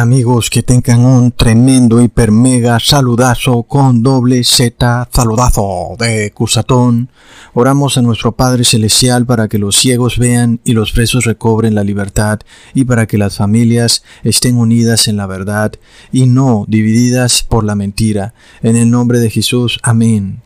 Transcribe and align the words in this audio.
Amigos, 0.00 0.48
que 0.48 0.62
tengan 0.62 1.04
un 1.04 1.32
tremendo 1.32 2.00
hiper 2.00 2.30
mega 2.30 2.78
saludazo 2.78 3.64
con 3.64 4.00
doble 4.00 4.44
Z 4.44 5.08
saludazo 5.12 5.96
de 5.98 6.30
Cusatón. 6.30 7.08
Oramos 7.52 7.98
a 7.98 8.02
nuestro 8.02 8.30
Padre 8.30 8.62
Celestial 8.62 9.26
para 9.26 9.48
que 9.48 9.58
los 9.58 9.74
ciegos 9.74 10.16
vean 10.16 10.60
y 10.62 10.74
los 10.74 10.92
presos 10.92 11.24
recobren 11.24 11.74
la 11.74 11.82
libertad 11.82 12.38
y 12.74 12.84
para 12.84 13.08
que 13.08 13.18
las 13.18 13.38
familias 13.38 14.04
estén 14.22 14.56
unidas 14.56 15.08
en 15.08 15.16
la 15.16 15.26
verdad 15.26 15.72
y 16.12 16.26
no 16.26 16.64
divididas 16.68 17.42
por 17.42 17.64
la 17.64 17.74
mentira. 17.74 18.34
En 18.62 18.76
el 18.76 18.92
nombre 18.92 19.18
de 19.18 19.30
Jesús, 19.30 19.80
amén. 19.82 20.42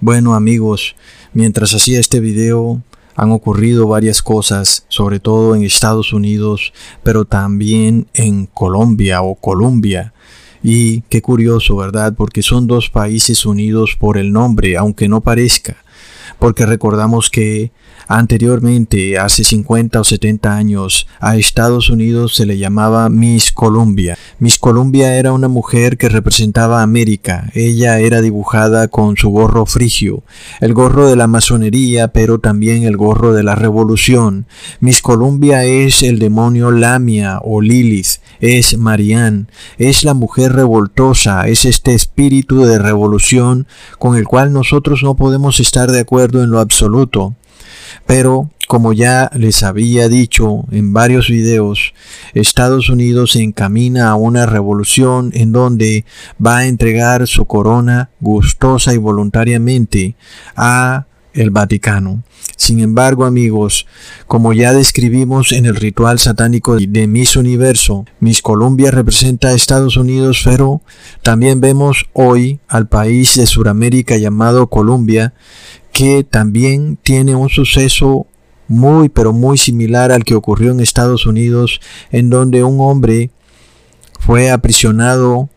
Bueno 0.00 0.34
amigos, 0.34 0.94
mientras 1.32 1.74
hacía 1.74 2.00
este 2.00 2.20
video 2.20 2.82
han 3.16 3.32
ocurrido 3.32 3.86
varias 3.86 4.22
cosas, 4.22 4.84
sobre 4.88 5.20
todo 5.20 5.54
en 5.54 5.62
Estados 5.62 6.12
Unidos, 6.12 6.72
pero 7.02 7.24
también 7.24 8.06
en 8.14 8.46
Colombia 8.46 9.22
o 9.22 9.34
Colombia. 9.34 10.12
Y 10.62 11.02
qué 11.02 11.22
curioso, 11.22 11.76
¿verdad? 11.76 12.14
Porque 12.16 12.42
son 12.42 12.66
dos 12.66 12.90
países 12.90 13.46
unidos 13.46 13.96
por 13.98 14.18
el 14.18 14.32
nombre, 14.32 14.76
aunque 14.76 15.08
no 15.08 15.20
parezca. 15.20 15.76
Porque 16.40 16.66
recordamos 16.66 17.30
que 17.30 17.70
Anteriormente, 18.12 19.18
hace 19.18 19.44
50 19.44 20.00
o 20.00 20.02
70 20.02 20.56
años, 20.56 21.06
a 21.20 21.36
Estados 21.36 21.90
Unidos 21.90 22.34
se 22.34 22.44
le 22.44 22.58
llamaba 22.58 23.08
Miss 23.08 23.52
Columbia. 23.52 24.18
Miss 24.40 24.58
Columbia 24.58 25.14
era 25.14 25.32
una 25.32 25.46
mujer 25.46 25.96
que 25.96 26.08
representaba 26.08 26.80
a 26.80 26.82
América. 26.82 27.50
Ella 27.54 28.00
era 28.00 28.20
dibujada 28.20 28.88
con 28.88 29.16
su 29.16 29.30
gorro 29.30 29.64
frigio, 29.64 30.24
el 30.60 30.74
gorro 30.74 31.08
de 31.08 31.14
la 31.14 31.28
masonería, 31.28 32.08
pero 32.08 32.40
también 32.40 32.82
el 32.82 32.96
gorro 32.96 33.32
de 33.32 33.44
la 33.44 33.54
revolución. 33.54 34.46
Miss 34.80 35.02
Columbia 35.02 35.64
es 35.64 36.02
el 36.02 36.18
demonio 36.18 36.72
Lamia 36.72 37.38
o 37.44 37.60
Lilith, 37.60 38.18
es 38.40 38.76
Marianne, 38.76 39.46
es 39.78 40.02
la 40.02 40.14
mujer 40.14 40.54
revoltosa, 40.54 41.46
es 41.46 41.64
este 41.64 41.94
espíritu 41.94 42.64
de 42.64 42.80
revolución 42.80 43.68
con 44.00 44.16
el 44.16 44.24
cual 44.24 44.52
nosotros 44.52 45.04
no 45.04 45.14
podemos 45.14 45.60
estar 45.60 45.92
de 45.92 46.00
acuerdo 46.00 46.29
en 46.38 46.50
lo 46.50 46.60
absoluto. 46.60 47.34
Pero, 48.06 48.50
como 48.68 48.92
ya 48.92 49.30
les 49.34 49.62
había 49.62 50.08
dicho 50.08 50.64
en 50.70 50.92
varios 50.92 51.28
videos, 51.28 51.92
Estados 52.34 52.88
Unidos 52.88 53.32
se 53.32 53.42
encamina 53.42 54.10
a 54.10 54.14
una 54.14 54.46
revolución 54.46 55.30
en 55.34 55.52
donde 55.52 56.04
va 56.44 56.58
a 56.58 56.66
entregar 56.66 57.26
su 57.26 57.46
corona 57.46 58.10
gustosa 58.20 58.94
y 58.94 58.96
voluntariamente 58.96 60.14
a 60.56 61.06
el 61.32 61.50
Vaticano. 61.50 62.22
Sin 62.56 62.80
embargo, 62.80 63.24
amigos, 63.24 63.86
como 64.26 64.52
ya 64.52 64.72
describimos 64.72 65.52
en 65.52 65.66
el 65.66 65.76
ritual 65.76 66.18
satánico 66.18 66.76
de 66.76 67.06
Miss 67.06 67.36
Universo, 67.36 68.04
Miss 68.20 68.42
Columbia 68.42 68.90
representa 68.90 69.48
a 69.48 69.54
Estados 69.54 69.96
Unidos, 69.96 70.42
pero 70.44 70.82
también 71.22 71.60
vemos 71.60 72.06
hoy 72.12 72.60
al 72.68 72.88
país 72.88 73.36
de 73.36 73.46
Sudamérica 73.46 74.16
llamado 74.16 74.68
Colombia, 74.68 75.32
que 76.00 76.24
también 76.24 76.96
tiene 76.96 77.34
un 77.34 77.50
suceso 77.50 78.26
muy 78.68 79.10
pero 79.10 79.34
muy 79.34 79.58
similar 79.58 80.12
al 80.12 80.24
que 80.24 80.34
ocurrió 80.34 80.70
en 80.70 80.80
Estados 80.80 81.26
Unidos, 81.26 81.78
en 82.10 82.30
donde 82.30 82.64
un 82.64 82.80
hombre 82.80 83.30
fue 84.18 84.50
aprisionado 84.50 85.50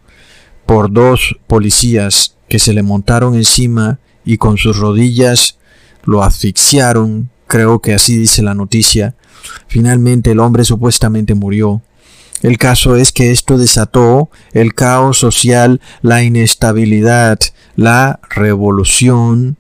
por 0.66 0.92
dos 0.92 1.38
policías 1.48 2.36
que 2.50 2.60
se 2.60 2.74
le 2.74 2.84
montaron 2.84 3.36
encima 3.36 4.00
y 4.26 4.36
con 4.36 4.58
sus 4.58 4.80
rodillas 4.80 5.60
lo 6.04 6.24
asfixiaron, 6.24 7.30
creo 7.48 7.80
que 7.80 7.94
así 7.94 8.18
dice 8.18 8.42
la 8.42 8.54
noticia. 8.54 9.16
Finalmente 9.68 10.32
el 10.32 10.42
hombre 10.42 10.66
supuestamente 10.66 11.36
murió. 11.36 11.82
El 12.42 12.58
caso 12.58 12.98
es 12.98 13.14
que 13.14 13.32
esto 13.32 13.58
desató 13.58 14.30
el 14.52 14.74
caos 14.74 15.20
social, 15.20 15.80
la 16.02 16.22
inestabilidad, 16.22 17.40
la 17.78 18.20
revolución 18.30 19.56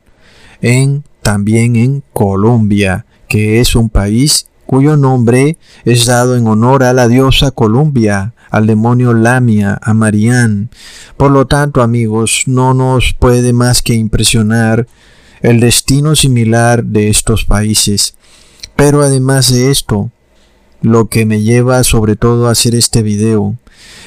en 0.64 1.04
también 1.22 1.76
en 1.76 2.04
Colombia, 2.14 3.06
que 3.28 3.60
es 3.60 3.76
un 3.76 3.90
país 3.90 4.48
cuyo 4.66 4.98
nombre 4.98 5.58
es 5.86 6.08
dado 6.08 6.36
en 6.36 6.48
honor 6.48 6.84
a 6.84 6.94
la 6.94 7.08
diosa 7.08 7.52
Columbia, 7.52 8.34
al 8.50 8.66
demonio 8.66 9.14
Lamia, 9.14 9.78
a 9.82 9.94
Marián. 9.94 10.70
Por 11.18 11.32
lo 11.32 11.46
tanto, 11.46 11.82
amigos, 11.82 12.44
no 12.48 12.74
nos 12.74 13.14
puede 13.14 13.54
más 13.54 13.82
que 13.82 13.94
impresionar 13.94 14.88
el 15.42 15.60
destino 15.60 16.16
similar 16.16 16.84
de 16.84 17.10
estos 17.10 17.46
países. 17.46 18.16
Pero 18.76 19.04
además 19.04 19.52
de 19.52 19.70
esto, 19.70 20.10
lo 20.82 21.08
que 21.08 21.26
me 21.26 21.42
lleva 21.42 21.84
sobre 21.84 22.16
todo 22.16 22.48
a 22.48 22.52
hacer 22.52 22.74
este 22.74 23.04
video 23.04 23.58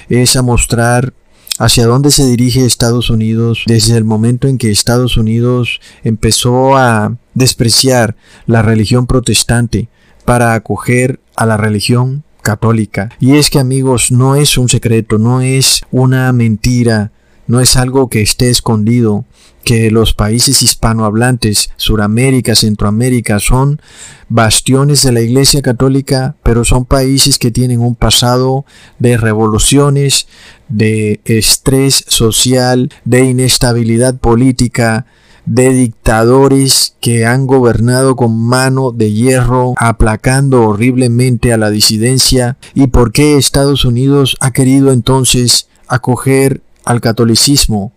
es 0.09 0.37
a 0.37 0.43
mostrar 0.43 1.13
hacia 1.59 1.87
dónde 1.87 2.11
se 2.11 2.27
dirige 2.27 2.65
Estados 2.65 3.11
Unidos 3.11 3.65
desde 3.67 3.97
el 3.97 4.05
momento 4.05 4.49
en 4.49 4.59
que 4.59 4.71
Estados 4.71 5.17
Unidos 5.17 5.81
empezó 6.05 6.77
a 6.77 7.17
despreciar 7.35 8.17
la 8.47 8.63
religión 8.63 9.07
protestante 9.07 9.89
para 10.25 10.55
acoger 10.55 11.21
a 11.37 11.47
la 11.47 11.57
religión 11.57 12.25
católica. 12.43 13.11
Y 13.19 13.37
es 13.37 13.51
que 13.51 13.59
amigos, 13.59 14.13
no 14.13 14.37
es 14.37 14.57
un 14.57 14.69
secreto, 14.69 15.19
no 15.19 15.41
es 15.41 15.83
una 15.91 16.33
mentira, 16.33 17.13
no 17.47 17.61
es 17.61 17.77
algo 17.77 18.09
que 18.09 18.23
esté 18.23 18.51
escondido 18.51 19.25
que 19.67 19.91
los 19.91 20.15
países 20.15 20.63
hispanohablantes, 20.63 21.71
Suramérica, 21.77 22.55
Centroamérica, 22.55 23.41
son 23.41 23.81
bastiones 24.29 25.03
de 25.03 25.11
la 25.11 25.23
Iglesia 25.23 25.61
Católica, 25.61 26.37
pero 26.45 26.65
son 26.65 26.85
países 26.85 27.41
que 27.41 27.51
tienen 27.51 27.81
un 27.81 27.97
pasado 27.97 28.65
de 29.01 29.17
revoluciones, 29.17 30.29
de 30.69 31.21
estrés 31.25 32.05
social, 32.07 32.91
de 33.05 33.25
inestabilidad 33.25 34.17
política, 34.17 35.07
de 35.47 35.71
dictadores 35.71 36.95
que 37.01 37.27
han 37.27 37.49
gobernado 37.49 38.15
con 38.15 38.39
mano 38.39 38.93
de 38.93 39.13
hierro, 39.13 39.75
aplacando 39.79 40.63
horriblemente 40.63 41.53
a 41.53 41.57
la 41.57 41.71
disidencia, 41.71 42.57
y 42.73 42.87
por 42.87 43.11
qué 43.11 43.37
Estados 43.37 43.85
Unidos 43.85 44.37
ha 44.39 44.53
querido 44.53 44.93
entonces 44.93 45.69
acoger 45.89 46.63
al 46.87 47.03
catolicismo 47.03 47.93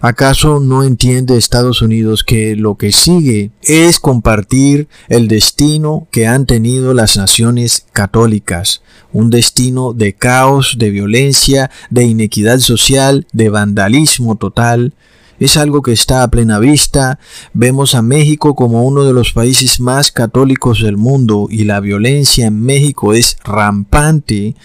¿Acaso 0.00 0.58
no 0.58 0.82
entiende 0.82 1.36
Estados 1.36 1.80
Unidos 1.80 2.24
que 2.24 2.56
lo 2.56 2.74
que 2.74 2.90
sigue 2.90 3.52
es 3.62 4.00
compartir 4.00 4.88
el 5.08 5.28
destino 5.28 6.08
que 6.10 6.26
han 6.26 6.44
tenido 6.44 6.92
las 6.92 7.16
naciones 7.16 7.86
católicas? 7.92 8.82
Un 9.12 9.30
destino 9.30 9.92
de 9.92 10.14
caos, 10.14 10.74
de 10.76 10.90
violencia, 10.90 11.70
de 11.90 12.02
inequidad 12.02 12.58
social, 12.58 13.28
de 13.32 13.48
vandalismo 13.48 14.34
total, 14.34 14.92
es 15.38 15.56
algo 15.56 15.82
que 15.82 15.92
está 15.92 16.24
a 16.24 16.28
plena 16.28 16.58
vista. 16.58 17.20
Vemos 17.52 17.94
a 17.94 18.02
México 18.02 18.56
como 18.56 18.84
uno 18.84 19.04
de 19.04 19.12
los 19.12 19.32
países 19.32 19.78
más 19.78 20.10
católicos 20.10 20.82
del 20.82 20.96
mundo 20.96 21.46
y 21.48 21.62
la 21.64 21.78
violencia 21.78 22.46
en 22.46 22.60
México 22.60 23.12
es 23.12 23.36
rampante. 23.44 24.56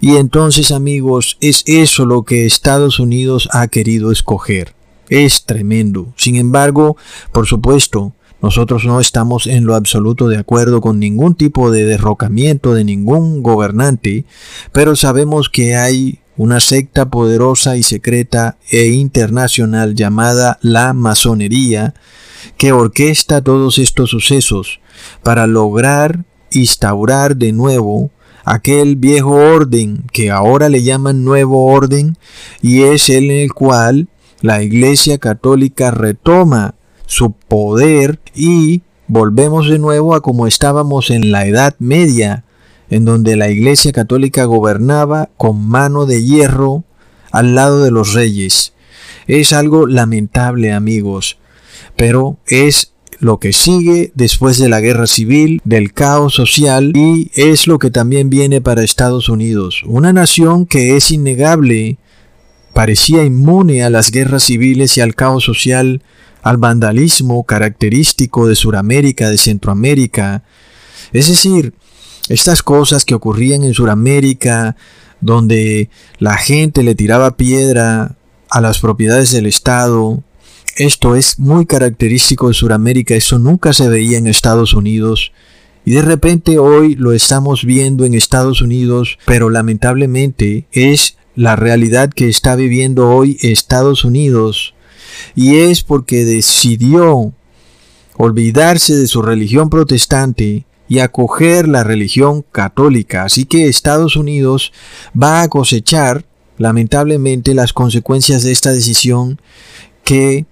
Y 0.00 0.16
entonces 0.16 0.72
amigos, 0.72 1.36
es 1.40 1.62
eso 1.66 2.06
lo 2.06 2.24
que 2.24 2.46
Estados 2.46 2.98
Unidos 2.98 3.48
ha 3.52 3.68
querido 3.68 4.10
escoger. 4.10 4.74
Es 5.10 5.44
tremendo. 5.44 6.14
Sin 6.16 6.36
embargo, 6.36 6.96
por 7.32 7.46
supuesto, 7.46 8.14
nosotros 8.40 8.86
no 8.86 9.00
estamos 9.00 9.46
en 9.46 9.66
lo 9.66 9.74
absoluto 9.74 10.28
de 10.28 10.38
acuerdo 10.38 10.80
con 10.80 10.98
ningún 10.98 11.34
tipo 11.34 11.70
de 11.70 11.84
derrocamiento 11.84 12.72
de 12.72 12.84
ningún 12.84 13.42
gobernante, 13.42 14.24
pero 14.72 14.96
sabemos 14.96 15.50
que 15.50 15.76
hay 15.76 16.20
una 16.38 16.60
secta 16.60 17.10
poderosa 17.10 17.76
y 17.76 17.82
secreta 17.82 18.56
e 18.70 18.86
internacional 18.86 19.94
llamada 19.94 20.58
la 20.62 20.94
masonería 20.94 21.92
que 22.56 22.72
orquesta 22.72 23.42
todos 23.42 23.76
estos 23.76 24.08
sucesos 24.08 24.80
para 25.22 25.46
lograr 25.46 26.24
instaurar 26.50 27.36
de 27.36 27.52
nuevo 27.52 28.10
aquel 28.50 28.96
viejo 28.96 29.34
orden 29.34 30.04
que 30.12 30.32
ahora 30.32 30.68
le 30.68 30.82
llaman 30.82 31.24
nuevo 31.24 31.66
orden 31.66 32.16
y 32.60 32.82
es 32.82 33.08
el 33.08 33.30
en 33.30 33.38
el 33.42 33.52
cual 33.52 34.08
la 34.40 34.60
Iglesia 34.60 35.18
Católica 35.18 35.92
retoma 35.92 36.74
su 37.06 37.30
poder 37.30 38.18
y 38.34 38.82
volvemos 39.06 39.68
de 39.68 39.78
nuevo 39.78 40.16
a 40.16 40.20
como 40.20 40.48
estábamos 40.48 41.10
en 41.10 41.30
la 41.30 41.46
Edad 41.46 41.76
Media, 41.78 42.42
en 42.88 43.04
donde 43.04 43.36
la 43.36 43.50
Iglesia 43.50 43.92
Católica 43.92 44.44
gobernaba 44.46 45.30
con 45.36 45.68
mano 45.68 46.06
de 46.06 46.24
hierro 46.24 46.82
al 47.30 47.54
lado 47.54 47.84
de 47.84 47.92
los 47.92 48.14
reyes. 48.14 48.72
Es 49.28 49.52
algo 49.52 49.86
lamentable, 49.86 50.72
amigos, 50.72 51.38
pero 51.94 52.36
es 52.48 52.94
lo 53.20 53.38
que 53.38 53.52
sigue 53.52 54.12
después 54.14 54.58
de 54.58 54.68
la 54.68 54.80
guerra 54.80 55.06
civil, 55.06 55.60
del 55.64 55.92
caos 55.92 56.34
social 56.34 56.92
y 56.96 57.30
es 57.34 57.66
lo 57.66 57.78
que 57.78 57.90
también 57.90 58.30
viene 58.30 58.60
para 58.60 58.82
Estados 58.82 59.28
Unidos, 59.28 59.82
una 59.86 60.12
nación 60.12 60.66
que 60.66 60.96
es 60.96 61.10
innegable, 61.10 61.98
parecía 62.72 63.24
inmune 63.24 63.84
a 63.84 63.90
las 63.90 64.10
guerras 64.10 64.44
civiles 64.44 64.96
y 64.96 65.02
al 65.02 65.14
caos 65.14 65.44
social, 65.44 66.02
al 66.42 66.56
vandalismo 66.56 67.44
característico 67.44 68.48
de 68.48 68.54
Sudamérica, 68.54 69.28
de 69.28 69.36
Centroamérica. 69.36 70.42
Es 71.12 71.28
decir, 71.28 71.74
estas 72.30 72.62
cosas 72.62 73.04
que 73.04 73.14
ocurrían 73.14 73.64
en 73.64 73.74
Sudamérica, 73.74 74.76
donde 75.20 75.90
la 76.18 76.36
gente 76.38 76.82
le 76.82 76.94
tiraba 76.94 77.36
piedra 77.36 78.16
a 78.48 78.60
las 78.60 78.78
propiedades 78.78 79.30
del 79.32 79.46
Estado. 79.46 80.22
Esto 80.76 81.14
es 81.16 81.38
muy 81.38 81.66
característico 81.66 82.48
de 82.48 82.54
Sudamérica, 82.54 83.14
eso 83.14 83.38
nunca 83.38 83.72
se 83.72 83.88
veía 83.88 84.18
en 84.18 84.26
Estados 84.26 84.74
Unidos. 84.74 85.32
Y 85.84 85.92
de 85.92 86.02
repente 86.02 86.58
hoy 86.58 86.94
lo 86.94 87.12
estamos 87.12 87.64
viendo 87.64 88.04
en 88.04 88.14
Estados 88.14 88.62
Unidos, 88.62 89.18
pero 89.26 89.50
lamentablemente 89.50 90.66
es 90.72 91.16
la 91.34 91.56
realidad 91.56 92.10
que 92.10 92.28
está 92.28 92.54
viviendo 92.54 93.10
hoy 93.10 93.38
Estados 93.40 94.04
Unidos. 94.04 94.74
Y 95.34 95.56
es 95.56 95.82
porque 95.82 96.24
decidió 96.24 97.32
olvidarse 98.16 98.94
de 98.94 99.06
su 99.06 99.22
religión 99.22 99.70
protestante 99.70 100.66
y 100.88 100.98
acoger 100.98 101.68
la 101.68 101.84
religión 101.84 102.44
católica. 102.52 103.24
Así 103.24 103.44
que 103.44 103.68
Estados 103.68 104.16
Unidos 104.16 104.72
va 105.20 105.42
a 105.42 105.48
cosechar, 105.48 106.24
lamentablemente, 106.58 107.54
las 107.54 107.72
consecuencias 107.72 108.42
de 108.42 108.52
esta 108.52 108.72
decisión 108.72 109.40
que 110.04 110.46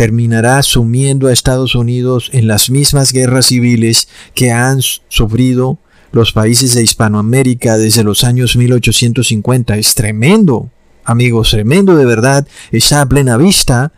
terminará 0.00 0.62
sumiendo 0.62 1.28
a 1.28 1.32
Estados 1.34 1.74
Unidos 1.74 2.30
en 2.32 2.48
las 2.48 2.70
mismas 2.70 3.12
guerras 3.12 3.44
civiles 3.44 4.08
que 4.32 4.50
han 4.50 4.80
sufrido 4.80 5.78
los 6.10 6.32
países 6.32 6.72
de 6.72 6.82
Hispanoamérica 6.82 7.76
desde 7.76 8.02
los 8.02 8.24
años 8.24 8.56
1850. 8.56 9.76
Es 9.76 9.94
tremendo, 9.94 10.70
amigos, 11.04 11.50
tremendo 11.50 11.96
de 11.96 12.06
verdad. 12.06 12.48
Está 12.72 13.02
a 13.02 13.06
plena 13.10 13.36
vista 13.36 13.92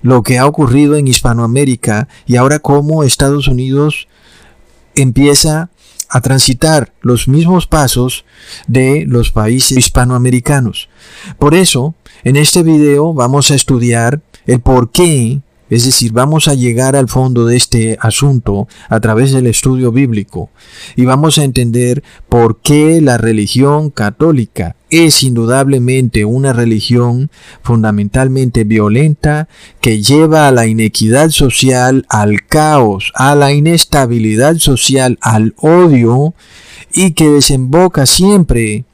lo 0.00 0.22
que 0.22 0.38
ha 0.38 0.46
ocurrido 0.46 0.94
en 0.94 1.08
Hispanoamérica 1.08 2.06
y 2.24 2.36
ahora 2.36 2.60
cómo 2.60 3.02
Estados 3.02 3.48
Unidos 3.48 4.06
empieza 4.94 5.70
a 6.08 6.20
transitar 6.20 6.92
los 7.00 7.26
mismos 7.26 7.66
pasos 7.66 8.24
de 8.68 9.06
los 9.08 9.32
países 9.32 9.76
hispanoamericanos. 9.76 10.88
Por 11.36 11.56
eso, 11.56 11.96
en 12.22 12.36
este 12.36 12.62
video 12.62 13.12
vamos 13.12 13.50
a 13.50 13.56
estudiar 13.56 14.20
el 14.46 14.60
por 14.60 14.92
qué 14.92 15.40
es 15.70 15.84
decir, 15.84 16.12
vamos 16.12 16.48
a 16.48 16.54
llegar 16.54 16.96
al 16.96 17.08
fondo 17.08 17.44
de 17.46 17.56
este 17.56 17.98
asunto 18.00 18.68
a 18.88 19.00
través 19.00 19.32
del 19.32 19.46
estudio 19.46 19.92
bíblico 19.92 20.50
y 20.96 21.04
vamos 21.04 21.38
a 21.38 21.44
entender 21.44 22.02
por 22.28 22.60
qué 22.60 23.00
la 23.00 23.18
religión 23.18 23.90
católica 23.90 24.76
es 24.90 25.22
indudablemente 25.22 26.24
una 26.24 26.52
religión 26.52 27.30
fundamentalmente 27.62 28.64
violenta 28.64 29.48
que 29.80 30.02
lleva 30.02 30.48
a 30.48 30.52
la 30.52 30.66
inequidad 30.66 31.30
social, 31.30 32.06
al 32.08 32.46
caos, 32.46 33.12
a 33.14 33.34
la 33.34 33.52
inestabilidad 33.52 34.56
social, 34.56 35.18
al 35.20 35.54
odio 35.58 36.34
y 36.92 37.12
que 37.12 37.28
desemboca 37.28 38.06
siempre 38.06 38.84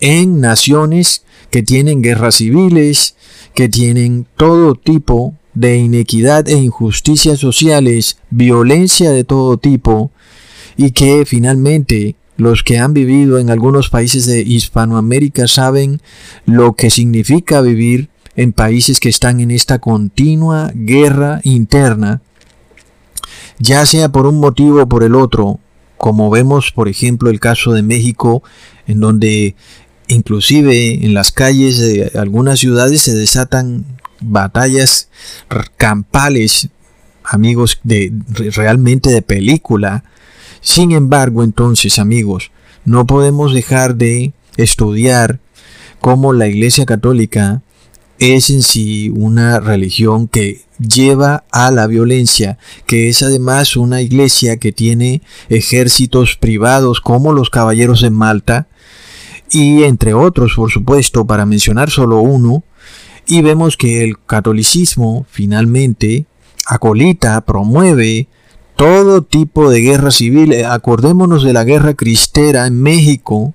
en 0.00 0.40
naciones 0.40 1.22
que 1.50 1.62
tienen 1.62 2.02
guerras 2.02 2.36
civiles, 2.36 3.14
que 3.54 3.68
tienen 3.68 4.26
todo 4.36 4.74
tipo 4.74 5.30
de 5.30 5.45
inequidad 5.56 6.48
e 6.48 6.54
injusticias 6.54 7.38
sociales, 7.38 8.18
violencia 8.30 9.10
de 9.10 9.24
todo 9.24 9.56
tipo, 9.56 10.10
y 10.76 10.90
que 10.90 11.24
finalmente 11.26 12.16
los 12.36 12.62
que 12.62 12.78
han 12.78 12.92
vivido 12.92 13.38
en 13.38 13.50
algunos 13.50 13.88
países 13.88 14.26
de 14.26 14.40
Hispanoamérica 14.40 15.48
saben 15.48 16.00
lo 16.44 16.74
que 16.74 16.90
significa 16.90 17.60
vivir 17.62 18.10
en 18.36 18.52
países 18.52 19.00
que 19.00 19.08
están 19.08 19.40
en 19.40 19.50
esta 19.50 19.78
continua 19.78 20.70
guerra 20.74 21.40
interna, 21.44 22.20
ya 23.58 23.86
sea 23.86 24.10
por 24.10 24.26
un 24.26 24.38
motivo 24.38 24.82
o 24.82 24.88
por 24.88 25.02
el 25.02 25.14
otro, 25.14 25.58
como 25.96 26.28
vemos 26.28 26.70
por 26.72 26.88
ejemplo 26.88 27.30
el 27.30 27.40
caso 27.40 27.72
de 27.72 27.82
México, 27.82 28.42
en 28.86 29.00
donde 29.00 29.56
inclusive 30.08 31.04
en 31.04 31.14
las 31.14 31.32
calles 31.32 31.78
de 31.78 32.12
algunas 32.18 32.60
ciudades 32.60 33.00
se 33.00 33.14
desatan 33.14 33.86
batallas 34.20 35.08
campales, 35.76 36.68
amigos, 37.24 37.80
de 37.82 38.12
realmente 38.28 39.10
de 39.10 39.22
película. 39.22 40.04
Sin 40.60 40.92
embargo, 40.92 41.42
entonces, 41.42 41.98
amigos, 41.98 42.50
no 42.84 43.06
podemos 43.06 43.54
dejar 43.54 43.96
de 43.96 44.32
estudiar 44.56 45.40
cómo 46.00 46.32
la 46.32 46.46
Iglesia 46.46 46.86
Católica 46.86 47.62
es 48.18 48.50
en 48.50 48.62
sí 48.62 49.10
una 49.14 49.60
religión 49.60 50.26
que 50.28 50.64
lleva 50.78 51.44
a 51.50 51.70
la 51.70 51.86
violencia, 51.86 52.58
que 52.86 53.08
es 53.08 53.22
además 53.22 53.76
una 53.76 54.02
iglesia 54.02 54.56
que 54.58 54.72
tiene 54.72 55.22
ejércitos 55.48 56.36
privados 56.36 57.00
como 57.00 57.32
los 57.32 57.50
caballeros 57.50 58.02
de 58.02 58.10
Malta, 58.10 58.68
y 59.50 59.84
entre 59.84 60.12
otros, 60.12 60.54
por 60.56 60.70
supuesto, 60.70 61.26
para 61.26 61.46
mencionar 61.46 61.90
solo 61.90 62.20
uno, 62.20 62.64
y 63.26 63.42
vemos 63.42 63.76
que 63.76 64.04
el 64.04 64.18
catolicismo 64.24 65.26
finalmente 65.28 66.26
acolita, 66.66 67.40
promueve 67.42 68.28
todo 68.76 69.22
tipo 69.22 69.70
de 69.70 69.80
guerra 69.80 70.10
civil. 70.10 70.52
Eh, 70.52 70.64
acordémonos 70.64 71.42
de 71.42 71.52
la 71.52 71.64
guerra 71.64 71.94
cristera 71.94 72.66
en 72.66 72.80
México. 72.80 73.54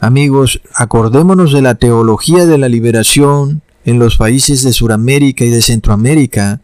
Amigos, 0.00 0.60
acordémonos 0.74 1.52
de 1.52 1.62
la 1.62 1.76
teología 1.76 2.44
de 2.46 2.58
la 2.58 2.68
liberación 2.68 3.62
en 3.84 3.98
los 3.98 4.16
países 4.16 4.62
de 4.62 4.72
Sudamérica 4.72 5.44
y 5.44 5.50
de 5.50 5.62
Centroamérica. 5.62 6.60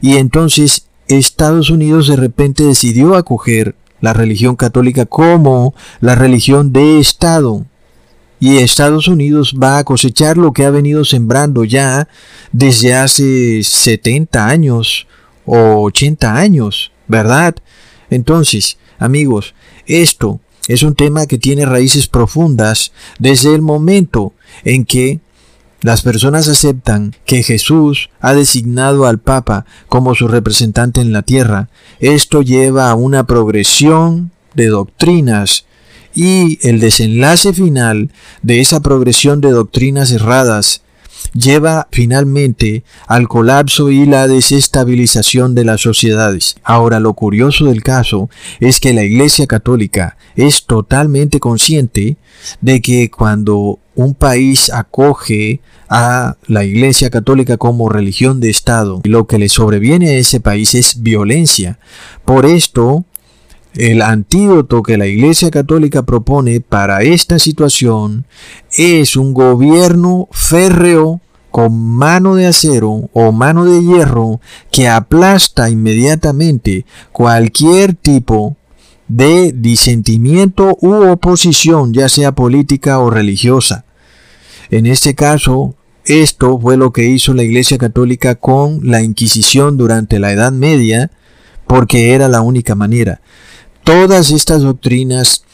Y 0.00 0.16
entonces 0.16 0.88
Estados 1.08 1.70
Unidos 1.70 2.08
de 2.08 2.16
repente 2.16 2.64
decidió 2.64 3.14
acoger 3.14 3.76
la 4.00 4.12
religión 4.12 4.56
católica 4.56 5.06
como 5.06 5.74
la 6.00 6.14
religión 6.14 6.72
de 6.72 6.98
Estado 6.98 7.66
y 8.40 8.56
Estados 8.56 9.06
Unidos 9.06 9.54
va 9.62 9.78
a 9.78 9.84
cosechar 9.84 10.38
lo 10.38 10.52
que 10.52 10.64
ha 10.64 10.70
venido 10.70 11.04
sembrando 11.04 11.64
ya 11.64 12.08
desde 12.52 12.94
hace 12.94 13.62
70 13.62 14.48
años 14.48 15.06
o 15.44 15.82
80 15.82 16.34
años, 16.34 16.90
¿verdad? 17.06 17.54
Entonces, 18.08 18.78
amigos, 18.98 19.54
esto 19.86 20.40
es 20.68 20.82
un 20.82 20.94
tema 20.94 21.26
que 21.26 21.38
tiene 21.38 21.66
raíces 21.66 22.06
profundas 22.06 22.92
desde 23.18 23.54
el 23.54 23.60
momento 23.60 24.32
en 24.64 24.84
que 24.86 25.20
las 25.82 26.02
personas 26.02 26.48
aceptan 26.48 27.14
que 27.26 27.42
Jesús 27.42 28.10
ha 28.20 28.34
designado 28.34 29.06
al 29.06 29.18
Papa 29.18 29.64
como 29.88 30.14
su 30.14 30.28
representante 30.28 31.00
en 31.00 31.12
la 31.12 31.22
tierra. 31.22 31.68
Esto 32.00 32.42
lleva 32.42 32.90
a 32.90 32.94
una 32.94 33.26
progresión 33.26 34.30
de 34.54 34.66
doctrinas 34.66 35.64
y 36.14 36.58
el 36.66 36.80
desenlace 36.80 37.52
final 37.52 38.10
de 38.42 38.60
esa 38.60 38.80
progresión 38.80 39.40
de 39.40 39.50
doctrinas 39.50 40.10
erradas 40.10 40.82
lleva 41.32 41.88
finalmente 41.90 42.84
al 43.06 43.28
colapso 43.28 43.90
y 43.90 44.06
la 44.06 44.26
desestabilización 44.26 45.54
de 45.54 45.64
las 45.64 45.80
sociedades. 45.80 46.56
Ahora 46.62 47.00
lo 47.00 47.14
curioso 47.14 47.66
del 47.66 47.82
caso 47.82 48.30
es 48.58 48.80
que 48.80 48.92
la 48.92 49.04
Iglesia 49.04 49.46
Católica 49.46 50.16
es 50.36 50.64
totalmente 50.64 51.40
consciente 51.40 52.16
de 52.60 52.80
que 52.80 53.10
cuando 53.10 53.78
un 53.94 54.14
país 54.14 54.70
acoge 54.72 55.60
a 55.88 56.36
la 56.46 56.64
Iglesia 56.64 57.10
Católica 57.10 57.56
como 57.56 57.88
religión 57.88 58.40
de 58.40 58.48
Estado, 58.48 59.00
lo 59.04 59.26
que 59.26 59.38
le 59.38 59.48
sobreviene 59.48 60.10
a 60.10 60.16
ese 60.16 60.40
país 60.40 60.74
es 60.74 61.02
violencia. 61.02 61.78
Por 62.24 62.46
esto, 62.46 63.04
el 63.74 64.02
antídoto 64.02 64.82
que 64.82 64.98
la 64.98 65.06
Iglesia 65.06 65.50
Católica 65.50 66.02
propone 66.02 66.60
para 66.60 67.02
esta 67.02 67.38
situación 67.38 68.26
es 68.76 69.16
un 69.16 69.32
gobierno 69.32 70.28
férreo 70.32 71.20
con 71.50 71.76
mano 71.78 72.34
de 72.34 72.46
acero 72.46 73.10
o 73.12 73.32
mano 73.32 73.64
de 73.64 73.82
hierro 73.82 74.40
que 74.70 74.88
aplasta 74.88 75.68
inmediatamente 75.68 76.84
cualquier 77.12 77.94
tipo 77.94 78.56
de 79.08 79.52
disentimiento 79.52 80.76
u 80.80 81.10
oposición, 81.10 81.92
ya 81.92 82.08
sea 82.08 82.32
política 82.32 83.00
o 83.00 83.10
religiosa. 83.10 83.84
En 84.70 84.86
este 84.86 85.16
caso, 85.16 85.74
esto 86.04 86.58
fue 86.60 86.76
lo 86.76 86.92
que 86.92 87.06
hizo 87.06 87.34
la 87.34 87.42
Iglesia 87.42 87.76
Católica 87.76 88.36
con 88.36 88.80
la 88.84 89.02
Inquisición 89.02 89.76
durante 89.76 90.20
la 90.20 90.32
Edad 90.32 90.52
Media, 90.52 91.10
porque 91.66 92.14
era 92.14 92.28
la 92.28 92.40
única 92.40 92.76
manera. 92.76 93.20
Todas 93.84 94.30
estas 94.30 94.62
doctrinas 94.62 95.44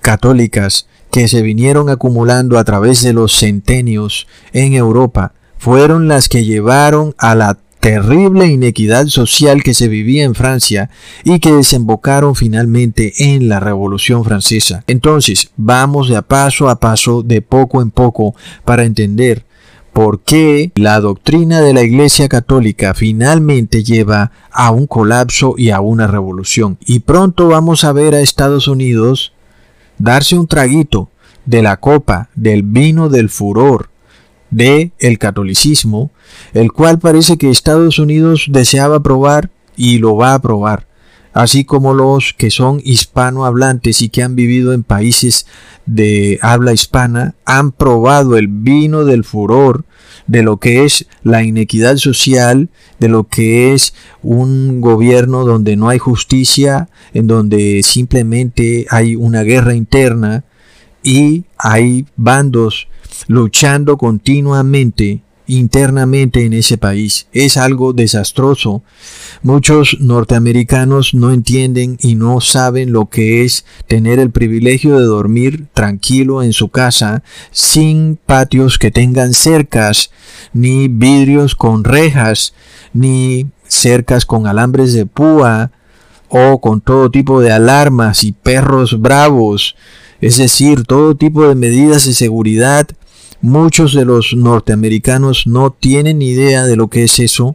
católicas 0.00 0.86
que 1.10 1.28
se 1.28 1.42
vinieron 1.42 1.88
acumulando 1.88 2.58
a 2.58 2.64
través 2.64 3.02
de 3.02 3.12
los 3.12 3.32
centenios 3.32 4.26
en 4.52 4.74
Europa 4.74 5.34
fueron 5.58 6.08
las 6.08 6.28
que 6.28 6.44
llevaron 6.44 7.14
a 7.18 7.34
la 7.34 7.58
terrible 7.80 8.46
inequidad 8.46 9.06
social 9.06 9.62
que 9.62 9.72
se 9.72 9.86
vivía 9.86 10.24
en 10.24 10.34
Francia 10.34 10.90
y 11.22 11.38
que 11.38 11.52
desembocaron 11.52 12.34
finalmente 12.34 13.12
en 13.32 13.48
la 13.48 13.60
Revolución 13.60 14.24
Francesa. 14.24 14.82
Entonces, 14.88 15.50
vamos 15.56 16.08
de 16.08 16.16
a 16.16 16.22
paso 16.22 16.68
a 16.68 16.80
paso, 16.80 17.22
de 17.22 17.42
poco 17.42 17.80
en 17.80 17.92
poco, 17.92 18.34
para 18.64 18.84
entender 18.84 19.44
por 19.96 20.20
qué 20.20 20.72
la 20.74 21.00
doctrina 21.00 21.62
de 21.62 21.72
la 21.72 21.82
Iglesia 21.82 22.28
Católica 22.28 22.92
finalmente 22.92 23.82
lleva 23.82 24.30
a 24.50 24.70
un 24.70 24.86
colapso 24.86 25.54
y 25.56 25.70
a 25.70 25.80
una 25.80 26.06
revolución. 26.06 26.76
Y 26.84 26.98
pronto 26.98 27.48
vamos 27.48 27.82
a 27.82 27.92
ver 27.92 28.14
a 28.14 28.20
Estados 28.20 28.68
Unidos 28.68 29.32
darse 29.96 30.36
un 30.36 30.48
traguito 30.48 31.08
de 31.46 31.62
la 31.62 31.78
copa, 31.78 32.28
del 32.34 32.62
vino 32.62 33.08
del 33.08 33.30
furor 33.30 33.88
de 34.50 34.90
el 34.98 35.18
catolicismo, 35.18 36.10
el 36.52 36.72
cual 36.72 36.98
parece 36.98 37.38
que 37.38 37.48
Estados 37.48 37.98
Unidos 37.98 38.48
deseaba 38.50 39.00
probar 39.00 39.48
y 39.78 39.96
lo 39.96 40.14
va 40.14 40.34
a 40.34 40.42
probar, 40.42 40.85
así 41.36 41.66
como 41.66 41.92
los 41.92 42.32
que 42.32 42.50
son 42.50 42.80
hispanohablantes 42.82 44.00
y 44.00 44.08
que 44.08 44.22
han 44.22 44.36
vivido 44.36 44.72
en 44.72 44.82
países 44.82 45.46
de 45.84 46.38
habla 46.40 46.72
hispana 46.72 47.34
han 47.44 47.72
probado 47.72 48.38
el 48.38 48.48
vino 48.48 49.04
del 49.04 49.22
furor 49.22 49.84
de 50.26 50.42
lo 50.42 50.56
que 50.56 50.86
es 50.86 51.06
la 51.22 51.42
inequidad 51.42 51.98
social, 51.98 52.70
de 53.00 53.08
lo 53.08 53.24
que 53.24 53.74
es 53.74 53.92
un 54.22 54.80
gobierno 54.80 55.44
donde 55.44 55.76
no 55.76 55.90
hay 55.90 55.98
justicia, 55.98 56.88
en 57.12 57.26
donde 57.26 57.82
simplemente 57.82 58.86
hay 58.88 59.14
una 59.14 59.42
guerra 59.42 59.74
interna 59.74 60.44
y 61.02 61.44
hay 61.58 62.06
bandos 62.16 62.88
luchando 63.28 63.98
continuamente 63.98 65.20
internamente 65.46 66.44
en 66.44 66.52
ese 66.52 66.78
país. 66.78 67.26
Es 67.32 67.56
algo 67.56 67.92
desastroso. 67.92 68.82
Muchos 69.42 69.96
norteamericanos 70.00 71.14
no 71.14 71.32
entienden 71.32 71.98
y 72.00 72.14
no 72.14 72.40
saben 72.40 72.92
lo 72.92 73.06
que 73.06 73.44
es 73.44 73.64
tener 73.86 74.18
el 74.18 74.30
privilegio 74.30 74.98
de 74.98 75.04
dormir 75.04 75.66
tranquilo 75.72 76.42
en 76.42 76.52
su 76.52 76.68
casa 76.68 77.22
sin 77.50 78.16
patios 78.16 78.78
que 78.78 78.90
tengan 78.90 79.34
cercas, 79.34 80.10
ni 80.52 80.88
vidrios 80.88 81.54
con 81.54 81.84
rejas, 81.84 82.54
ni 82.92 83.46
cercas 83.68 84.26
con 84.26 84.46
alambres 84.46 84.92
de 84.92 85.06
púa 85.06 85.70
o 86.28 86.60
con 86.60 86.80
todo 86.80 87.10
tipo 87.10 87.40
de 87.40 87.52
alarmas 87.52 88.24
y 88.24 88.32
perros 88.32 89.00
bravos. 89.00 89.76
Es 90.20 90.38
decir, 90.38 90.84
todo 90.84 91.14
tipo 91.14 91.46
de 91.46 91.54
medidas 91.54 92.06
de 92.06 92.14
seguridad 92.14 92.88
Muchos 93.46 93.94
de 93.94 94.04
los 94.04 94.34
norteamericanos 94.34 95.46
no 95.46 95.70
tienen 95.70 96.20
idea 96.20 96.64
de 96.64 96.74
lo 96.74 96.88
que 96.88 97.04
es 97.04 97.20
eso 97.20 97.54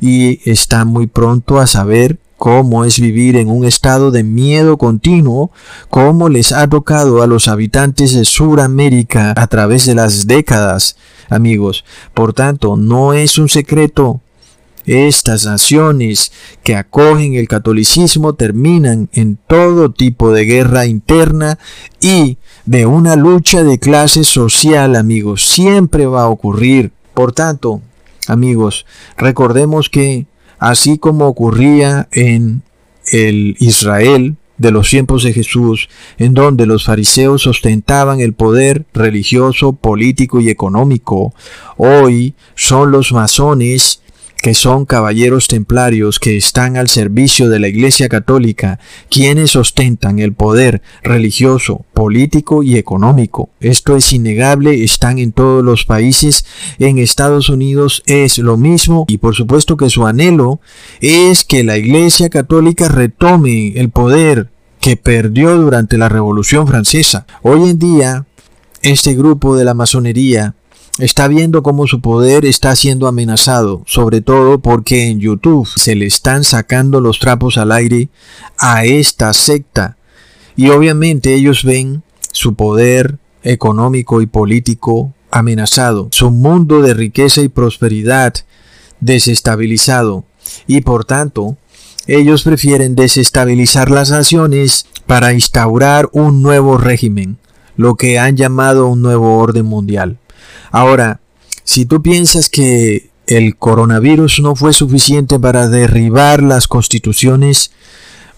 y 0.00 0.48
están 0.48 0.86
muy 0.86 1.08
pronto 1.08 1.58
a 1.58 1.66
saber 1.66 2.20
cómo 2.36 2.84
es 2.84 3.00
vivir 3.00 3.34
en 3.34 3.50
un 3.50 3.64
estado 3.64 4.12
de 4.12 4.22
miedo 4.22 4.78
continuo, 4.78 5.50
cómo 5.90 6.28
les 6.28 6.52
ha 6.52 6.68
tocado 6.68 7.22
a 7.22 7.26
los 7.26 7.48
habitantes 7.48 8.14
de 8.14 8.24
Sudamérica 8.24 9.34
a 9.36 9.48
través 9.48 9.84
de 9.84 9.96
las 9.96 10.28
décadas, 10.28 10.94
amigos. 11.28 11.84
Por 12.14 12.34
tanto, 12.34 12.76
no 12.76 13.12
es 13.12 13.36
un 13.36 13.48
secreto 13.48 14.20
estas 14.84 15.44
naciones 15.44 16.32
que 16.64 16.76
acogen 16.76 17.34
el 17.34 17.48
catolicismo 17.48 18.34
terminan 18.34 19.08
en 19.12 19.36
todo 19.36 19.92
tipo 19.92 20.32
de 20.32 20.44
guerra 20.44 20.86
interna 20.86 21.58
y 22.00 22.38
de 22.64 22.86
una 22.86 23.16
lucha 23.16 23.62
de 23.62 23.78
clase 23.78 24.24
social, 24.24 24.96
amigos. 24.96 25.44
Siempre 25.48 26.06
va 26.06 26.22
a 26.22 26.28
ocurrir. 26.28 26.92
Por 27.14 27.32
tanto, 27.32 27.82
amigos, 28.28 28.86
recordemos 29.16 29.88
que 29.88 30.26
así 30.58 30.98
como 30.98 31.26
ocurría 31.26 32.08
en 32.12 32.62
el 33.10 33.56
Israel 33.58 34.36
de 34.58 34.70
los 34.70 34.88
tiempos 34.88 35.24
de 35.24 35.32
Jesús, 35.32 35.88
en 36.18 36.34
donde 36.34 36.66
los 36.66 36.84
fariseos 36.84 37.46
ostentaban 37.46 38.20
el 38.20 38.32
poder 38.32 38.86
religioso, 38.94 39.72
político 39.72 40.40
y 40.40 40.48
económico, 40.48 41.34
hoy 41.76 42.34
son 42.54 42.92
los 42.92 43.12
masones 43.12 44.02
que 44.42 44.54
son 44.54 44.86
caballeros 44.86 45.46
templarios 45.46 46.18
que 46.18 46.36
están 46.36 46.76
al 46.76 46.88
servicio 46.88 47.48
de 47.48 47.60
la 47.60 47.68
Iglesia 47.68 48.08
Católica, 48.08 48.80
quienes 49.08 49.54
ostentan 49.54 50.18
el 50.18 50.34
poder 50.34 50.82
religioso, 51.04 51.86
político 51.94 52.64
y 52.64 52.76
económico. 52.76 53.50
Esto 53.60 53.96
es 53.96 54.12
innegable, 54.12 54.82
están 54.82 55.20
en 55.20 55.30
todos 55.30 55.64
los 55.64 55.84
países, 55.84 56.44
en 56.80 56.98
Estados 56.98 57.48
Unidos 57.50 58.02
es 58.06 58.38
lo 58.38 58.56
mismo 58.56 59.04
y 59.08 59.18
por 59.18 59.36
supuesto 59.36 59.76
que 59.76 59.88
su 59.88 60.06
anhelo 60.06 60.60
es 61.00 61.44
que 61.44 61.62
la 61.62 61.78
Iglesia 61.78 62.28
Católica 62.28 62.88
retome 62.88 63.78
el 63.78 63.90
poder 63.90 64.50
que 64.80 64.96
perdió 64.96 65.56
durante 65.56 65.96
la 65.96 66.08
Revolución 66.08 66.66
Francesa. 66.66 67.26
Hoy 67.42 67.70
en 67.70 67.78
día, 67.78 68.26
este 68.82 69.14
grupo 69.14 69.56
de 69.56 69.64
la 69.64 69.74
masonería 69.74 70.56
está 70.98 71.28
viendo 71.28 71.62
cómo 71.62 71.86
su 71.86 72.00
poder 72.00 72.44
está 72.44 72.76
siendo 72.76 73.06
amenazado, 73.06 73.82
sobre 73.86 74.20
todo 74.20 74.58
porque 74.60 75.08
en 75.08 75.20
YouTube 75.20 75.66
se 75.66 75.94
le 75.94 76.06
están 76.06 76.44
sacando 76.44 77.00
los 77.00 77.18
trapos 77.18 77.58
al 77.58 77.72
aire 77.72 78.08
a 78.58 78.84
esta 78.84 79.32
secta. 79.32 79.96
Y 80.56 80.68
obviamente 80.68 81.34
ellos 81.34 81.64
ven 81.64 82.02
su 82.32 82.54
poder 82.54 83.18
económico 83.42 84.20
y 84.20 84.26
político 84.26 85.14
amenazado, 85.30 86.08
su 86.10 86.30
mundo 86.30 86.82
de 86.82 86.94
riqueza 86.94 87.40
y 87.40 87.48
prosperidad 87.48 88.34
desestabilizado. 89.00 90.24
Y 90.66 90.82
por 90.82 91.04
tanto, 91.04 91.56
ellos 92.06 92.42
prefieren 92.42 92.94
desestabilizar 92.94 93.90
las 93.90 94.10
naciones 94.10 94.86
para 95.06 95.32
instaurar 95.32 96.08
un 96.12 96.42
nuevo 96.42 96.76
régimen, 96.76 97.38
lo 97.76 97.94
que 97.94 98.18
han 98.18 98.36
llamado 98.36 98.88
un 98.88 99.02
nuevo 99.02 99.38
orden 99.38 99.66
mundial. 99.66 100.18
Ahora, 100.72 101.20
si 101.64 101.84
tú 101.84 102.02
piensas 102.02 102.48
que 102.48 103.10
el 103.26 103.56
coronavirus 103.56 104.40
no 104.40 104.56
fue 104.56 104.72
suficiente 104.72 105.38
para 105.38 105.68
derribar 105.68 106.42
las 106.42 106.66
constituciones, 106.66 107.70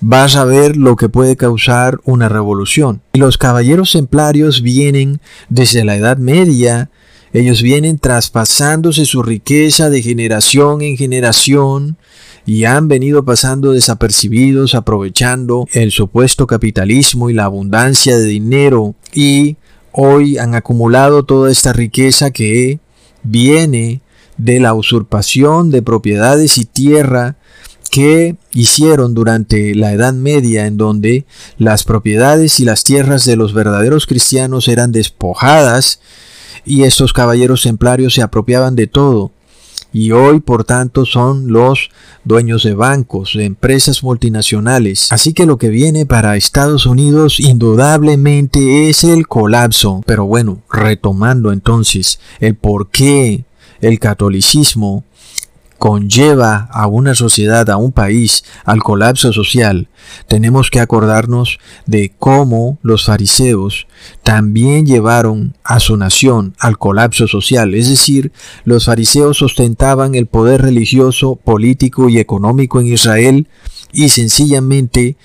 vas 0.00 0.36
a 0.36 0.44
ver 0.44 0.76
lo 0.76 0.96
que 0.96 1.08
puede 1.08 1.36
causar 1.36 2.00
una 2.04 2.28
revolución. 2.28 3.00
Y 3.14 3.18
los 3.20 3.38
caballeros 3.38 3.92
templarios 3.92 4.62
vienen 4.62 5.20
desde 5.48 5.84
la 5.84 5.96
Edad 5.96 6.18
Media, 6.18 6.90
ellos 7.32 7.62
vienen 7.62 7.98
traspasándose 7.98 9.06
su 9.06 9.22
riqueza 9.22 9.90
de 9.90 10.02
generación 10.02 10.82
en 10.82 10.96
generación 10.96 11.96
y 12.46 12.64
han 12.64 12.86
venido 12.86 13.24
pasando 13.24 13.72
desapercibidos 13.72 14.74
aprovechando 14.74 15.66
el 15.72 15.90
supuesto 15.90 16.46
capitalismo 16.46 17.30
y 17.30 17.34
la 17.34 17.44
abundancia 17.44 18.16
de 18.16 18.26
dinero 18.26 18.94
y 19.12 19.56
hoy 19.94 20.38
han 20.38 20.54
acumulado 20.54 21.24
toda 21.24 21.50
esta 21.50 21.72
riqueza 21.72 22.32
que 22.32 22.80
viene 23.22 24.02
de 24.36 24.58
la 24.58 24.74
usurpación 24.74 25.70
de 25.70 25.82
propiedades 25.82 26.58
y 26.58 26.64
tierra 26.64 27.36
que 27.90 28.34
hicieron 28.52 29.14
durante 29.14 29.72
la 29.76 29.92
Edad 29.92 30.12
Media 30.12 30.66
en 30.66 30.76
donde 30.76 31.26
las 31.58 31.84
propiedades 31.84 32.58
y 32.58 32.64
las 32.64 32.82
tierras 32.82 33.24
de 33.24 33.36
los 33.36 33.54
verdaderos 33.54 34.06
cristianos 34.06 34.66
eran 34.66 34.90
despojadas 34.90 36.00
y 36.64 36.82
estos 36.82 37.12
caballeros 37.12 37.62
templarios 37.62 38.14
se 38.14 38.22
apropiaban 38.22 38.74
de 38.74 38.88
todo 38.88 39.30
y 39.94 40.10
hoy 40.10 40.40
por 40.40 40.64
tanto 40.64 41.06
son 41.06 41.52
los 41.52 41.88
dueños 42.24 42.64
de 42.64 42.74
bancos, 42.74 43.34
de 43.34 43.44
empresas 43.44 44.02
multinacionales. 44.02 45.10
Así 45.12 45.32
que 45.32 45.46
lo 45.46 45.56
que 45.56 45.68
viene 45.68 46.04
para 46.04 46.36
Estados 46.36 46.84
Unidos 46.84 47.38
indudablemente 47.38 48.90
es 48.90 49.04
el 49.04 49.28
colapso. 49.28 50.02
Pero 50.04 50.26
bueno, 50.26 50.62
retomando 50.68 51.52
entonces 51.52 52.18
el 52.40 52.56
por 52.56 52.90
qué 52.90 53.44
el 53.80 54.00
catolicismo 54.00 55.04
conlleva 55.84 56.66
a 56.72 56.86
una 56.86 57.14
sociedad, 57.14 57.68
a 57.68 57.76
un 57.76 57.92
país, 57.92 58.42
al 58.64 58.82
colapso 58.82 59.34
social, 59.34 59.88
tenemos 60.28 60.70
que 60.70 60.80
acordarnos 60.80 61.58
de 61.84 62.10
cómo 62.18 62.78
los 62.80 63.04
fariseos 63.04 63.86
también 64.22 64.86
llevaron 64.86 65.58
a 65.62 65.80
su 65.80 65.98
nación 65.98 66.54
al 66.58 66.78
colapso 66.78 67.28
social, 67.28 67.74
es 67.74 67.90
decir, 67.90 68.32
los 68.64 68.86
fariseos 68.86 69.42
ostentaban 69.42 70.14
el 70.14 70.24
poder 70.24 70.62
religioso, 70.62 71.36
político 71.36 72.08
y 72.08 72.18
económico 72.18 72.80
en 72.80 72.86
Israel 72.86 73.46
y 73.92 74.08
sencillamente 74.08 75.18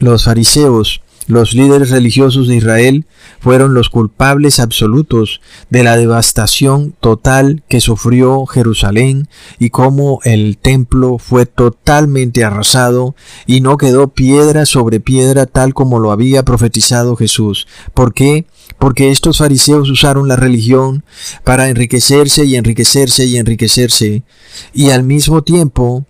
los 0.00 0.24
fariseos 0.24 1.01
los 1.26 1.52
líderes 1.54 1.90
religiosos 1.90 2.48
de 2.48 2.56
Israel 2.56 3.06
fueron 3.40 3.74
los 3.74 3.88
culpables 3.88 4.58
absolutos 4.60 5.40
de 5.70 5.84
la 5.84 5.96
devastación 5.96 6.94
total 7.00 7.62
que 7.68 7.80
sufrió 7.80 8.46
Jerusalén 8.46 9.28
y 9.58 9.70
cómo 9.70 10.20
el 10.24 10.58
templo 10.58 11.18
fue 11.18 11.46
totalmente 11.46 12.44
arrasado 12.44 13.14
y 13.46 13.60
no 13.60 13.76
quedó 13.76 14.08
piedra 14.08 14.66
sobre 14.66 15.00
piedra 15.00 15.46
tal 15.46 15.74
como 15.74 15.98
lo 15.98 16.12
había 16.12 16.44
profetizado 16.44 17.16
Jesús. 17.16 17.66
¿Por 17.94 18.14
qué? 18.14 18.46
Porque 18.78 19.10
estos 19.10 19.38
fariseos 19.38 19.90
usaron 19.90 20.28
la 20.28 20.36
religión 20.36 21.04
para 21.44 21.68
enriquecerse 21.68 22.44
y 22.44 22.56
enriquecerse 22.56 23.24
y 23.26 23.36
enriquecerse 23.36 24.22
y 24.72 24.90
al 24.90 25.04
mismo 25.04 25.42
tiempo 25.42 26.06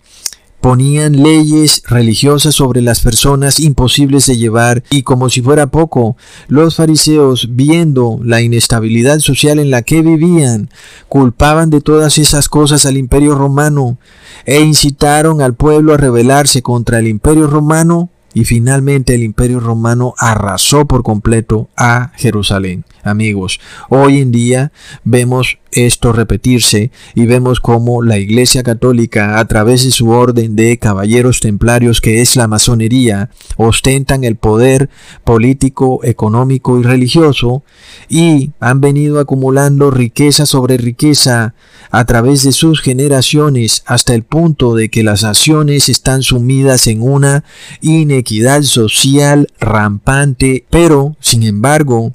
ponían 0.63 1.21
leyes 1.21 1.83
religiosas 1.89 2.55
sobre 2.55 2.81
las 2.81 3.01
personas 3.01 3.59
imposibles 3.59 4.27
de 4.27 4.37
llevar 4.37 4.81
y 4.89 5.03
como 5.03 5.29
si 5.29 5.41
fuera 5.41 5.67
poco, 5.67 6.15
los 6.47 6.77
fariseos, 6.77 7.49
viendo 7.51 8.21
la 8.23 8.39
inestabilidad 8.39 9.19
social 9.19 9.59
en 9.59 9.71
la 9.71 9.81
que 9.81 10.01
vivían, 10.01 10.69
culpaban 11.09 11.69
de 11.69 11.81
todas 11.81 12.17
esas 12.17 12.47
cosas 12.47 12.85
al 12.85 12.95
imperio 12.95 13.35
romano 13.35 13.97
e 14.45 14.61
incitaron 14.61 15.41
al 15.41 15.53
pueblo 15.53 15.93
a 15.93 15.97
rebelarse 15.97 16.61
contra 16.61 16.99
el 16.99 17.09
imperio 17.09 17.47
romano 17.47 18.09
y 18.33 18.45
finalmente 18.45 19.15
el 19.15 19.23
imperio 19.23 19.59
romano 19.59 20.13
arrasó 20.17 20.85
por 20.85 21.03
completo 21.03 21.67
a 21.75 22.13
Jerusalén. 22.15 22.85
Amigos, 23.03 23.59
hoy 23.89 24.21
en 24.21 24.31
día 24.31 24.71
vemos 25.03 25.57
esto 25.75 26.13
repetirse 26.13 26.91
y 27.15 27.25
vemos 27.25 27.59
cómo 27.59 28.01
la 28.01 28.17
Iglesia 28.17 28.63
Católica, 28.63 29.39
a 29.39 29.47
través 29.47 29.83
de 29.83 29.91
su 29.91 30.09
orden 30.09 30.55
de 30.55 30.77
caballeros 30.77 31.39
templarios 31.39 32.01
que 32.01 32.21
es 32.21 32.35
la 32.35 32.47
masonería, 32.47 33.29
ostentan 33.57 34.23
el 34.23 34.35
poder 34.35 34.89
político, 35.23 36.01
económico 36.03 36.79
y 36.79 36.83
religioso 36.83 37.63
y 38.09 38.51
han 38.59 38.81
venido 38.81 39.19
acumulando 39.19 39.91
riqueza 39.91 40.45
sobre 40.45 40.77
riqueza 40.77 41.53
a 41.91 42.05
través 42.05 42.43
de 42.43 42.51
sus 42.51 42.81
generaciones 42.81 43.83
hasta 43.85 44.13
el 44.13 44.23
punto 44.23 44.75
de 44.75 44.89
que 44.89 45.03
las 45.03 45.23
naciones 45.23 45.89
están 45.89 46.23
sumidas 46.23 46.87
en 46.87 47.01
una 47.01 47.43
inequidad 47.81 48.63
social 48.63 49.47
rampante, 49.59 50.65
pero, 50.69 51.15
sin 51.19 51.43
embargo, 51.43 52.13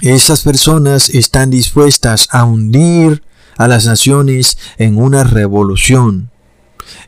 esas 0.00 0.42
personas 0.42 1.08
están 1.10 1.50
dispuestas 1.50 2.28
a 2.30 2.44
hundir 2.44 3.22
a 3.56 3.68
las 3.68 3.86
naciones 3.86 4.56
en 4.78 4.96
una 4.96 5.24
revolución, 5.24 6.30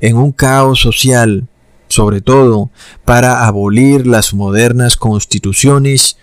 en 0.00 0.16
un 0.16 0.32
caos 0.32 0.80
social, 0.80 1.48
sobre 1.88 2.20
todo 2.20 2.70
para 3.04 3.46
abolir 3.46 4.06
las 4.06 4.34
modernas 4.34 4.96
constituciones 4.96 6.16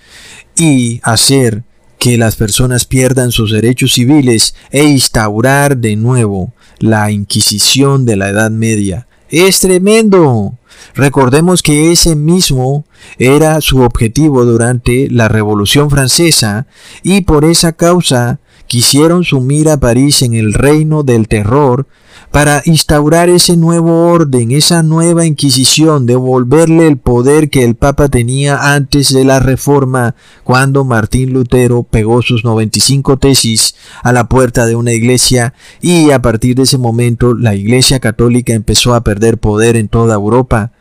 y 0.56 1.00
hacer 1.04 1.64
que 2.00 2.18
las 2.18 2.36
personas 2.36 2.86
pierdan 2.86 3.32
sus 3.32 3.52
derechos 3.52 3.94
civiles 3.94 4.56
e 4.72 4.84
instaurar 4.84 5.78
de 5.78 5.96
nuevo 5.96 6.54
la 6.80 7.12
Inquisición 7.12 8.06
de 8.06 8.16
la 8.18 8.30
Edad 8.30 8.52
Media. 8.52 9.08
Es 9.30 9.60
tremendo. 9.60 10.58
Recordemos 10.96 11.62
que 11.62 11.92
ese 11.92 12.16
mismo 12.16 12.86
era 13.18 13.62
su 13.62 13.82
objetivo 13.82 14.46
durante 14.46 15.10
la 15.10 15.28
Revolución 15.28 15.90
Francesa 15.90 16.68
y 17.04 17.22
por 17.22 17.46
esa 17.46 17.74
causa 17.74 18.40
quisieron 18.68 19.24
sumir 19.24 19.70
a 19.70 19.80
París 19.80 20.22
en 20.22 20.34
el 20.34 20.54
reino 20.54 21.04
del 21.04 21.28
terror 21.28 21.88
para 22.32 22.62
instaurar 22.66 23.30
ese 23.30 23.56
nuevo 23.56 24.12
orden, 24.12 24.52
esa 24.52 24.84
nueva 24.84 25.26
Inquisición, 25.26 26.06
devolverle 26.06 26.88
el 26.88 26.98
poder 26.98 27.50
que 27.50 27.64
el 27.64 27.76
Papa 27.76 28.10
tenía 28.10 28.74
antes 28.74 29.14
de 29.14 29.24
la 29.24 29.40
Reforma, 29.40 30.16
cuando 30.44 30.84
Martín 30.84 31.34
Lutero 31.34 31.84
pegó 31.84 32.22
sus 32.22 32.44
95 32.44 33.18
tesis 33.18 33.76
a 34.04 34.12
la 34.12 34.28
puerta 34.28 34.66
de 34.66 34.76
una 34.76 34.92
iglesia 34.92 35.54
y 35.82 36.12
a 36.12 36.22
partir 36.22 36.56
de 36.56 36.64
ese 36.64 36.78
momento 36.78 37.34
la 37.34 37.56
Iglesia 37.56 38.00
Católica 38.00 38.54
empezó 38.54 38.94
a 38.94 39.04
perder 39.04 39.38
poder 39.38 39.78
en 39.78 39.88
toda 39.88 40.16
Europa. 40.16 40.72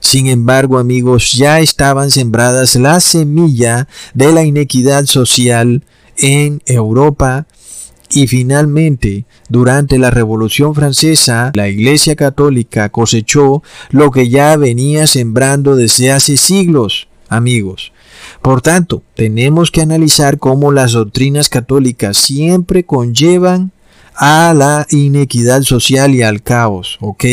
Sin 0.00 0.26
embargo, 0.26 0.78
amigos, 0.78 1.32
ya 1.32 1.60
estaban 1.60 2.10
sembradas 2.10 2.76
la 2.76 3.00
semilla 3.00 3.88
de 4.14 4.32
la 4.32 4.44
inequidad 4.44 5.06
social 5.06 5.82
en 6.18 6.62
Europa 6.66 7.46
y 8.10 8.28
finalmente, 8.28 9.24
durante 9.48 9.98
la 9.98 10.10
Revolución 10.10 10.74
Francesa, 10.74 11.50
la 11.54 11.68
Iglesia 11.68 12.14
Católica 12.14 12.88
cosechó 12.88 13.62
lo 13.90 14.10
que 14.10 14.28
ya 14.28 14.56
venía 14.56 15.06
sembrando 15.06 15.74
desde 15.74 16.12
hace 16.12 16.36
siglos, 16.36 17.08
amigos. 17.28 17.92
Por 18.42 18.62
tanto, 18.62 19.02
tenemos 19.14 19.70
que 19.70 19.82
analizar 19.82 20.38
cómo 20.38 20.72
las 20.72 20.92
doctrinas 20.92 21.48
católicas 21.48 22.16
siempre 22.16 22.84
conllevan 22.84 23.72
a 24.14 24.54
la 24.56 24.86
inequidad 24.90 25.62
social 25.62 26.14
y 26.14 26.22
al 26.22 26.42
caos, 26.42 26.98
¿ok? 27.00 27.24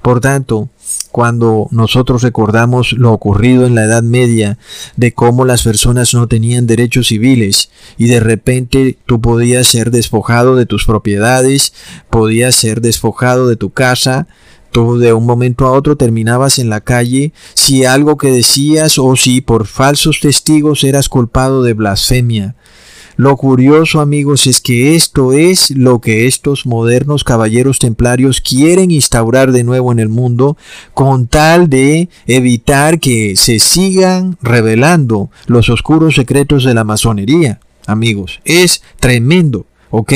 Por 0.00 0.20
tanto, 0.20 0.70
cuando 1.14 1.68
nosotros 1.70 2.22
recordamos 2.22 2.92
lo 2.92 3.12
ocurrido 3.12 3.66
en 3.66 3.76
la 3.76 3.84
Edad 3.84 4.02
Media, 4.02 4.58
de 4.96 5.12
cómo 5.12 5.44
las 5.44 5.62
personas 5.62 6.12
no 6.12 6.26
tenían 6.26 6.66
derechos 6.66 7.06
civiles 7.06 7.70
y 7.96 8.08
de 8.08 8.18
repente 8.18 8.98
tú 9.06 9.20
podías 9.20 9.68
ser 9.68 9.92
despojado 9.92 10.56
de 10.56 10.66
tus 10.66 10.84
propiedades, 10.84 11.72
podías 12.10 12.56
ser 12.56 12.80
despojado 12.80 13.46
de 13.46 13.54
tu 13.54 13.70
casa, 13.70 14.26
tú 14.72 14.98
de 14.98 15.12
un 15.12 15.24
momento 15.24 15.66
a 15.66 15.70
otro 15.70 15.96
terminabas 15.96 16.58
en 16.58 16.68
la 16.68 16.80
calle 16.80 17.32
si 17.54 17.84
algo 17.84 18.16
que 18.18 18.32
decías 18.32 18.98
o 18.98 19.14
si 19.14 19.40
por 19.40 19.68
falsos 19.68 20.18
testigos 20.18 20.82
eras 20.82 21.08
culpado 21.08 21.62
de 21.62 21.74
blasfemia. 21.74 22.56
Lo 23.16 23.36
curioso, 23.36 24.00
amigos, 24.00 24.46
es 24.48 24.60
que 24.60 24.96
esto 24.96 25.32
es 25.32 25.70
lo 25.70 26.00
que 26.00 26.26
estos 26.26 26.66
modernos 26.66 27.22
caballeros 27.22 27.78
templarios 27.78 28.40
quieren 28.40 28.90
instaurar 28.90 29.52
de 29.52 29.62
nuevo 29.62 29.92
en 29.92 30.00
el 30.00 30.08
mundo 30.08 30.56
con 30.94 31.28
tal 31.28 31.70
de 31.70 32.08
evitar 32.26 32.98
que 32.98 33.36
se 33.36 33.60
sigan 33.60 34.36
revelando 34.42 35.30
los 35.46 35.68
oscuros 35.68 36.16
secretos 36.16 36.64
de 36.64 36.74
la 36.74 36.82
masonería. 36.82 37.60
Amigos, 37.86 38.40
es 38.44 38.82
tremendo. 38.98 39.66
¿ok? 39.90 40.12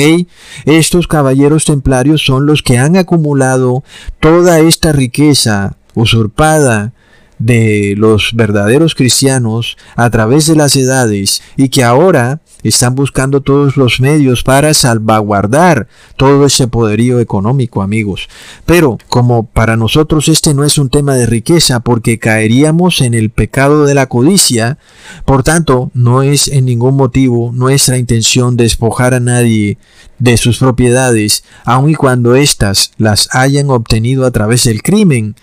Estos 0.65 1.07
caballeros 1.07 1.63
templarios 1.63 2.25
son 2.25 2.45
los 2.45 2.63
que 2.63 2.77
han 2.77 2.97
acumulado 2.97 3.85
toda 4.19 4.59
esta 4.59 4.91
riqueza 4.91 5.77
usurpada 5.93 6.91
de 7.37 7.95
los 7.97 8.33
verdaderos 8.33 8.93
cristianos 8.93 9.77
a 9.95 10.09
través 10.09 10.47
de 10.47 10.57
las 10.57 10.75
edades 10.75 11.41
y 11.55 11.69
que 11.69 11.85
ahora 11.85 12.41
están 12.63 12.95
buscando 12.95 13.41
todos 13.41 13.77
los 13.77 13.99
medios 13.99 14.43
para 14.43 14.73
salvaguardar 14.73 15.87
todo 16.17 16.45
ese 16.45 16.67
poderío 16.67 17.19
económico, 17.19 17.81
amigos. 17.81 18.27
Pero 18.65 18.97
como 19.07 19.43
para 19.43 19.77
nosotros 19.77 20.27
este 20.27 20.53
no 20.53 20.63
es 20.63 20.77
un 20.77 20.89
tema 20.89 21.15
de 21.15 21.25
riqueza 21.25 21.79
porque 21.79 22.19
caeríamos 22.19 23.01
en 23.01 23.13
el 23.13 23.29
pecado 23.29 23.85
de 23.85 23.93
la 23.93 24.07
codicia, 24.07 24.77
por 25.25 25.43
tanto, 25.43 25.91
no 25.93 26.23
es 26.23 26.47
en 26.47 26.65
ningún 26.65 26.95
motivo 26.95 27.51
nuestra 27.53 27.97
intención 27.97 28.57
despojar 28.57 29.13
a 29.13 29.19
nadie 29.19 29.77
de 30.19 30.37
sus 30.37 30.57
propiedades, 30.59 31.43
aun 31.63 31.89
y 31.89 31.95
cuando 31.95 32.35
éstas 32.35 32.91
las 32.97 33.29
hayan 33.31 33.69
obtenido 33.69 34.25
a 34.25 34.31
través 34.31 34.65
del 34.65 34.81
crimen. 34.81 35.35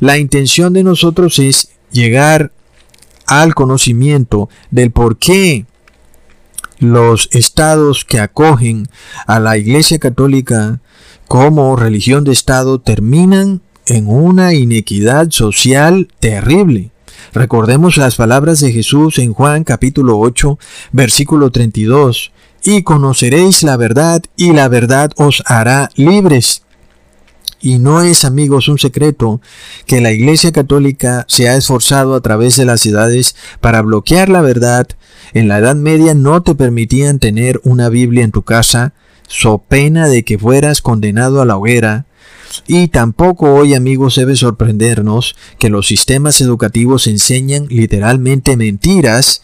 La 0.00 0.18
intención 0.18 0.72
de 0.72 0.82
nosotros 0.82 1.38
es 1.38 1.68
llegar 1.90 2.52
al 3.26 3.54
conocimiento 3.54 4.48
del 4.70 4.90
por 4.90 5.18
qué 5.18 5.66
los 6.82 7.28
estados 7.32 8.04
que 8.04 8.18
acogen 8.18 8.88
a 9.26 9.38
la 9.38 9.56
Iglesia 9.56 9.98
Católica 9.98 10.80
como 11.28 11.76
religión 11.76 12.24
de 12.24 12.32
Estado 12.32 12.80
terminan 12.80 13.62
en 13.86 14.08
una 14.08 14.52
inequidad 14.54 15.30
social 15.30 16.08
terrible. 16.20 16.90
Recordemos 17.32 17.96
las 17.96 18.16
palabras 18.16 18.60
de 18.60 18.72
Jesús 18.72 19.18
en 19.18 19.32
Juan 19.32 19.64
capítulo 19.64 20.18
8, 20.18 20.58
versículo 20.90 21.50
32, 21.50 22.32
y 22.64 22.82
conoceréis 22.82 23.62
la 23.62 23.76
verdad 23.76 24.22
y 24.36 24.52
la 24.52 24.68
verdad 24.68 25.12
os 25.16 25.42
hará 25.46 25.88
libres. 25.94 26.62
Y 27.60 27.78
no 27.78 28.02
es, 28.02 28.24
amigos, 28.24 28.66
un 28.66 28.78
secreto 28.78 29.40
que 29.86 30.00
la 30.00 30.10
Iglesia 30.10 30.50
Católica 30.50 31.24
se 31.28 31.48
ha 31.48 31.56
esforzado 31.56 32.16
a 32.16 32.20
través 32.20 32.56
de 32.56 32.64
las 32.64 32.84
edades 32.84 33.36
para 33.60 33.82
bloquear 33.82 34.28
la 34.28 34.40
verdad. 34.40 34.88
En 35.34 35.48
la 35.48 35.58
Edad 35.58 35.76
Media 35.76 36.14
no 36.14 36.42
te 36.42 36.54
permitían 36.54 37.18
tener 37.18 37.60
una 37.64 37.88
Biblia 37.88 38.24
en 38.24 38.32
tu 38.32 38.42
casa, 38.42 38.92
so 39.26 39.58
pena 39.58 40.08
de 40.08 40.24
que 40.24 40.38
fueras 40.38 40.82
condenado 40.82 41.40
a 41.40 41.46
la 41.46 41.56
hoguera. 41.56 42.06
Y 42.66 42.88
tampoco 42.88 43.54
hoy, 43.54 43.74
amigos, 43.74 44.16
debe 44.16 44.36
sorprendernos 44.36 45.34
que 45.58 45.70
los 45.70 45.86
sistemas 45.86 46.40
educativos 46.42 47.06
enseñan 47.06 47.66
literalmente 47.68 48.58
mentiras 48.58 49.42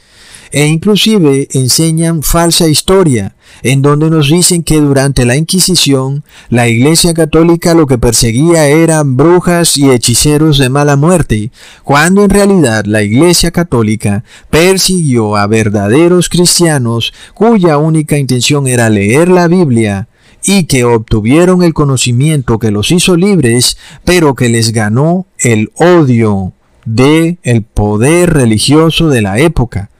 e 0.52 0.66
inclusive 0.66 1.48
enseñan 1.52 2.22
falsa 2.22 2.68
historia, 2.68 3.34
en 3.62 3.82
donde 3.82 4.10
nos 4.10 4.28
dicen 4.28 4.62
que 4.62 4.80
durante 4.80 5.24
la 5.24 5.36
Inquisición 5.36 6.24
la 6.48 6.68
Iglesia 6.68 7.14
Católica 7.14 7.74
lo 7.74 7.86
que 7.86 7.98
perseguía 7.98 8.66
eran 8.66 9.16
brujas 9.16 9.76
y 9.76 9.90
hechiceros 9.90 10.58
de 10.58 10.68
mala 10.68 10.96
muerte, 10.96 11.50
cuando 11.84 12.24
en 12.24 12.30
realidad 12.30 12.84
la 12.86 13.02
Iglesia 13.02 13.50
Católica 13.50 14.24
persiguió 14.50 15.36
a 15.36 15.46
verdaderos 15.46 16.28
cristianos 16.28 17.12
cuya 17.34 17.78
única 17.78 18.18
intención 18.18 18.66
era 18.66 18.90
leer 18.90 19.28
la 19.28 19.48
Biblia, 19.48 20.08
y 20.44 20.64
que 20.64 20.84
obtuvieron 20.84 21.62
el 21.62 21.74
conocimiento 21.74 22.58
que 22.58 22.70
los 22.70 22.90
hizo 22.90 23.16
libres, 23.16 23.76
pero 24.04 24.34
que 24.34 24.48
les 24.48 24.72
ganó 24.72 25.26
el 25.38 25.70
odio 25.74 26.52
de 26.84 27.38
el 27.42 27.62
poder 27.62 28.32
religioso 28.32 29.08
de 29.08 29.22
la 29.22 29.38
época. 29.38 29.90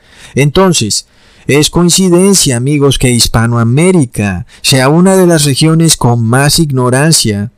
Entonces, 0.42 1.07
es 1.46 1.70
coincidencia, 1.70 2.57
amigos, 2.57 2.98
que 2.98 3.11
Hispanoamérica 3.11 4.46
sea 4.61 4.88
una 4.88 5.16
de 5.16 5.27
las 5.27 5.44
regiones 5.44 5.96
con 5.96 6.22
más 6.22 6.59
ignorancia. 6.59 7.51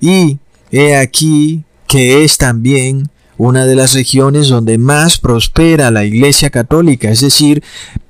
Y 0.00 0.38
he 0.70 0.96
aquí 0.96 1.64
que 1.86 2.22
es 2.22 2.38
también 2.38 3.10
una 3.36 3.64
de 3.64 3.74
las 3.74 3.94
regiones 3.94 4.48
donde 4.48 4.76
más 4.76 5.18
prospera 5.18 5.90
la 5.90 6.04
Iglesia 6.04 6.50
Católica, 6.50 7.10
es 7.10 7.22
decir, 7.22 7.62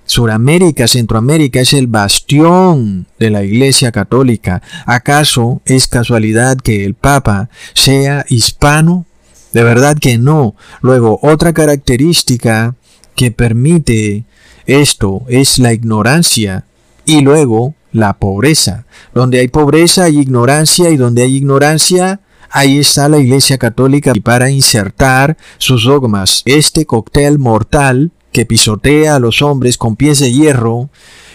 Suramérica, 0.04 0.88
Centroamérica 0.88 1.60
es 1.60 1.72
el 1.72 1.86
bastión 1.86 3.06
de 3.20 3.30
la 3.30 3.44
Iglesia 3.44 3.92
Católica. 3.92 4.60
¿Acaso 4.84 5.62
es 5.66 5.86
casualidad 5.86 6.56
que 6.56 6.84
el 6.84 6.94
Papa 6.94 7.48
sea 7.74 8.26
hispano 8.28 9.06
De 9.52 9.62
verdad 9.62 9.96
que 10.00 10.18
no. 10.18 10.56
Luego, 10.80 11.20
otra 11.22 11.52
característica 11.52 12.74
que 13.14 13.30
permite 13.30 14.24
esto 14.66 15.22
es 15.28 15.58
la 15.58 15.72
ignorancia 15.72 16.64
y 17.04 17.20
luego 17.22 17.74
la 17.92 18.14
pobreza. 18.14 18.86
Donde 19.14 19.40
hay 19.40 19.48
pobreza 19.48 20.04
hay 20.04 20.18
ignorancia 20.18 20.90
y 20.90 20.96
donde 20.96 21.22
hay 21.22 21.36
ignorancia 21.36 22.20
ahí 22.50 22.78
está 22.78 23.08
la 23.08 23.18
Iglesia 23.18 23.58
Católica 23.58 24.12
para 24.22 24.50
insertar 24.50 25.36
sus 25.58 25.84
dogmas. 25.84 26.42
Este 26.44 26.84
cóctel 26.84 27.38
mortal 27.38 28.10
que 28.32 28.44
pisotea 28.46 29.16
a 29.16 29.20
los 29.20 29.42
hombres 29.42 29.76
con 29.76 29.96
pies 29.96 30.20
de 30.20 30.32
hierro 30.32 30.90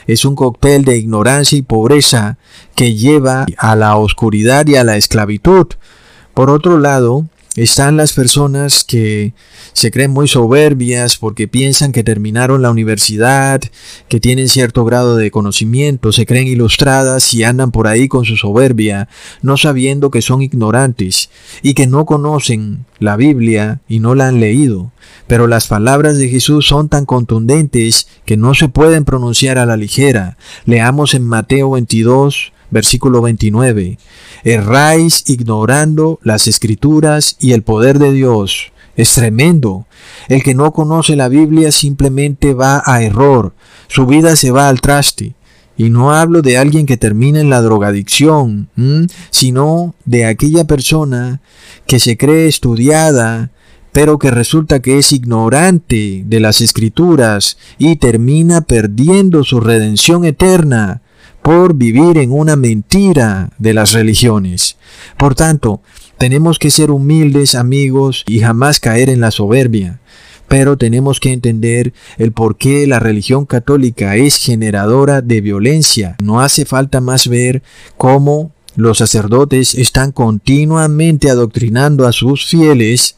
es 0.07 0.23
un 0.23 0.35
cóctel 0.35 0.85
de 0.85 0.97
ignorancia 0.97 1.57
y 1.57 1.61
pobreza 1.61 2.37
que 2.75 2.93
lleva 2.93 3.45
a 3.57 3.75
la 3.75 3.97
oscuridad 3.97 4.67
y 4.67 4.75
a 4.75 4.83
la 4.83 4.97
esclavitud. 4.97 5.67
Por 6.33 6.49
otro 6.49 6.79
lado, 6.79 7.25
están 7.55 7.95
las 7.95 8.13
personas 8.13 8.83
que 8.83 9.33
se 9.73 9.89
creen 9.91 10.11
muy 10.11 10.27
soberbias 10.27 11.17
porque 11.17 11.47
piensan 11.47 11.91
que 11.91 12.03
terminaron 12.03 12.61
la 12.61 12.69
universidad, 12.71 13.61
que 14.09 14.19
tienen 14.19 14.49
cierto 14.49 14.83
grado 14.83 15.15
de 15.15 15.31
conocimiento, 15.31 16.11
se 16.11 16.25
creen 16.25 16.47
ilustradas 16.47 17.33
y 17.33 17.43
andan 17.43 17.71
por 17.71 17.87
ahí 17.87 18.07
con 18.07 18.25
su 18.25 18.35
soberbia, 18.35 19.07
no 19.41 19.55
sabiendo 19.57 20.11
que 20.11 20.21
son 20.21 20.41
ignorantes 20.41 21.29
y 21.61 21.73
que 21.73 21.87
no 21.87 22.05
conocen 22.05 22.85
la 22.99 23.15
Biblia 23.15 23.81
y 23.87 23.99
no 23.99 24.15
la 24.15 24.27
han 24.27 24.39
leído. 24.39 24.91
Pero 25.27 25.47
las 25.47 25.67
palabras 25.67 26.17
de 26.17 26.29
Jesús 26.29 26.67
son 26.67 26.89
tan 26.89 27.05
contundentes 27.05 28.07
que 28.25 28.37
no 28.37 28.53
se 28.53 28.67
pueden 28.67 29.05
pronunciar 29.05 29.57
a 29.57 29.65
la 29.65 29.77
ligera. 29.77 30.37
Leamos 30.65 31.13
en 31.13 31.23
Mateo 31.23 31.71
22, 31.71 32.53
versículo 32.75 33.21
29. 33.21 33.97
Erráis 34.43 35.23
ignorando 35.27 36.19
las 36.23 36.45
escrituras 36.47 37.37
y 37.39 37.53
el 37.53 37.63
poder 37.63 37.99
de 37.99 38.11
Dios. 38.11 38.73
Es 38.97 39.13
tremendo. 39.13 39.87
El 40.27 40.43
que 40.43 40.55
no 40.55 40.73
conoce 40.73 41.15
la 41.15 41.29
Biblia 41.29 41.71
simplemente 41.71 42.53
va 42.53 42.83
a 42.85 43.01
error. 43.01 43.53
Su 43.87 44.05
vida 44.05 44.35
se 44.35 44.51
va 44.51 44.67
al 44.67 44.81
traste. 44.81 45.35
Y 45.77 45.89
no 45.89 46.11
hablo 46.11 46.41
de 46.41 46.57
alguien 46.57 46.85
que 46.85 46.97
termina 46.97 47.39
en 47.39 47.49
la 47.49 47.61
drogadicción, 47.61 48.69
sino 49.29 49.95
de 50.03 50.25
aquella 50.25 50.65
persona 50.65 51.41
que 51.87 51.99
se 51.99 52.17
cree 52.17 52.47
estudiada, 52.47 53.51
pero 53.93 54.19
que 54.19 54.31
resulta 54.31 54.81
que 54.81 54.97
es 54.97 55.13
ignorante 55.13 56.23
de 56.25 56.39
las 56.41 56.59
escrituras 56.59 57.57
y 57.77 57.97
termina 57.97 58.61
perdiendo 58.61 59.43
su 59.45 59.61
redención 59.61 60.25
eterna 60.25 61.01
por 61.45 61.75
vivir 61.75 62.17
en 62.17 62.31
una 62.31 62.55
mentira 62.55 63.51
de 63.59 63.75
las 63.75 63.93
religiones. 63.93 64.77
Por 65.15 65.35
tanto, 65.35 65.79
tenemos 66.17 66.57
que 66.57 66.71
ser 66.71 66.89
humildes 66.89 67.53
amigos 67.53 68.23
y 68.25 68.39
jamás 68.39 68.79
caer 68.79 69.11
en 69.11 69.21
la 69.21 69.29
soberbia. 69.29 69.99
Pero 70.47 70.75
tenemos 70.75 71.19
que 71.19 71.33
entender 71.33 71.93
el 72.17 72.31
por 72.31 72.57
qué 72.57 72.87
la 72.87 72.97
religión 72.97 73.45
católica 73.45 74.15
es 74.15 74.37
generadora 74.37 75.21
de 75.21 75.41
violencia. 75.41 76.15
No 76.19 76.41
hace 76.41 76.65
falta 76.65 76.99
más 76.99 77.27
ver 77.27 77.61
cómo 77.95 78.51
los 78.75 78.97
sacerdotes 78.97 79.75
están 79.75 80.13
continuamente 80.13 81.29
adoctrinando 81.29 82.07
a 82.07 82.11
sus 82.11 82.47
fieles 82.47 83.17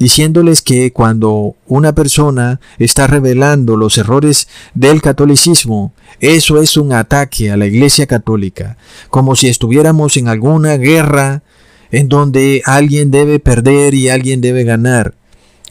diciéndoles 0.00 0.62
que 0.62 0.92
cuando 0.92 1.56
una 1.66 1.94
persona 1.94 2.58
está 2.78 3.06
revelando 3.06 3.76
los 3.76 3.98
errores 3.98 4.48
del 4.74 5.02
catolicismo, 5.02 5.92
eso 6.20 6.60
es 6.60 6.78
un 6.78 6.94
ataque 6.94 7.50
a 7.50 7.58
la 7.58 7.66
Iglesia 7.66 8.06
Católica, 8.06 8.78
como 9.10 9.36
si 9.36 9.48
estuviéramos 9.48 10.16
en 10.16 10.28
alguna 10.28 10.78
guerra 10.78 11.42
en 11.90 12.08
donde 12.08 12.62
alguien 12.64 13.10
debe 13.10 13.40
perder 13.40 13.92
y 13.92 14.08
alguien 14.08 14.40
debe 14.40 14.64
ganar, 14.64 15.14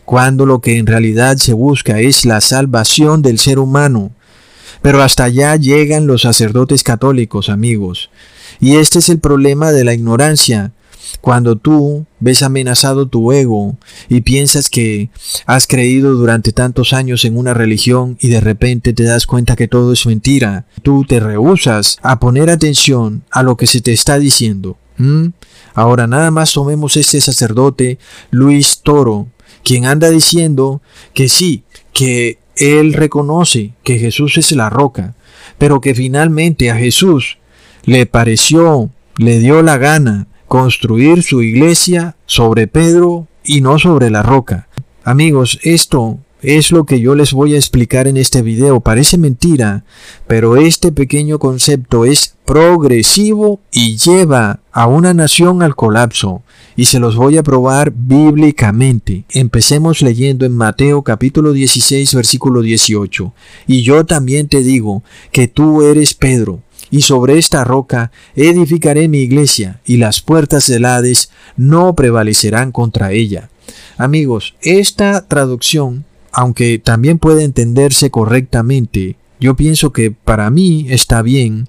cuando 0.05 0.45
lo 0.45 0.61
que 0.61 0.77
en 0.77 0.85
realidad 0.85 1.37
se 1.37 1.53
busca 1.53 1.99
es 1.99 2.23
la 2.23 2.39
salvación 2.39 3.23
del 3.23 3.39
ser 3.39 3.57
humano. 3.57 4.11
Pero 4.83 5.01
hasta 5.01 5.23
allá 5.23 5.55
llegan 5.55 6.05
los 6.05 6.21
sacerdotes 6.21 6.83
católicos, 6.83 7.49
amigos. 7.49 8.11
Y 8.59 8.75
este 8.75 8.99
es 8.99 9.09
el 9.09 9.19
problema 9.19 9.71
de 9.71 9.83
la 9.83 9.93
ignorancia, 9.93 10.71
cuando 11.21 11.55
tú 11.55 12.05
ves 12.19 12.43
amenazado 12.43 13.07
tu 13.07 13.31
ego 13.31 13.77
y 14.07 14.21
piensas 14.21 14.69
que 14.69 15.09
has 15.45 15.67
creído 15.67 16.13
durante 16.13 16.51
tantos 16.51 16.93
años 16.93 17.25
en 17.25 17.37
una 17.37 17.53
religión 17.53 18.17
y 18.19 18.29
de 18.29 18.41
repente 18.41 18.93
te 18.93 19.03
das 19.03 19.25
cuenta 19.25 19.55
que 19.55 19.67
todo 19.67 19.93
es 19.93 20.05
mentira, 20.05 20.65
tú 20.83 21.05
te 21.05 21.19
rehusas 21.19 21.97
a 22.01 22.19
poner 22.19 22.49
atención 22.49 23.23
a 23.31 23.43
lo 23.43 23.57
que 23.57 23.67
se 23.67 23.81
te 23.81 23.91
está 23.91 24.19
diciendo. 24.19 24.77
Ahora 25.73 26.07
nada 26.07 26.29
más 26.29 26.51
tomemos 26.51 26.97
este 26.97 27.21
sacerdote 27.21 27.99
Luis 28.31 28.81
Toro, 28.83 29.27
quien 29.63 29.85
anda 29.85 30.09
diciendo 30.09 30.81
que 31.13 31.29
sí, 31.29 31.63
que 31.93 32.39
él 32.57 32.93
reconoce 32.93 33.73
que 33.83 33.97
Jesús 33.97 34.37
es 34.37 34.51
la 34.51 34.69
roca, 34.69 35.15
pero 35.57 35.79
que 35.79 35.95
finalmente 35.95 36.69
a 36.69 36.75
Jesús 36.75 37.37
le 37.85 38.05
pareció, 38.05 38.89
le 39.17 39.39
dio 39.39 39.61
la 39.61 39.77
gana 39.77 40.27
construir 40.49 41.23
su 41.23 41.41
iglesia 41.43 42.17
sobre 42.25 42.67
Pedro 42.67 43.27
y 43.45 43.61
no 43.61 43.79
sobre 43.79 44.09
la 44.09 44.23
roca. 44.23 44.67
Amigos, 45.03 45.59
esto 45.63 46.19
es 46.41 46.71
lo 46.71 46.85
que 46.85 46.99
yo 46.99 47.15
les 47.15 47.33
voy 47.33 47.53
a 47.53 47.57
explicar 47.57 48.07
en 48.07 48.17
este 48.17 48.41
video. 48.41 48.79
Parece 48.79 49.17
mentira, 49.17 49.85
pero 50.25 50.57
este 50.57 50.91
pequeño 50.91 51.37
concepto 51.37 52.03
es 52.03 52.35
progresivo 52.45 53.59
y 53.71 53.97
lleva 53.97 54.61
a 54.71 54.87
una 54.87 55.13
nación 55.13 55.61
al 55.61 55.75
colapso. 55.75 56.41
Y 56.75 56.85
se 56.85 56.99
los 56.99 57.15
voy 57.15 57.37
a 57.37 57.43
probar 57.43 57.93
bíblicamente. 57.95 59.25
Empecemos 59.29 60.01
leyendo 60.01 60.47
en 60.47 60.55
Mateo 60.55 61.03
capítulo 61.03 61.53
16 61.53 62.15
versículo 62.15 62.63
18. 62.63 63.33
Y 63.67 63.83
yo 63.83 64.03
también 64.03 64.47
te 64.47 64.63
digo 64.63 65.03
que 65.31 65.47
tú 65.47 65.83
eres 65.83 66.15
Pedro 66.15 66.63
y 66.91 67.01
sobre 67.01 67.37
esta 67.37 67.63
roca 67.63 68.11
edificaré 68.35 69.07
mi 69.07 69.19
iglesia, 69.19 69.81
y 69.85 69.97
las 69.97 70.21
puertas 70.21 70.67
del 70.67 70.85
Hades 70.85 71.29
no 71.57 71.95
prevalecerán 71.95 72.71
contra 72.71 73.11
ella. 73.11 73.49
Amigos, 73.97 74.55
esta 74.61 75.27
traducción, 75.27 76.05
aunque 76.31 76.79
también 76.79 77.19
puede 77.19 77.43
entenderse 77.43 78.09
correctamente, 78.09 79.17
yo 79.39 79.55
pienso 79.55 79.93
que 79.93 80.11
para 80.11 80.49
mí 80.49 80.87
está 80.89 81.21
bien, 81.21 81.67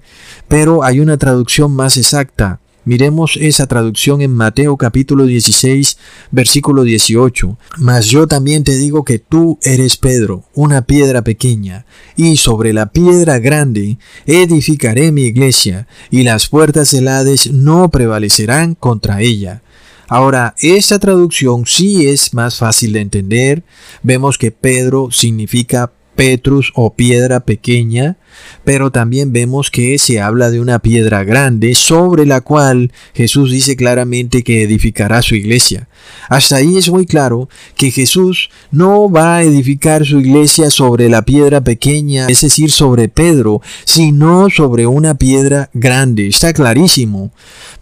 pero 0.49 0.83
hay 0.83 1.01
una 1.01 1.19
traducción 1.19 1.73
más 1.73 1.97
exacta, 1.97 2.60
Miremos 2.85 3.37
esa 3.37 3.67
traducción 3.67 4.23
en 4.23 4.35
Mateo 4.35 4.79
capítulo 4.79 5.27
16, 5.27 5.99
versículo 6.31 6.83
18. 6.83 7.59
Mas 7.77 8.07
yo 8.07 8.27
también 8.27 8.65
te 8.65 8.77
digo 8.77 9.05
que 9.05 9.19
tú 9.19 9.59
eres 9.63 9.99
Pedro, 9.99 10.45
una 10.55 10.83
piedra 10.83 11.23
pequeña, 11.23 11.85
y 12.17 12.39
sobre 12.39 12.73
la 12.73 12.87
piedra 12.87 13.39
grande 13.39 13.99
edificaré 14.25 15.13
mi 15.13 15.25
iglesia, 15.25 15.87
y 16.11 16.23
las 16.23 16.49
puertas 16.49 16.91
del 16.93 17.09
Hades 17.09 17.53
no 17.53 17.91
prevalecerán 17.91 18.75
contra 18.75 19.21
ella. 19.21 19.63
Ahora, 20.09 20.55
esta 20.59 20.99
traducción 20.99 21.67
sí 21.67 22.09
es 22.09 22.35
más 22.35 22.57
fácil 22.57 22.95
de 22.95 23.01
entender. 23.01 23.63
Vemos 24.03 24.39
que 24.39 24.51
Pedro 24.51 25.11
significa 25.13 25.93
Petrus 26.17 26.73
o 26.75 26.95
piedra 26.95 27.41
pequeña, 27.41 28.17
pero 28.65 28.91
también 28.91 29.33
vemos 29.33 29.71
que 29.71 29.99
se 29.99 30.21
habla 30.21 30.51
de 30.51 30.61
una 30.61 30.79
piedra 30.79 31.25
grande 31.25 31.75
sobre 31.75 32.27
la 32.27 32.41
cual 32.41 32.93
Jesús 33.15 33.51
dice 33.51 33.77
claramente 33.77 34.43
que 34.43 34.63
edificará 34.63 35.23
su 35.23 35.35
iglesia. 35.35 35.89
Hasta 36.29 36.57
ahí 36.57 36.77
es 36.77 36.91
muy 36.91 37.07
claro 37.07 37.49
que 37.77 37.91
Jesús 37.91 38.51
no 38.71 39.11
va 39.11 39.37
a 39.37 39.43
edificar 39.43 40.05
su 40.05 40.21
iglesia 40.21 40.71
sobre 40.71 41.09
la 41.09 41.23
piedra 41.23 41.63
pequeña, 41.63 42.27
es 42.29 42.43
decir, 42.43 42.71
sobre 42.71 43.09
Pedro, 43.09 43.61
sino 43.85 44.51
sobre 44.51 44.87
una 44.87 45.15
piedra 45.15 45.71
grande. 45.73 46.29
Está 46.29 46.53
clarísimo. 46.53 47.33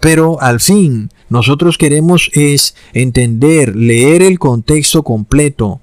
Pero 0.01 0.41
al 0.41 0.61
fin, 0.61 1.11
nosotros 1.29 1.77
queremos 1.79 2.31
es 2.33 2.75
entender, 2.93 3.77
leer 3.77 4.23
el 4.23 4.38
contexto 4.38 5.03
completo, 5.03 5.81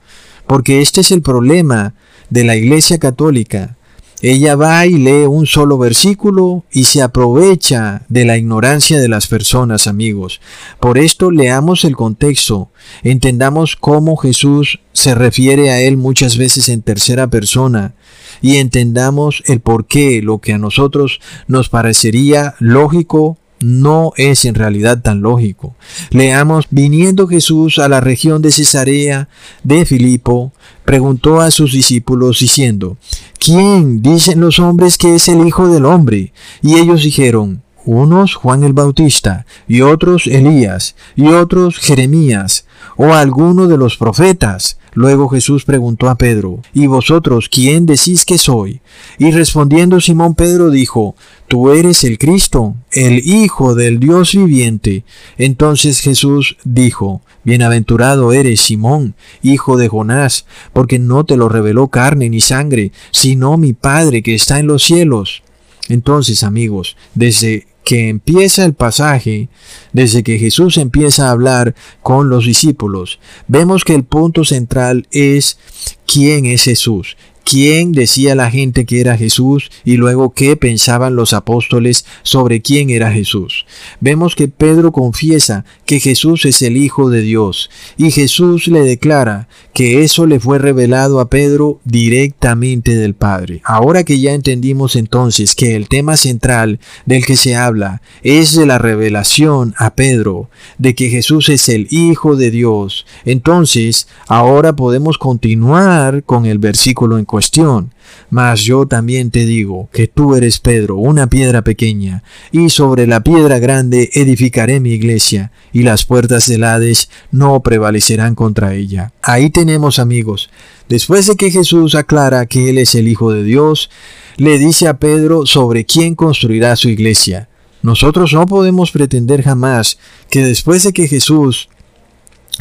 porque 0.47 0.81
este 0.81 1.01
es 1.01 1.11
el 1.11 1.21
problema 1.21 1.95
de 2.29 2.43
la 2.43 2.55
Iglesia 2.55 2.97
Católica. 2.97 3.77
Ella 4.21 4.55
va 4.55 4.85
y 4.85 4.93
lee 4.93 5.25
un 5.25 5.45
solo 5.45 5.77
versículo 5.77 6.63
y 6.71 6.85
se 6.85 7.01
aprovecha 7.01 8.03
de 8.07 8.25
la 8.25 8.37
ignorancia 8.37 8.99
de 8.99 9.09
las 9.09 9.27
personas, 9.27 9.87
amigos. 9.87 10.39
Por 10.79 10.97
esto 10.97 11.31
leamos 11.31 11.83
el 11.83 11.95
contexto, 11.95 12.69
entendamos 13.03 13.75
cómo 13.75 14.15
Jesús 14.15 14.79
se 14.93 15.13
refiere 15.13 15.69
a 15.69 15.81
él 15.81 15.97
muchas 15.97 16.37
veces 16.37 16.69
en 16.69 16.81
tercera 16.81 17.27
persona 17.27 17.93
y 18.41 18.55
entendamos 18.55 19.43
el 19.47 19.59
por 19.59 19.85
qué 19.85 20.21
lo 20.21 20.39
que 20.39 20.53
a 20.53 20.57
nosotros 20.57 21.19
nos 21.47 21.69
parecería 21.69 22.55
lógico 22.59 23.37
no 23.59 24.11
es 24.17 24.45
en 24.45 24.55
realidad 24.55 25.01
tan 25.01 25.21
lógico. 25.21 25.75
Leamos, 26.11 26.65
viniendo 26.69 27.27
Jesús 27.27 27.79
a 27.79 27.87
la 27.87 28.01
región 28.01 28.41
de 28.41 28.51
Cesarea 28.51 29.29
de 29.63 29.85
Filipo, 29.85 30.51
preguntó 30.83 31.41
a 31.41 31.51
sus 31.51 31.73
discípulos 31.73 32.39
diciendo, 32.39 32.97
¿quién 33.39 34.01
dicen 34.01 34.39
los 34.39 34.59
hombres 34.59 34.97
que 34.97 35.15
es 35.15 35.27
el 35.27 35.47
Hijo 35.47 35.67
del 35.67 35.85
Hombre? 35.85 36.33
Y 36.61 36.75
ellos 36.75 37.03
dijeron, 37.03 37.63
unos 37.85 38.35
Juan 38.35 38.63
el 38.63 38.73
Bautista, 38.73 39.45
y 39.67 39.81
otros 39.81 40.27
Elías, 40.27 40.95
y 41.15 41.27
otros 41.27 41.77
Jeremías, 41.77 42.65
o 42.97 43.13
alguno 43.13 43.67
de 43.67 43.77
los 43.77 43.97
profetas. 43.97 44.79
Luego 44.95 45.27
Jesús 45.27 45.65
preguntó 45.65 46.09
a 46.09 46.15
Pedro, 46.15 46.61
¿Y 46.73 46.87
vosotros 46.87 47.49
quién 47.49 47.85
decís 47.85 48.23
que 48.23 48.37
soy? 48.37 48.79
Y 49.19 49.31
respondiendo 49.31 49.99
Simón 49.99 50.35
Pedro 50.35 50.71
dijo, 50.71 51.15
Tú 51.49 51.69
eres 51.71 52.05
el 52.05 52.17
Cristo, 52.17 52.75
el 52.93 53.19
Hijo 53.19 53.75
del 53.75 53.99
Dios 53.99 54.33
viviente. 54.33 55.03
Entonces 55.37 55.99
Jesús 55.99 56.55
dijo, 56.63 57.21
Bienaventurado 57.43 58.31
eres 58.31 58.61
Simón, 58.61 59.15
hijo 59.43 59.75
de 59.75 59.89
Jonás, 59.89 60.45
porque 60.71 60.97
no 60.97 61.25
te 61.25 61.35
lo 61.35 61.49
reveló 61.49 61.89
carne 61.89 62.29
ni 62.29 62.39
sangre, 62.39 62.93
sino 63.11 63.57
mi 63.57 63.73
Padre 63.73 64.23
que 64.23 64.33
está 64.33 64.59
en 64.59 64.67
los 64.67 64.81
cielos. 64.81 65.43
Entonces, 65.89 66.43
amigos, 66.43 66.95
desde 67.13 67.67
que 67.85 68.09
empieza 68.09 68.65
el 68.65 68.73
pasaje, 68.73 69.47
desde 69.93 70.23
que 70.23 70.39
Jesús 70.39 70.77
empieza 70.77 71.27
a 71.27 71.31
hablar 71.31 71.75
con 72.01 72.29
los 72.29 72.45
discípulos, 72.45 73.19
vemos 73.47 73.85
que 73.85 73.93
el 73.93 74.03
punto 74.03 74.43
central 74.43 75.07
es 75.11 75.57
quién 76.05 76.45
es 76.45 76.63
Jesús 76.63 77.15
quién 77.45 77.91
decía 77.91 78.33
la 78.33 78.49
gente 78.49 78.85
que 78.85 78.99
era 78.99 79.15
Jesús 79.15 79.71
y 79.85 79.97
luego 79.97 80.33
qué 80.33 80.57
pensaban 80.57 81.15
los 81.15 81.31
apóstoles 81.31 82.05
sobre 82.23 82.61
quién 82.61 82.89
era 82.89 83.11
Jesús. 83.11 83.65
Vemos 84.01 84.35
que 84.35 84.47
Pedro 84.47 84.91
confiesa 84.91 85.63
que 85.85 85.99
Jesús 85.99 86.43
es 86.45 86.61
el 86.63 86.75
Hijo 86.75 87.09
de 87.09 87.21
Dios 87.21 87.69
y 87.97 88.09
Jesús 88.09 88.67
le 88.67 88.81
declara 88.81 89.47
que 89.73 90.03
eso 90.03 90.25
le 90.25 90.39
fue 90.39 90.57
revelado 90.57 91.19
a 91.19 91.29
Pedro 91.29 91.79
directamente 91.85 92.95
del 92.95 93.13
Padre. 93.13 93.61
Ahora 93.63 94.03
que 94.03 94.19
ya 94.19 94.33
entendimos 94.33 94.95
entonces 94.95 95.53
que 95.53 95.75
el 95.75 95.87
tema 95.87 96.17
central 96.17 96.79
del 97.05 97.25
que 97.25 97.35
se 97.35 97.55
habla 97.55 98.01
es 98.23 98.55
de 98.55 98.65
la 98.65 98.79
revelación 98.79 99.75
a 99.77 99.93
Pedro 99.93 100.49
de 100.79 100.95
que 100.95 101.09
Jesús 101.09 101.49
es 101.49 101.69
el 101.69 101.87
Hijo 101.91 102.35
de 102.35 102.49
Dios, 102.49 103.05
entonces 103.23 104.07
ahora 104.27 104.75
podemos 104.75 105.19
continuar 105.19 106.23
con 106.23 106.47
el 106.47 106.57
versículo 106.57 107.19
en 107.19 107.25
cuestión. 107.35 107.93
Mas 108.29 108.61
yo 108.61 108.85
también 108.85 109.29
te 109.29 109.45
digo 109.45 109.89
que 109.91 110.07
tú 110.07 110.35
eres 110.35 110.59
Pedro, 110.59 110.95
una 110.95 111.27
piedra 111.27 111.63
pequeña, 111.63 112.23
y 112.49 112.69
sobre 112.69 113.07
la 113.07 113.23
piedra 113.23 113.59
grande 113.59 114.09
edificaré 114.13 114.79
mi 114.79 114.91
iglesia, 114.91 115.51
y 115.73 115.83
las 115.83 116.05
puertas 116.05 116.47
del 116.47 116.63
Hades 116.63 117.09
no 117.31 117.61
prevalecerán 117.61 118.33
contra 118.33 118.73
ella. 118.73 119.11
Ahí 119.21 119.49
tenemos 119.49 119.99
amigos. 119.99 120.49
Después 120.87 121.27
de 121.27 121.35
que 121.35 121.51
Jesús 121.51 121.93
aclara 121.93 122.45
que 122.45 122.69
Él 122.69 122.77
es 122.77 122.95
el 122.95 123.09
Hijo 123.09 123.33
de 123.33 123.43
Dios, 123.43 123.89
le 124.37 124.57
dice 124.57 124.87
a 124.87 124.97
Pedro 124.97 125.45
sobre 125.45 125.85
quién 125.85 126.15
construirá 126.15 126.77
su 126.77 126.87
iglesia. 126.87 127.49
Nosotros 127.81 128.31
no 128.31 128.45
podemos 128.45 128.91
pretender 128.91 129.43
jamás 129.43 129.97
que 130.29 130.41
después 130.41 130.83
de 130.83 130.93
que 130.93 131.09
Jesús 131.09 131.67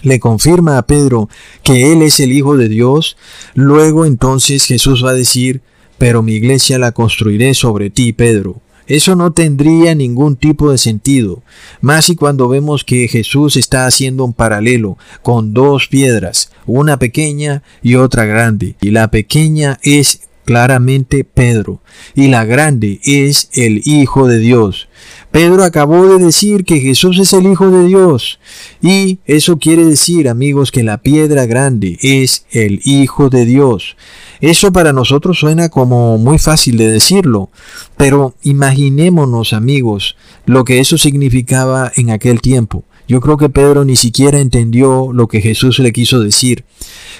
le 0.02 0.20
confirma 0.20 0.78
a 0.78 0.86
Pedro 0.86 1.28
que 1.62 1.92
Él 1.92 2.02
es 2.02 2.20
el 2.20 2.32
Hijo 2.32 2.56
de 2.56 2.68
Dios, 2.68 3.16
luego 3.54 4.06
entonces 4.06 4.66
Jesús 4.66 5.04
va 5.04 5.10
a 5.10 5.14
decir, 5.14 5.62
pero 5.98 6.22
mi 6.22 6.32
iglesia 6.32 6.78
la 6.78 6.92
construiré 6.92 7.54
sobre 7.54 7.90
ti, 7.90 8.12
Pedro. 8.12 8.60
Eso 8.86 9.16
no 9.16 9.32
tendría 9.32 9.94
ningún 9.94 10.36
tipo 10.36 10.70
de 10.70 10.76
sentido, 10.76 11.42
más 11.80 12.10
y 12.10 12.16
cuando 12.16 12.48
vemos 12.48 12.84
que 12.84 13.08
Jesús 13.08 13.56
está 13.56 13.86
haciendo 13.86 14.24
un 14.24 14.34
paralelo 14.34 14.98
con 15.22 15.54
dos 15.54 15.88
piedras, 15.88 16.50
una 16.66 16.98
pequeña 16.98 17.62
y 17.82 17.94
otra 17.94 18.26
grande, 18.26 18.76
y 18.82 18.90
la 18.90 19.10
pequeña 19.10 19.78
es 19.82 20.20
claramente 20.44 21.24
Pedro, 21.24 21.80
y 22.14 22.28
la 22.28 22.44
grande 22.44 23.00
es 23.04 23.48
el 23.54 23.80
Hijo 23.86 24.28
de 24.28 24.38
Dios. 24.38 24.88
Pedro 25.34 25.64
acabó 25.64 26.06
de 26.06 26.24
decir 26.24 26.64
que 26.64 26.78
Jesús 26.78 27.18
es 27.18 27.32
el 27.32 27.50
Hijo 27.50 27.68
de 27.68 27.88
Dios. 27.88 28.38
Y 28.80 29.18
eso 29.26 29.58
quiere 29.58 29.84
decir, 29.84 30.28
amigos, 30.28 30.70
que 30.70 30.84
la 30.84 30.98
piedra 30.98 31.44
grande 31.44 31.98
es 32.02 32.46
el 32.52 32.80
Hijo 32.84 33.30
de 33.30 33.44
Dios. 33.44 33.96
Eso 34.40 34.72
para 34.72 34.92
nosotros 34.92 35.40
suena 35.40 35.70
como 35.70 36.18
muy 36.18 36.38
fácil 36.38 36.76
de 36.76 36.86
decirlo, 36.86 37.50
pero 37.96 38.36
imaginémonos, 38.44 39.54
amigos, 39.54 40.14
lo 40.46 40.62
que 40.62 40.78
eso 40.78 40.98
significaba 40.98 41.90
en 41.96 42.10
aquel 42.10 42.40
tiempo. 42.40 42.84
Yo 43.08 43.20
creo 43.20 43.36
que 43.36 43.48
Pedro 43.48 43.84
ni 43.84 43.96
siquiera 43.96 44.38
entendió 44.38 45.10
lo 45.12 45.26
que 45.26 45.40
Jesús 45.40 45.80
le 45.80 45.92
quiso 45.92 46.20
decir. 46.20 46.64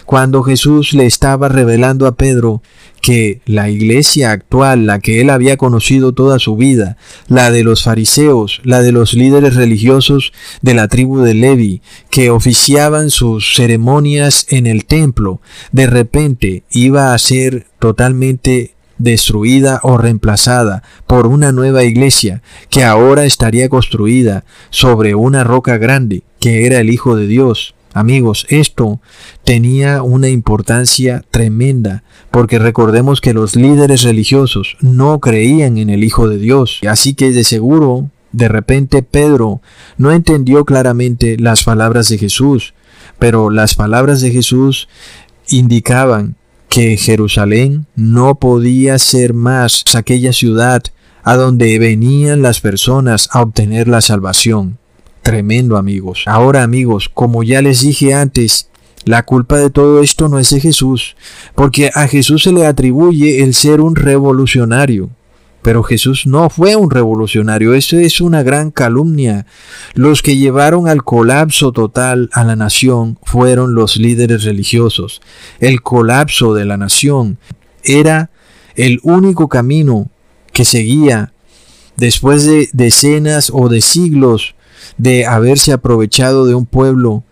Cuando 0.07 0.43
Jesús 0.43 0.93
le 0.93 1.07
estaba 1.07 1.49
revelando 1.49 2.07
a 2.07 2.15
Pedro 2.15 2.63
que 3.01 3.41
la 3.47 3.69
iglesia 3.69 4.33
actual, 4.33 4.87
la 4.87 4.99
que 4.99 5.21
él 5.21 5.31
había 5.31 5.57
conocido 5.57 6.13
toda 6.13 6.39
su 6.39 6.57
vida, 6.57 6.97
la 7.29 7.51
de 7.51 7.65
los 7.65 7.85
fariseos, 7.85 8.61
la 8.65 8.83
de 8.83 8.93
los 8.93 9.15
líderes 9.15 9.57
religiosos 9.57 10.33
de 10.63 10.75
la 10.75 10.89
tribu 10.89 11.21
de 11.21 11.35
Levi, 11.35 11.83
que 12.11 12.31
oficiaban 12.31 13.11
sus 13.11 13.55
ceremonias 13.55 14.47
en 14.49 14.67
el 14.67 14.85
templo, 14.85 15.41
de 15.73 15.87
repente 15.87 16.65
iba 16.71 17.13
a 17.13 17.19
ser 17.19 17.67
totalmente 17.79 18.75
destruida 18.99 19.81
o 19.83 19.99
reemplazada 19.99 20.83
por 21.07 21.27
una 21.27 21.53
nueva 21.53 21.85
iglesia 21.85 22.43
que 22.71 22.85
ahora 22.85 23.25
estaría 23.25 23.69
construida 23.69 24.45
sobre 24.71 25.15
una 25.15 25.45
roca 25.45 25.79
grande 25.79 26.23
que 26.41 26.67
era 26.67 26.79
el 26.81 26.91
Hijo 26.91 27.17
de 27.17 27.27
Dios. 27.27 27.75
Amigos, 27.95 28.45
esto 28.49 29.01
tenía 29.45 30.03
una 30.03 30.29
importancia 30.29 31.25
tremenda, 31.31 32.03
porque 32.33 32.59
recordemos 32.59 33.21
que 33.21 33.33
los 33.33 33.55
líderes 33.55 34.03
religiosos 34.03 34.77
no 34.81 35.21
creían 35.21 35.79
en 35.79 35.91
el 35.91 36.03
Hijo 36.03 36.29
de 36.29 36.39
Dios, 36.39 36.81
así 36.89 37.15
que 37.15 37.31
de 37.31 37.45
seguro, 37.45 38.11
de 38.33 38.49
repente 38.49 39.05
Pedro 39.05 39.63
no 39.97 40.11
entendió 40.11 40.65
claramente 40.65 41.37
las 41.39 41.63
palabras 41.63 42.09
de 42.09 42.19
Jesús, 42.19 42.75
pero 43.21 43.49
las 43.49 43.77
palabras 43.77 44.21
de 44.21 44.33
Jesús 44.33 44.89
indicaban 45.47 46.35
que 46.69 46.97
Jerusalén 46.97 47.87
no 47.95 48.41
podía 48.41 48.99
ser 48.99 49.35
más 49.35 49.85
aquella 49.95 50.33
ciudad 50.33 50.83
a 51.23 51.37
donde 51.37 51.79
venían 51.79 52.43
las 52.43 52.61
personas 52.61 53.29
a 53.31 53.43
obtener 53.43 53.87
la 53.87 54.01
salvación. 54.01 54.79
Tremendo 55.25 55.79
amigos. 55.79 56.25
Ahora 56.27 56.63
amigos, 56.63 57.09
como 57.09 57.43
ya 57.43 57.63
les 57.63 57.81
dije 57.81 58.13
antes, 58.13 58.69
la 59.07 59.23
culpa 59.23 59.57
de 59.57 59.71
todo 59.71 60.03
esto 60.03 60.29
no 60.29 60.39
es 60.39 60.51
de 60.51 60.61
Jesús, 60.61 61.17
porque 61.55 61.91
a 61.95 62.07
Jesús 62.09 62.43
se 62.43 62.53
le 62.53 62.67
atribuye 62.67 63.43
el 63.43 63.55
ser 63.55 63.81
un 63.81 63.97
revolucionario. 63.97 65.09
Pero 65.63 65.83
Jesús 65.83 66.27
no 66.27 66.51
fue 66.51 66.77
un 66.77 66.91
revolucionario, 66.91 67.73
eso 67.73 67.97
es 67.97 68.21
una 68.21 68.43
gran 68.43 68.71
calumnia. 68.71 69.47
Los 69.95 70.21
que 70.21 70.37
llevaron 70.37 70.89
al 70.89 71.05
colapso 71.05 71.73
total 71.73 72.29
a 72.35 72.45
la 72.45 72.55
nación 72.55 73.19
fueron 73.23 73.75
los 73.75 73.97
líderes 73.97 74.45
religiosos. 74.45 75.23
El 75.59 75.81
colapso 75.81 76.53
de 76.53 76.67
la 76.67 76.77
nación 76.77 77.39
era 77.83 78.29
el 78.77 79.01
único 79.03 79.49
camino 79.49 80.11
que 80.53 80.67
seguía 80.67 81.33
después 81.97 82.45
de 82.45 82.69
decenas 82.75 83.51
o 83.51 83.71
de 83.71 83.81
siglos 83.81 84.55
de 84.99 85.27
haberse 85.27 85.73
aprovechado 85.73 86.47
de 86.47 86.55
un 86.55 86.67
pueblo 86.67 87.25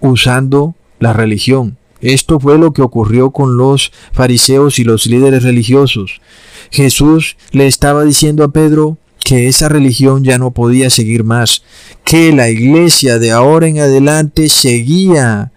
usando 0.00 0.74
la 0.98 1.12
religión. 1.12 1.76
Esto 2.00 2.40
fue 2.40 2.58
lo 2.58 2.72
que 2.72 2.82
ocurrió 2.82 3.30
con 3.30 3.56
los 3.56 3.92
fariseos 4.12 4.78
y 4.78 4.84
los 4.84 5.06
líderes 5.06 5.44
religiosos. 5.44 6.20
Jesús 6.70 7.36
le 7.52 7.66
estaba 7.66 8.04
diciendo 8.04 8.42
a 8.42 8.52
Pedro 8.52 8.98
que 9.24 9.46
esa 9.46 9.68
religión 9.68 10.24
ya 10.24 10.36
no 10.36 10.50
podía 10.50 10.90
seguir 10.90 11.22
más, 11.22 11.62
que 12.04 12.32
la 12.32 12.50
iglesia 12.50 13.20
de 13.20 13.30
ahora 13.30 13.68
en 13.68 13.78
adelante 13.78 14.48
seguía, 14.48 15.52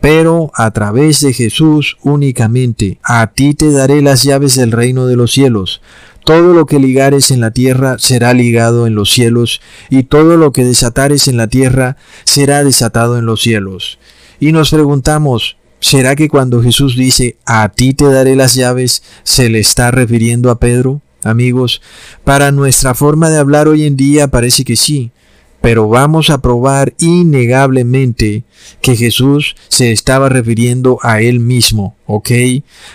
pero 0.00 0.52
a 0.54 0.70
través 0.70 1.20
de 1.20 1.32
Jesús 1.32 1.96
únicamente. 2.02 2.98
A 3.02 3.32
ti 3.32 3.54
te 3.54 3.72
daré 3.72 4.00
las 4.02 4.22
llaves 4.22 4.54
del 4.54 4.70
reino 4.70 5.06
de 5.06 5.16
los 5.16 5.32
cielos. 5.32 5.80
Todo 6.28 6.52
lo 6.52 6.66
que 6.66 6.78
ligares 6.78 7.30
en 7.30 7.40
la 7.40 7.52
tierra 7.52 7.96
será 7.98 8.34
ligado 8.34 8.86
en 8.86 8.94
los 8.94 9.10
cielos, 9.10 9.62
y 9.88 10.02
todo 10.02 10.36
lo 10.36 10.52
que 10.52 10.62
desatares 10.62 11.26
en 11.26 11.38
la 11.38 11.46
tierra 11.46 11.96
será 12.24 12.62
desatado 12.62 13.16
en 13.16 13.24
los 13.24 13.40
cielos. 13.40 13.98
Y 14.38 14.52
nos 14.52 14.70
preguntamos, 14.70 15.56
¿Será 15.80 16.16
que 16.16 16.28
cuando 16.28 16.62
Jesús 16.62 16.96
dice, 16.96 17.38
a 17.46 17.70
ti 17.70 17.94
te 17.94 18.04
daré 18.04 18.36
las 18.36 18.54
llaves, 18.54 19.02
se 19.22 19.48
le 19.48 19.60
está 19.60 19.90
refiriendo 19.90 20.50
a 20.50 20.58
Pedro? 20.58 21.00
Amigos, 21.24 21.80
para 22.24 22.52
nuestra 22.52 22.92
forma 22.92 23.30
de 23.30 23.38
hablar 23.38 23.66
hoy 23.66 23.86
en 23.86 23.96
día 23.96 24.28
parece 24.28 24.64
que 24.64 24.76
sí, 24.76 25.12
pero 25.60 25.88
vamos 25.88 26.30
a 26.30 26.40
probar 26.40 26.94
innegablemente 26.98 28.44
que 28.80 28.96
Jesús 28.96 29.56
se 29.68 29.92
estaba 29.92 30.28
refiriendo 30.28 30.98
a 31.02 31.20
él 31.20 31.40
mismo, 31.40 31.96
¿ok? 32.06 32.30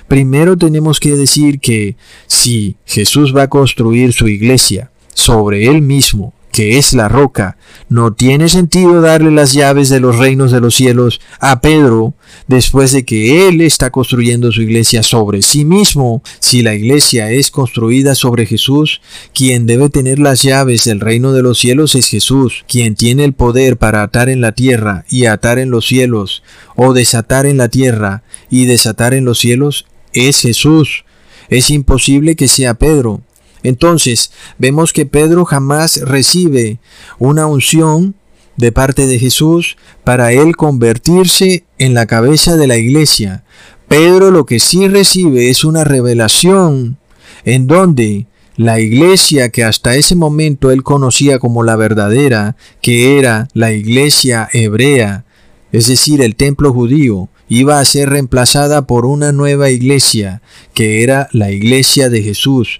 Primero 0.07 0.57
tenemos 0.57 0.99
que 0.99 1.15
decir 1.15 1.59
que 1.59 1.95
si 2.27 2.77
Jesús 2.85 3.35
va 3.35 3.43
a 3.43 3.49
construir 3.49 4.13
su 4.13 4.27
iglesia 4.27 4.91
sobre 5.13 5.65
él 5.67 5.81
mismo, 5.81 6.33
que 6.53 6.77
es 6.77 6.93
la 6.93 7.09
roca. 7.09 7.57
No 7.89 8.13
tiene 8.13 8.47
sentido 8.47 9.01
darle 9.01 9.31
las 9.31 9.53
llaves 9.53 9.89
de 9.89 9.99
los 9.99 10.17
reinos 10.17 10.51
de 10.51 10.61
los 10.61 10.75
cielos 10.75 11.19
a 11.39 11.59
Pedro 11.61 12.13
después 12.47 12.91
de 12.91 13.03
que 13.03 13.47
él 13.47 13.59
está 13.59 13.89
construyendo 13.89 14.51
su 14.51 14.61
iglesia 14.61 15.01
sobre 15.01 15.41
sí 15.41 15.65
mismo. 15.65 16.21
Si 16.39 16.61
la 16.61 16.75
iglesia 16.75 17.31
es 17.31 17.49
construida 17.49 18.13
sobre 18.13 18.45
Jesús, 18.45 19.01
quien 19.33 19.65
debe 19.65 19.89
tener 19.89 20.19
las 20.19 20.43
llaves 20.43 20.85
del 20.85 20.99
reino 20.99 21.33
de 21.33 21.41
los 21.41 21.57
cielos 21.57 21.95
es 21.95 22.07
Jesús, 22.07 22.63
quien 22.67 22.93
tiene 22.93 23.25
el 23.25 23.33
poder 23.33 23.77
para 23.77 24.03
atar 24.03 24.29
en 24.29 24.39
la 24.39 24.51
tierra 24.51 25.05
y 25.09 25.25
atar 25.25 25.57
en 25.57 25.71
los 25.71 25.87
cielos, 25.87 26.43
o 26.75 26.93
desatar 26.93 27.47
en 27.47 27.57
la 27.57 27.69
tierra 27.69 28.21
y 28.51 28.65
desatar 28.65 29.15
en 29.15 29.25
los 29.25 29.39
cielos, 29.39 29.87
es 30.13 30.39
Jesús. 30.41 31.03
Es 31.49 31.71
imposible 31.71 32.35
que 32.35 32.47
sea 32.47 32.75
Pedro. 32.75 33.21
Entonces, 33.63 34.31
vemos 34.57 34.93
que 34.93 35.05
Pedro 35.05 35.45
jamás 35.45 36.01
recibe 36.01 36.79
una 37.17 37.47
unción 37.47 38.15
de 38.57 38.71
parte 38.71 39.07
de 39.07 39.17
Jesús 39.17 39.77
para 40.03 40.31
él 40.31 40.55
convertirse 40.55 41.65
en 41.77 41.93
la 41.93 42.05
cabeza 42.05 42.55
de 42.55 42.67
la 42.67 42.77
iglesia. 42.77 43.43
Pedro 43.87 44.31
lo 44.31 44.45
que 44.45 44.59
sí 44.59 44.87
recibe 44.87 45.49
es 45.49 45.63
una 45.63 45.83
revelación 45.83 46.97
en 47.45 47.67
donde 47.67 48.27
la 48.55 48.79
iglesia 48.79 49.49
que 49.49 49.63
hasta 49.63 49.95
ese 49.95 50.15
momento 50.15 50.71
él 50.71 50.83
conocía 50.83 51.39
como 51.39 51.63
la 51.63 51.75
verdadera, 51.75 52.55
que 52.81 53.17
era 53.17 53.47
la 53.53 53.71
iglesia 53.71 54.47
hebrea, 54.53 55.25
es 55.71 55.87
decir, 55.87 56.21
el 56.21 56.35
templo 56.35 56.71
judío, 56.71 57.29
iba 57.49 57.79
a 57.79 57.85
ser 57.85 58.09
reemplazada 58.09 58.85
por 58.85 59.05
una 59.05 59.31
nueva 59.31 59.71
iglesia, 59.71 60.41
que 60.75 61.01
era 61.03 61.27
la 61.31 61.51
iglesia 61.51 62.09
de 62.09 62.21
Jesús, 62.21 62.79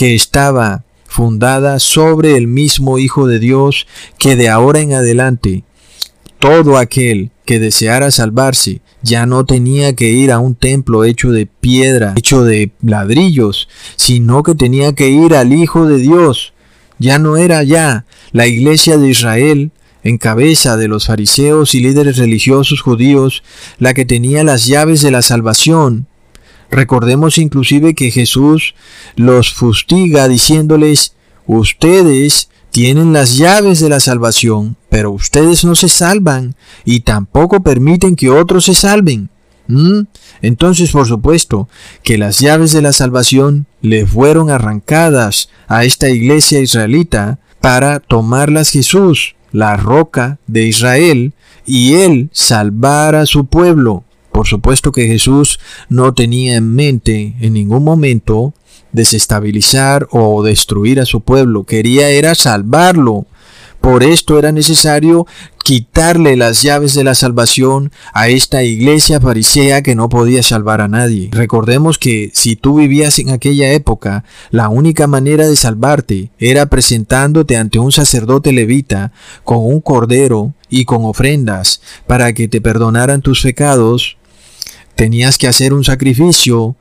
que 0.00 0.14
estaba 0.14 0.84
fundada 1.06 1.78
sobre 1.78 2.38
el 2.38 2.46
mismo 2.46 2.96
Hijo 2.96 3.26
de 3.26 3.38
Dios, 3.38 3.86
que 4.16 4.34
de 4.34 4.48
ahora 4.48 4.80
en 4.80 4.94
adelante 4.94 5.62
todo 6.38 6.78
aquel 6.78 7.32
que 7.44 7.58
deseara 7.58 8.10
salvarse 8.10 8.80
ya 9.02 9.26
no 9.26 9.44
tenía 9.44 9.94
que 9.94 10.08
ir 10.08 10.32
a 10.32 10.38
un 10.38 10.54
templo 10.54 11.04
hecho 11.04 11.32
de 11.32 11.44
piedra, 11.44 12.14
hecho 12.16 12.44
de 12.44 12.72
ladrillos, 12.80 13.68
sino 13.96 14.42
que 14.42 14.54
tenía 14.54 14.94
que 14.94 15.10
ir 15.10 15.34
al 15.34 15.52
Hijo 15.52 15.84
de 15.84 15.98
Dios. 15.98 16.54
Ya 16.98 17.18
no 17.18 17.36
era 17.36 17.62
ya 17.62 18.06
la 18.32 18.46
iglesia 18.46 18.96
de 18.96 19.10
Israel, 19.10 19.70
en 20.02 20.16
cabeza 20.16 20.78
de 20.78 20.88
los 20.88 21.08
fariseos 21.08 21.74
y 21.74 21.80
líderes 21.80 22.16
religiosos 22.16 22.80
judíos, 22.80 23.42
la 23.78 23.92
que 23.92 24.06
tenía 24.06 24.44
las 24.44 24.64
llaves 24.64 25.02
de 25.02 25.10
la 25.10 25.20
salvación. 25.20 26.06
Recordemos 26.70 27.38
inclusive 27.38 27.94
que 27.94 28.10
Jesús 28.10 28.74
los 29.16 29.52
fustiga 29.52 30.28
diciéndoles, 30.28 31.14
ustedes 31.46 32.48
tienen 32.70 33.12
las 33.12 33.36
llaves 33.36 33.80
de 33.80 33.88
la 33.88 34.00
salvación, 34.00 34.76
pero 34.88 35.10
ustedes 35.10 35.64
no 35.64 35.74
se 35.74 35.88
salvan 35.88 36.54
y 36.84 37.00
tampoco 37.00 37.62
permiten 37.62 38.14
que 38.14 38.30
otros 38.30 38.66
se 38.66 38.74
salven. 38.74 39.30
¿Mm? 39.66 40.02
Entonces, 40.42 40.90
por 40.90 41.06
supuesto, 41.06 41.68
que 42.02 42.18
las 42.18 42.40
llaves 42.40 42.72
de 42.72 42.82
la 42.82 42.92
salvación 42.92 43.66
le 43.82 44.06
fueron 44.06 44.50
arrancadas 44.50 45.48
a 45.68 45.84
esta 45.84 46.08
iglesia 46.08 46.60
israelita 46.60 47.38
para 47.60 48.00
tomarlas 48.00 48.70
Jesús 48.70 49.34
la 49.52 49.76
roca 49.76 50.38
de 50.46 50.64
Israel, 50.64 51.32
y 51.66 51.94
él 51.94 52.30
salvara 52.32 53.22
a 53.22 53.26
su 53.26 53.46
pueblo. 53.46 54.04
Por 54.32 54.46
supuesto 54.46 54.92
que 54.92 55.06
Jesús 55.06 55.60
no 55.88 56.14
tenía 56.14 56.56
en 56.56 56.74
mente 56.74 57.34
en 57.40 57.52
ningún 57.54 57.84
momento 57.84 58.54
desestabilizar 58.92 60.08
o 60.10 60.42
destruir 60.42 61.00
a 61.00 61.06
su 61.06 61.20
pueblo, 61.20 61.64
quería 61.64 62.10
era 62.10 62.34
salvarlo. 62.34 63.26
Por 63.80 64.02
esto 64.02 64.38
era 64.38 64.52
necesario 64.52 65.26
quitarle 65.64 66.36
las 66.36 66.62
llaves 66.62 66.94
de 66.94 67.04
la 67.04 67.14
salvación 67.14 67.92
a 68.12 68.28
esta 68.28 68.62
iglesia 68.62 69.20
farisea 69.20 69.82
que 69.82 69.94
no 69.94 70.08
podía 70.08 70.42
salvar 70.42 70.80
a 70.80 70.88
nadie. 70.88 71.30
Recordemos 71.32 71.96
que 71.96 72.30
si 72.34 72.56
tú 72.56 72.76
vivías 72.76 73.18
en 73.20 73.30
aquella 73.30 73.72
época, 73.72 74.24
la 74.50 74.68
única 74.68 75.06
manera 75.06 75.46
de 75.46 75.56
salvarte 75.56 76.30
era 76.38 76.66
presentándote 76.66 77.56
ante 77.56 77.78
un 77.78 77.92
sacerdote 77.92 78.52
levita 78.52 79.12
con 79.44 79.58
un 79.58 79.80
cordero 79.80 80.54
y 80.68 80.84
con 80.84 81.04
ofrendas 81.04 81.80
para 82.06 82.32
que 82.32 82.48
te 82.48 82.60
perdonaran 82.60 83.22
tus 83.22 83.42
pecados. 83.42 84.18
Tenías 85.00 85.38
que 85.38 85.48
hacer 85.48 85.72
un 85.72 85.82
sacrificio 85.82 86.76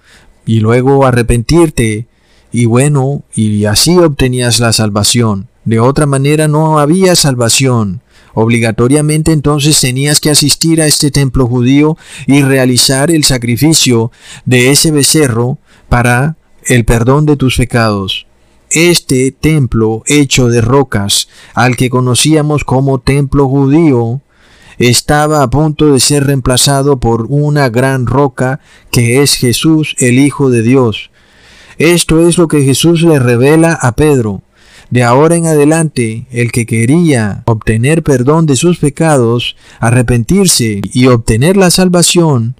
y 0.46 0.60
luego 0.60 1.06
arrepentirte 1.06 2.06
y 2.52 2.66
bueno, 2.66 3.24
y 3.34 3.64
así 3.64 3.98
obtenías 3.98 4.60
la 4.60 4.74
salvación. 4.74 5.48
De 5.64 5.80
otra 5.80 6.06
manera 6.06 6.50
no 6.50 6.80
había 6.80 7.16
salvación. 7.16 8.02
Obligatoriamente 8.34 9.32
entonces 9.32 9.80
tenías 9.80 10.20
que 10.20 10.32
asistir 10.32 10.82
a 10.82 10.86
este 10.86 11.12
templo 11.12 11.48
judío 11.48 11.96
y 12.28 12.42
realizar 12.42 13.10
el 13.10 13.24
sacrificio 13.24 14.12
de 14.44 14.70
ese 14.72 14.92
becerro 14.92 15.58
para 15.88 16.36
el 16.66 16.84
perdón 16.84 17.26
de 17.26 17.38
tus 17.38 17.56
pecados. 17.56 18.28
Este 18.70 19.32
templo 19.32 20.04
hecho 20.08 20.50
de 20.50 20.60
rocas, 20.60 21.30
al 21.54 21.78
que 21.78 21.90
conocíamos 21.90 22.66
como 22.66 23.00
templo 23.00 23.48
judío, 23.48 24.20
estaba 24.80 25.44
a 25.44 25.50
punto 25.50 25.94
de 25.94 26.00
ser 26.00 26.26
reemplazado 26.26 27.00
por 27.00 27.28
una 27.30 27.70
gran 27.70 28.08
roca 28.08 28.62
que 28.92 29.22
es 29.22 29.36
Jesús 29.36 29.96
el 30.00 30.18
Hijo 30.18 30.50
de 30.50 30.62
Dios. 30.62 31.12
Esto 31.78 32.28
es 32.28 32.38
lo 32.38 32.48
que 32.48 32.64
Jesús 32.64 33.04
le 33.04 33.20
revela 33.20 33.74
a 33.74 33.92
Pedro. 33.94 34.42
De 34.90 35.04
ahora 35.04 35.36
en 35.36 35.46
adelante, 35.46 36.26
el 36.32 36.52
que 36.52 36.66
quería 36.66 37.44
obtener 37.46 38.02
perdón 38.04 38.48
de 38.48 38.56
sus 38.56 38.80
pecados, 38.80 39.56
arrepentirse 39.80 40.82
y 40.94 41.06
obtener 41.08 41.58
la 41.58 41.70
salvación, 41.70 42.56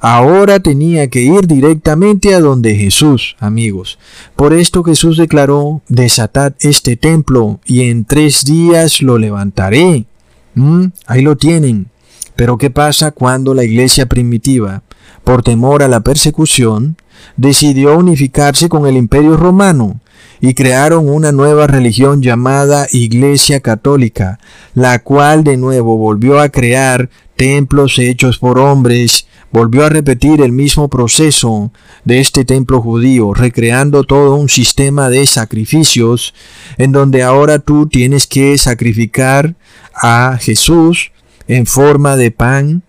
ahora 0.00 0.60
tenía 0.60 1.08
que 1.08 1.22
ir 1.22 1.46
directamente 1.46 2.34
a 2.34 2.40
donde 2.40 2.74
Jesús, 2.74 3.36
amigos. 3.38 3.98
Por 4.36 4.52
esto 4.52 4.82
Jesús 4.82 5.16
declaró, 5.16 5.80
desatad 5.88 6.52
este 6.60 6.96
templo 6.96 7.60
y 7.64 7.88
en 7.88 8.04
tres 8.04 8.44
días 8.44 9.00
lo 9.00 9.18
levantaré. 9.18 10.06
¿Mm? 10.54 10.86
Ahí 11.06 11.22
lo 11.22 11.36
tienen. 11.36 11.88
Pero 12.36 12.58
¿qué 12.58 12.70
pasa 12.70 13.10
cuando 13.10 13.54
la 13.54 13.64
iglesia 13.64 14.06
primitiva, 14.06 14.82
por 15.24 15.42
temor 15.42 15.82
a 15.82 15.88
la 15.88 16.00
persecución, 16.00 16.96
decidió 17.36 17.98
unificarse 17.98 18.68
con 18.68 18.86
el 18.86 18.96
imperio 18.96 19.36
romano? 19.36 20.00
y 20.40 20.54
crearon 20.54 21.08
una 21.08 21.32
nueva 21.32 21.66
religión 21.66 22.22
llamada 22.22 22.86
Iglesia 22.92 23.60
Católica, 23.60 24.38
la 24.74 25.00
cual 25.00 25.44
de 25.44 25.56
nuevo 25.56 25.98
volvió 25.98 26.40
a 26.40 26.48
crear 26.48 27.10
templos 27.36 27.98
hechos 27.98 28.38
por 28.38 28.58
hombres, 28.58 29.26
volvió 29.52 29.84
a 29.84 29.88
repetir 29.88 30.40
el 30.40 30.52
mismo 30.52 30.88
proceso 30.88 31.72
de 32.04 32.20
este 32.20 32.44
templo 32.44 32.80
judío, 32.80 33.34
recreando 33.34 34.04
todo 34.04 34.36
un 34.36 34.48
sistema 34.48 35.08
de 35.10 35.26
sacrificios, 35.26 36.34
en 36.78 36.92
donde 36.92 37.22
ahora 37.22 37.58
tú 37.58 37.86
tienes 37.86 38.26
que 38.26 38.56
sacrificar 38.58 39.56
a 39.94 40.38
Jesús 40.40 41.12
en 41.48 41.66
forma 41.66 42.16
de 42.16 42.30
pan 42.30 42.82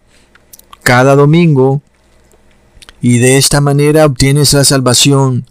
cada 0.84 1.16
domingo, 1.16 1.82
y 3.02 3.18
de 3.18 3.38
esta 3.38 3.62
manera 3.62 4.06
obtienes 4.06 4.54
la 4.54 4.64
salvación 4.64 5.46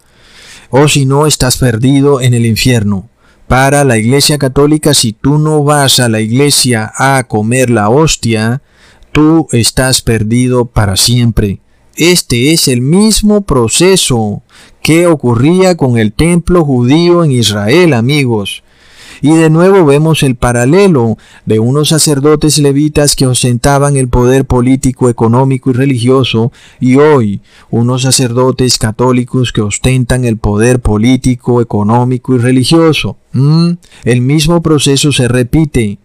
o 0.69 0.87
si 0.87 1.05
no 1.05 1.27
estás 1.27 1.57
perdido 1.57 2.21
en 2.21 2.33
el 2.33 2.45
infierno. 2.45 3.09
Para 3.47 3.83
la 3.83 3.97
Iglesia 3.97 4.37
Católica, 4.37 4.93
si 4.93 5.11
tú 5.11 5.37
no 5.37 5.61
vas 5.65 5.99
a 5.99 6.07
la 6.07 6.21
iglesia 6.21 6.89
a 6.95 7.25
comer 7.25 7.69
la 7.69 7.89
hostia, 7.89 8.61
tú 9.11 9.47
estás 9.51 10.01
perdido 10.01 10.65
para 10.65 10.95
siempre. 10.95 11.59
Este 11.95 12.53
es 12.53 12.67
el 12.67 12.81
mismo 12.81 13.41
proceso 13.41 14.41
que 14.81 15.07
ocurría 15.07 15.75
con 15.75 15.97
el 15.97 16.13
templo 16.13 16.63
judío 16.63 17.23
en 17.23 17.31
Israel, 17.31 17.93
amigos. 17.93 18.63
Y 19.21 19.35
de 19.35 19.51
nuevo 19.51 19.85
vemos 19.85 20.23
el 20.23 20.35
paralelo 20.35 21.17
de 21.45 21.59
unos 21.59 21.89
sacerdotes 21.89 22.57
levitas 22.57 23.15
que 23.15 23.27
ostentaban 23.27 23.95
el 23.95 24.07
poder 24.07 24.45
político, 24.45 25.09
económico 25.09 25.69
y 25.69 25.73
religioso, 25.73 26.51
y 26.79 26.95
hoy 26.95 27.41
unos 27.69 28.01
sacerdotes 28.01 28.79
católicos 28.79 29.51
que 29.51 29.61
ostentan 29.61 30.25
el 30.25 30.37
poder 30.37 30.79
político, 30.79 31.61
económico 31.61 32.33
y 32.35 32.39
religioso. 32.39 33.17
¿Mm? 33.33 33.73
El 34.05 34.21
mismo 34.21 34.63
proceso 34.63 35.11
se 35.11 35.27
repite. 35.27 35.99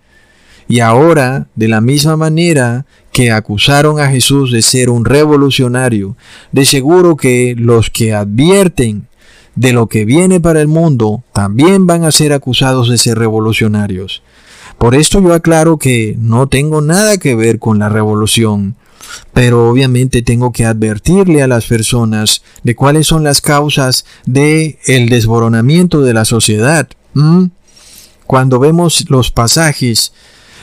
Y 0.68 0.80
ahora, 0.80 1.46
de 1.54 1.68
la 1.68 1.80
misma 1.80 2.16
manera 2.16 2.86
que 3.12 3.30
acusaron 3.30 4.00
a 4.00 4.08
Jesús 4.08 4.50
de 4.50 4.62
ser 4.62 4.90
un 4.90 5.04
revolucionario, 5.04 6.16
de 6.52 6.64
seguro 6.64 7.16
que 7.16 7.54
los 7.56 7.90
que 7.90 8.14
advierten 8.14 9.06
de 9.54 9.72
lo 9.72 9.86
que 9.86 10.04
viene 10.04 10.38
para 10.40 10.60
el 10.60 10.68
mundo 10.68 11.22
también 11.32 11.86
van 11.86 12.04
a 12.04 12.12
ser 12.12 12.32
acusados 12.32 12.90
de 12.90 12.98
ser 12.98 13.18
revolucionarios. 13.18 14.22
Por 14.76 14.94
esto 14.94 15.22
yo 15.22 15.32
aclaro 15.32 15.78
que 15.78 16.16
no 16.18 16.48
tengo 16.48 16.82
nada 16.82 17.16
que 17.16 17.34
ver 17.34 17.58
con 17.58 17.78
la 17.78 17.88
revolución, 17.88 18.76
pero 19.32 19.70
obviamente 19.70 20.20
tengo 20.20 20.52
que 20.52 20.66
advertirle 20.66 21.42
a 21.42 21.46
las 21.46 21.64
personas 21.66 22.42
de 22.64 22.74
cuáles 22.74 23.06
son 23.06 23.24
las 23.24 23.40
causas 23.40 24.04
de 24.26 24.78
el 24.84 25.08
desboronamiento 25.08 26.02
de 26.02 26.12
la 26.12 26.26
sociedad. 26.26 26.88
Cuando 28.26 28.58
vemos 28.58 29.06
los 29.08 29.30
pasajes 29.30 30.12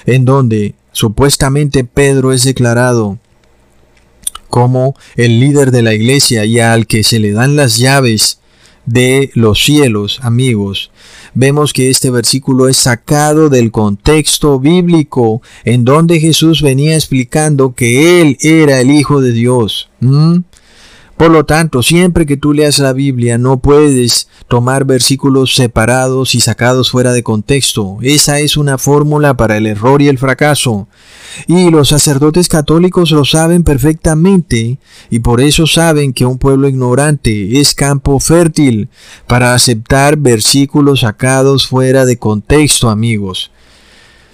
en 0.06 0.26
donde 0.26 0.76
supuestamente 0.92 1.84
Pedro 1.84 2.32
es 2.32 2.44
declarado 2.44 3.18
como 4.50 4.96
el 5.16 5.40
líder 5.40 5.72
de 5.72 5.82
la 5.82 5.94
iglesia 5.94 6.46
y 6.46 6.60
al 6.60 6.86
que 6.86 7.04
se 7.04 7.20
le 7.20 7.32
dan 7.32 7.56
las 7.56 7.78
llaves 7.78 8.40
de 8.86 9.32
los 9.34 9.64
cielos, 9.64 10.20
amigos, 10.22 10.92
vemos 11.34 11.74
que 11.74 11.90
este 11.90 12.12
versículo 12.12 12.68
es 12.68 12.78
sacado 12.78 13.50
del 13.50 13.72
contexto 13.72 14.60
bíblico 14.60 15.42
en 15.64 15.86
donde 15.86 16.20
Jesús 16.20 16.62
venía 16.62 16.96
explicando 16.96 17.74
que 17.74 18.22
Él 18.22 18.38
era 18.42 18.80
el 18.82 18.92
Hijo 18.92 19.22
de 19.22 19.32
Dios. 19.32 19.90
Por 21.18 21.30
lo 21.30 21.46
tanto, 21.46 21.84
siempre 21.84 22.26
que 22.26 22.38
tú 22.38 22.54
leas 22.54 22.80
la 22.80 22.92
Biblia 22.92 23.38
no 23.38 23.60
puedes 23.60 24.28
tomar 24.48 24.84
versículos 24.84 25.56
separados 25.56 26.34
y 26.36 26.40
sacados 26.40 26.90
fuera 26.92 27.14
de 27.14 27.24
contexto. 27.24 27.98
Esa 28.02 28.40
es 28.40 28.58
una 28.58 28.78
fórmula 28.78 29.36
para 29.36 29.58
el 29.58 29.68
error 29.68 30.02
y 30.02 30.08
el 30.08 30.18
fracaso. 30.18 30.88
Y 31.48 31.70
los 31.70 31.90
sacerdotes 31.90 32.48
católicos 32.48 33.12
lo 33.12 33.26
saben 33.26 33.64
perfectamente 33.64 34.80
y 35.10 35.20
por 35.20 35.40
eso 35.40 35.68
saben 35.68 36.14
que 36.14 36.26
un 36.26 36.38
pueblo 36.38 36.68
ignorante 36.68 37.60
es 37.60 37.76
campo 37.76 38.20
fértil 38.20 38.90
para 39.28 39.54
aceptar 39.54 40.18
versículos 40.18 41.02
sacados 41.02 41.68
fuera 41.68 42.06
de 42.06 42.18
contexto, 42.18 42.90
amigos. 42.90 43.52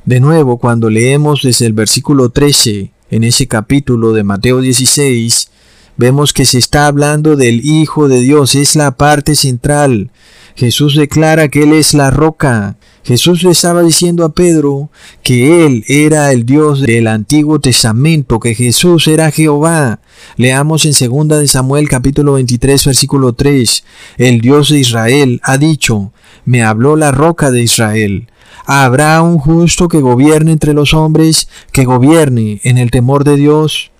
De 0.05 0.19
nuevo, 0.19 0.57
cuando 0.57 0.89
leemos 0.89 1.41
desde 1.43 1.65
el 1.65 1.73
versículo 1.73 2.29
13 2.29 2.91
en 3.11 3.23
ese 3.23 3.47
capítulo 3.47 4.13
de 4.13 4.23
Mateo 4.23 4.61
16, 4.61 5.51
vemos 5.99 6.31
que 6.31 6.45
se 6.45 6.57
está 6.57 6.87
hablando 6.87 7.35
del 7.35 7.59
Hijo 7.65 8.07
de 8.07 8.21
Dios, 8.21 8.55
es 8.55 8.77
la 8.77 8.91
parte 8.91 9.35
central. 9.35 10.11
Jesús 10.55 10.95
declara 10.95 11.49
que 11.49 11.63
Él 11.63 11.73
es 11.73 11.93
la 11.93 12.09
roca. 12.09 12.77
Jesús 13.03 13.43
le 13.43 13.51
estaba 13.51 13.83
diciendo 13.83 14.23
a 14.23 14.33
Pedro 14.33 14.89
que 15.23 15.65
Él 15.65 15.83
era 15.89 16.31
el 16.31 16.45
Dios 16.45 16.79
del 16.79 17.07
Antiguo 17.07 17.59
Testamento, 17.59 18.39
que 18.39 18.55
Jesús 18.55 19.09
era 19.09 19.29
Jehová. 19.29 19.99
Leamos 20.37 20.85
en 20.85 20.93
2 20.93 21.27
de 21.37 21.47
Samuel 21.49 21.89
capítulo 21.89 22.33
23 22.33 22.85
versículo 22.85 23.33
3. 23.33 23.83
El 24.17 24.39
Dios 24.39 24.69
de 24.69 24.79
Israel 24.79 25.41
ha 25.43 25.57
dicho, 25.57 26.13
me 26.45 26.63
habló 26.63 26.95
la 26.95 27.11
roca 27.11 27.51
de 27.51 27.61
Israel. 27.61 28.29
¿Habrá 28.65 29.21
un 29.21 29.37
justo 29.37 29.89
que 29.89 29.99
gobierne 29.99 30.53
entre 30.53 30.73
los 30.73 30.93
hombres, 30.93 31.49
que 31.73 31.83
gobierne 31.83 32.61
en 32.63 32.77
el 32.77 32.89
temor 32.89 33.25
de 33.25 33.35
Dios? 33.35 33.91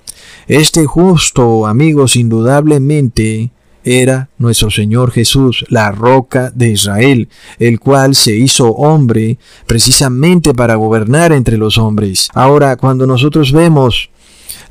Este 0.49 0.87
justo, 0.87 1.67
amigos, 1.67 2.15
indudablemente 2.15 3.51
era 3.83 4.29
nuestro 4.39 4.71
Señor 4.71 5.11
Jesús, 5.11 5.63
la 5.69 5.91
roca 5.91 6.51
de 6.55 6.71
Israel, 6.71 7.29
el 7.59 7.79
cual 7.79 8.15
se 8.15 8.35
hizo 8.35 8.69
hombre 8.71 9.37
precisamente 9.67 10.55
para 10.55 10.73
gobernar 10.73 11.33
entre 11.33 11.55
los 11.55 11.77
hombres. 11.77 12.29
Ahora, 12.33 12.77
cuando 12.77 13.05
nosotros 13.05 13.51
vemos 13.51 14.09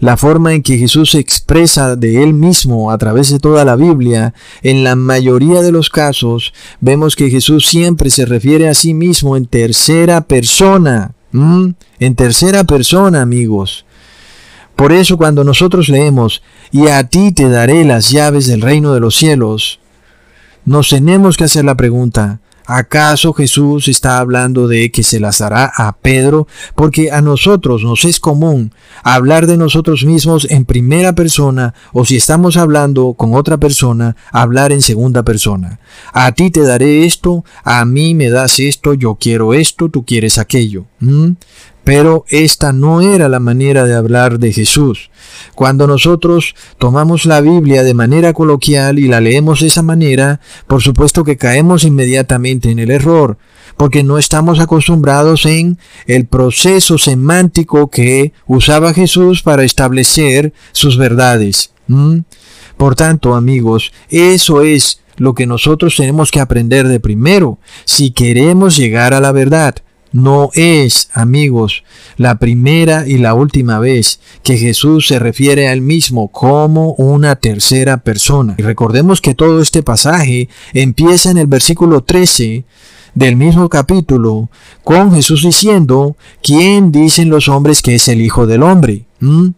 la 0.01 0.17
forma 0.17 0.53
en 0.53 0.65
que 0.65 0.79
Jesús 0.79 1.13
se 1.13 1.21
expresa 1.21 1.95
de 1.95 2.25
él 2.25 2.35
mismo 2.35 2.91
a 2.91 2.99
través 2.99 3.31
de 3.31 3.39
toda 3.39 3.65
la 3.65 3.77
Biblia, 3.77 4.35
en 4.65 4.83
la 4.83 4.97
mayoría 4.97 5.63
de 5.63 5.71
los 5.71 5.91
casos 5.91 6.53
vemos 6.81 7.15
que 7.15 7.31
Jesús 7.31 7.69
siempre 7.69 8.11
se 8.11 8.27
refiere 8.27 8.69
a 8.69 8.75
sí 8.75 8.95
mismo 8.95 9.37
en 9.37 9.47
tercera 9.47 10.23
persona. 10.23 11.15
En 12.01 12.15
tercera 12.17 12.65
persona, 12.65 13.23
amigos. 13.23 13.85
Por 14.79 14.93
eso 14.93 15.17
cuando 15.17 15.43
nosotros 15.43 15.89
leemos, 15.89 16.41
y 16.71 16.87
a 16.87 17.03
ti 17.03 17.33
te 17.33 17.49
daré 17.49 17.85
las 17.85 18.13
llaves 18.13 18.47
del 18.47 18.61
reino 18.61 18.95
de 18.95 19.01
los 19.01 19.17
cielos, 19.17 19.81
nos 20.65 20.91
tenemos 20.91 21.37
que 21.37 21.43
hacer 21.43 21.65
la 21.65 21.75
pregunta, 21.75 22.39
¿acaso 22.65 23.33
Jesús 23.33 23.89
está 23.89 24.21
hablando 24.21 24.69
de 24.69 24.93
que 24.93 25.03
se 25.03 25.19
las 25.19 25.39
dará 25.39 25.73
a 25.77 25.97
Pedro? 25.97 26.47
Porque 26.77 27.11
a 27.11 27.23
nosotros 27.23 27.83
nos 27.83 28.05
es 28.05 28.21
común 28.21 28.73
hablar 29.03 29.49
de 29.49 29.57
nosotros 29.57 30.05
mismos 30.05 30.47
en 30.49 30.65
primera 30.65 31.13
persona 31.13 31.75
o 31.93 32.05
si 32.05 32.15
estamos 32.15 32.57
hablando 32.57 33.15
con 33.15 33.35
otra 33.35 33.57
persona, 33.57 34.15
hablar 34.31 34.71
en 34.71 34.81
segunda 34.81 35.25
persona. 35.25 35.81
A 36.13 36.31
ti 36.31 36.53
te 36.53 36.63
daré 36.63 37.05
esto, 37.05 37.45
a 37.65 37.85
mí 37.85 38.15
me 38.15 38.31
das 38.31 38.61
esto, 38.61 38.95
yo 38.95 39.17
quiero 39.17 39.55
esto, 39.55 39.89
tú 39.89 40.05
quieres 40.05 40.39
aquello. 40.39 40.85
Pero 41.89 42.27
esta 42.29 42.75
no 42.75 43.01
era 43.01 43.31
la 43.31 43.41
manera 43.41 43.87
de 43.87 43.95
hablar 43.95 44.39
de 44.39 44.53
Jesús. 44.53 45.09
Cuando 45.55 45.87
nosotros 45.87 46.55
tomamos 46.77 47.25
la 47.25 47.41
Biblia 47.41 47.83
de 47.83 47.95
manera 47.95 48.35
coloquial 48.35 48.99
y 48.99 49.09
la 49.09 49.23
leemos 49.23 49.61
de 49.61 49.69
esa 49.69 49.81
manera, 49.81 50.39
por 50.67 50.83
supuesto 50.83 51.25
que 51.25 51.39
caemos 51.39 51.85
inmediatamente 51.85 52.71
en 52.71 52.79
el 52.79 52.91
error, 52.91 53.39
porque 53.79 54.03
no 54.03 54.19
estamos 54.19 54.61
acostumbrados 54.61 55.47
en 55.47 55.79
el 56.07 56.27
proceso 56.27 56.99
semántico 56.99 57.89
que 57.89 58.35
usaba 58.47 58.93
Jesús 58.93 59.43
para 59.43 59.65
establecer 59.65 60.53
sus 60.73 60.99
verdades. 60.99 61.73
Por 62.77 62.97
tanto, 62.97 63.35
amigos, 63.35 63.95
eso 64.11 64.61
es 64.61 65.01
lo 65.17 65.35
que 65.35 65.47
nosotros 65.47 65.97
tenemos 65.97 66.31
que 66.33 66.41
aprender 66.41 66.87
de 66.87 67.01
primero, 67.01 67.59
si 67.87 68.11
queremos 68.11 68.77
llegar 68.77 69.15
a 69.15 69.21
la 69.21 69.33
verdad. 69.33 69.77
No 70.13 70.51
es, 70.55 71.11
amigos, 71.13 71.85
la 72.17 72.39
primera 72.39 73.07
y 73.07 73.19
la 73.19 73.35
última 73.35 73.79
vez 73.79 74.21
que 74.43 74.57
Jesús 74.57 75.07
se 75.07 75.19
refiere 75.19 75.69
a 75.69 75.73
él 75.73 75.83
mismo 75.83 76.29
como 76.29 76.93
una 76.95 77.37
tercera 77.37 77.99
persona. 77.99 78.55
Y 78.59 78.63
recordemos 78.63 79.21
que 79.21 79.35
todo 79.35 79.61
este 79.61 79.83
pasaje 79.83 80.49
empieza 80.73 81.31
en 81.31 81.39
el 81.39 81.47
versículo 81.47 82.03
13 82.03 82.65
del 83.15 83.37
mismo 83.37 83.69
capítulo 83.69 84.49
con 84.85 85.13
Jesús 85.13 85.43
diciendo, 85.43 86.17
¿quién 86.43 86.93
dicen 86.93 87.29
los 87.29 87.49
hombres 87.49 87.83
que 87.83 87.95
es 87.95 88.09
el 88.09 88.21
Hijo 88.21 88.47
del 88.47 88.63
Hombre? 88.63 89.07
¿Mm? 89.21 89.49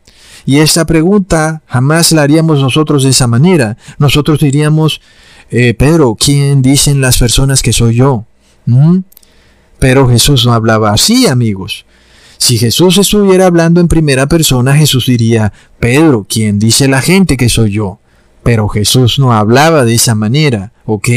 Y 0.47 0.59
esta 0.59 0.87
pregunta 0.87 1.63
jamás 1.67 2.13
la 2.13 2.23
haríamos 2.23 2.61
nosotros 2.61 3.05
de 3.05 3.11
esa 3.11 3.27
manera. 3.27 3.77
Nosotros 3.99 4.41
diríamos, 4.41 5.01
eh, 5.51 5.75
Pedro, 5.75 6.17
¿quién 6.19 6.63
dicen 6.63 7.01
las 7.01 7.19
personas 7.19 7.63
que 7.63 7.73
soy 7.73 7.97
yo? 7.97 8.25
¿Mm? 8.67 9.01
Pero 9.81 10.09
Jesús 10.09 10.47
no 10.47 10.53
hablaba 10.53 10.93
así, 10.93 11.27
amigos. 11.27 11.87
Si 12.39 12.59
Jesús 12.59 12.99
estuviera 12.99 13.47
hablando 13.47 13.81
en 13.81 13.89
primera 13.89 14.27
persona, 14.27 14.77
Jesús 14.77 15.07
diría, 15.07 15.53
Pedro, 15.81 16.27
¿quién 16.29 16.59
dice 16.59 16.87
la 16.87 17.03
gente 17.03 17.37
que 17.37 17.49
soy 17.49 17.73
yo? 17.73 17.99
Pero 18.43 18.69
Jesús 18.69 19.19
no 19.19 19.33
hablaba 19.33 19.85
de 19.85 19.95
esa 19.95 20.15
manera, 20.15 20.73
¿ok? 20.87 21.09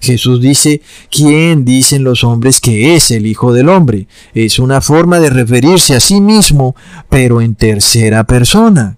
Jesús 0.00 0.40
dice, 0.40 0.80
¿quién 1.10 1.64
dicen 1.64 2.02
los 2.02 2.24
hombres 2.24 2.60
que 2.60 2.94
es 2.94 3.10
el 3.10 3.26
Hijo 3.26 3.52
del 3.52 3.68
Hombre? 3.68 4.08
Es 4.32 4.58
una 4.58 4.80
forma 4.80 5.20
de 5.20 5.30
referirse 5.30 5.94
a 5.94 6.00
sí 6.00 6.20
mismo, 6.20 6.74
pero 7.08 7.40
en 7.40 7.54
tercera 7.54 8.24
persona. 8.24 8.96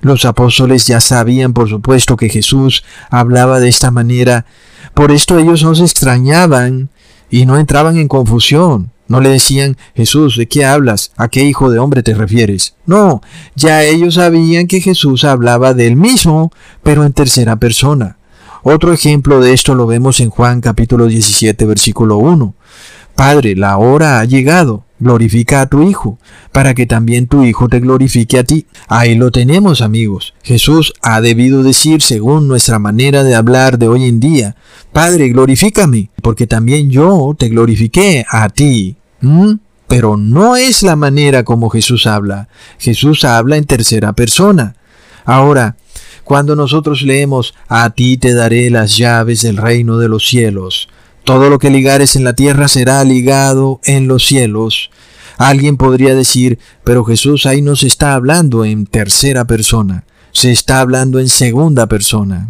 Los 0.00 0.24
apóstoles 0.24 0.86
ya 0.86 1.00
sabían, 1.00 1.52
por 1.52 1.68
supuesto, 1.68 2.16
que 2.16 2.28
Jesús 2.28 2.84
hablaba 3.10 3.58
de 3.58 3.68
esta 3.68 3.90
manera, 3.90 4.46
por 4.94 5.12
esto 5.12 5.38
ellos 5.38 5.62
no 5.62 5.74
se 5.74 5.84
extrañaban 5.84 6.90
y 7.30 7.46
no 7.46 7.58
entraban 7.58 7.96
en 7.96 8.08
confusión. 8.08 8.90
No 9.06 9.20
le 9.20 9.30
decían, 9.30 9.76
Jesús, 9.94 10.36
¿de 10.36 10.46
qué 10.46 10.66
hablas? 10.66 11.12
¿A 11.16 11.28
qué 11.28 11.42
hijo 11.42 11.70
de 11.70 11.78
hombre 11.78 12.02
te 12.02 12.12
refieres? 12.14 12.74
No, 12.84 13.22
ya 13.54 13.82
ellos 13.82 14.14
sabían 14.14 14.66
que 14.66 14.82
Jesús 14.82 15.24
hablaba 15.24 15.72
del 15.72 15.96
mismo, 15.96 16.52
pero 16.82 17.04
en 17.04 17.14
tercera 17.14 17.56
persona. 17.56 18.18
Otro 18.62 18.92
ejemplo 18.92 19.40
de 19.40 19.54
esto 19.54 19.74
lo 19.74 19.86
vemos 19.86 20.20
en 20.20 20.28
Juan 20.28 20.60
capítulo 20.60 21.06
17, 21.06 21.64
versículo 21.64 22.18
1. 22.18 22.54
Padre, 23.14 23.56
la 23.56 23.78
hora 23.78 24.20
ha 24.20 24.24
llegado 24.26 24.84
glorifica 24.98 25.60
a 25.62 25.66
tu 25.66 25.82
Hijo, 25.82 26.18
para 26.52 26.74
que 26.74 26.86
también 26.86 27.26
tu 27.26 27.44
Hijo 27.44 27.68
te 27.68 27.80
glorifique 27.80 28.38
a 28.38 28.44
ti. 28.44 28.66
Ahí 28.88 29.14
lo 29.14 29.30
tenemos, 29.30 29.80
amigos. 29.80 30.34
Jesús 30.42 30.92
ha 31.02 31.20
debido 31.20 31.62
decir, 31.62 32.02
según 32.02 32.48
nuestra 32.48 32.78
manera 32.78 33.24
de 33.24 33.34
hablar 33.34 33.78
de 33.78 33.88
hoy 33.88 34.04
en 34.04 34.20
día, 34.20 34.56
Padre, 34.92 35.28
glorifícame, 35.28 36.10
porque 36.22 36.46
también 36.46 36.90
yo 36.90 37.34
te 37.38 37.48
glorifiqué 37.48 38.24
a 38.28 38.48
ti. 38.48 38.96
¿Mm? 39.20 39.54
Pero 39.86 40.16
no 40.16 40.56
es 40.56 40.82
la 40.82 40.96
manera 40.96 41.44
como 41.44 41.70
Jesús 41.70 42.06
habla. 42.06 42.48
Jesús 42.78 43.24
habla 43.24 43.56
en 43.56 43.64
tercera 43.64 44.12
persona. 44.12 44.76
Ahora, 45.24 45.76
cuando 46.24 46.54
nosotros 46.54 47.02
leemos, 47.02 47.54
a 47.68 47.88
ti 47.90 48.18
te 48.18 48.34
daré 48.34 48.68
las 48.68 48.98
llaves 48.98 49.42
del 49.42 49.56
reino 49.56 49.96
de 49.96 50.08
los 50.08 50.26
cielos, 50.28 50.88
todo 51.28 51.50
lo 51.50 51.58
que 51.58 51.68
ligares 51.68 52.16
en 52.16 52.24
la 52.24 52.32
tierra 52.32 52.68
será 52.68 53.04
ligado 53.04 53.82
en 53.84 54.08
los 54.08 54.24
cielos. 54.24 54.90
Alguien 55.36 55.76
podría 55.76 56.14
decir, 56.14 56.58
pero 56.84 57.04
Jesús 57.04 57.44
ahí 57.44 57.60
no 57.60 57.76
se 57.76 57.86
está 57.86 58.14
hablando 58.14 58.64
en 58.64 58.86
tercera 58.86 59.44
persona, 59.44 60.06
se 60.32 60.50
está 60.50 60.80
hablando 60.80 61.20
en 61.20 61.28
segunda 61.28 61.86
persona. 61.86 62.48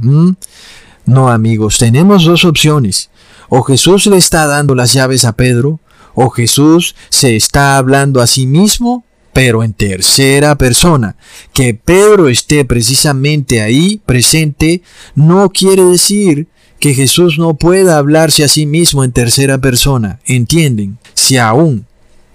No, 1.07 1.29
amigos, 1.29 1.79
tenemos 1.79 2.24
dos 2.24 2.45
opciones. 2.45 3.11
O 3.49 3.64
Jesús 3.64 4.07
le 4.07 4.16
está 4.16 4.47
dando 4.47 4.76
las 4.76 4.93
llaves 4.93 5.24
a 5.24 5.33
Pedro, 5.33 5.81
o 6.14 6.31
Jesús 6.31 6.95
se 7.09 7.35
está 7.35 7.79
hablando 7.79 8.20
a 8.20 8.29
sí 8.29 8.47
mismo, 8.47 9.05
pero 9.33 9.64
en 9.64 9.72
tercera 9.72 10.57
persona. 10.57 11.16
Que 11.53 11.74
Pedro 11.74 12.29
esté 12.29 12.64
precisamente 12.64 13.61
ahí, 13.61 14.01
presente, 14.07 14.83
no 15.16 15.51
quiere 15.51 15.85
decir 15.85 16.47
que 16.81 16.95
Jesús 16.95 17.39
no 17.39 17.55
pueda 17.55 17.99
hablarse 17.99 18.45
a 18.45 18.49
sí 18.49 18.66
mismo 18.66 19.05
en 19.05 19.12
tercera 19.12 19.59
persona. 19.59 20.20
¿Entienden? 20.26 20.99
si 21.29 21.37
aún 21.37 21.85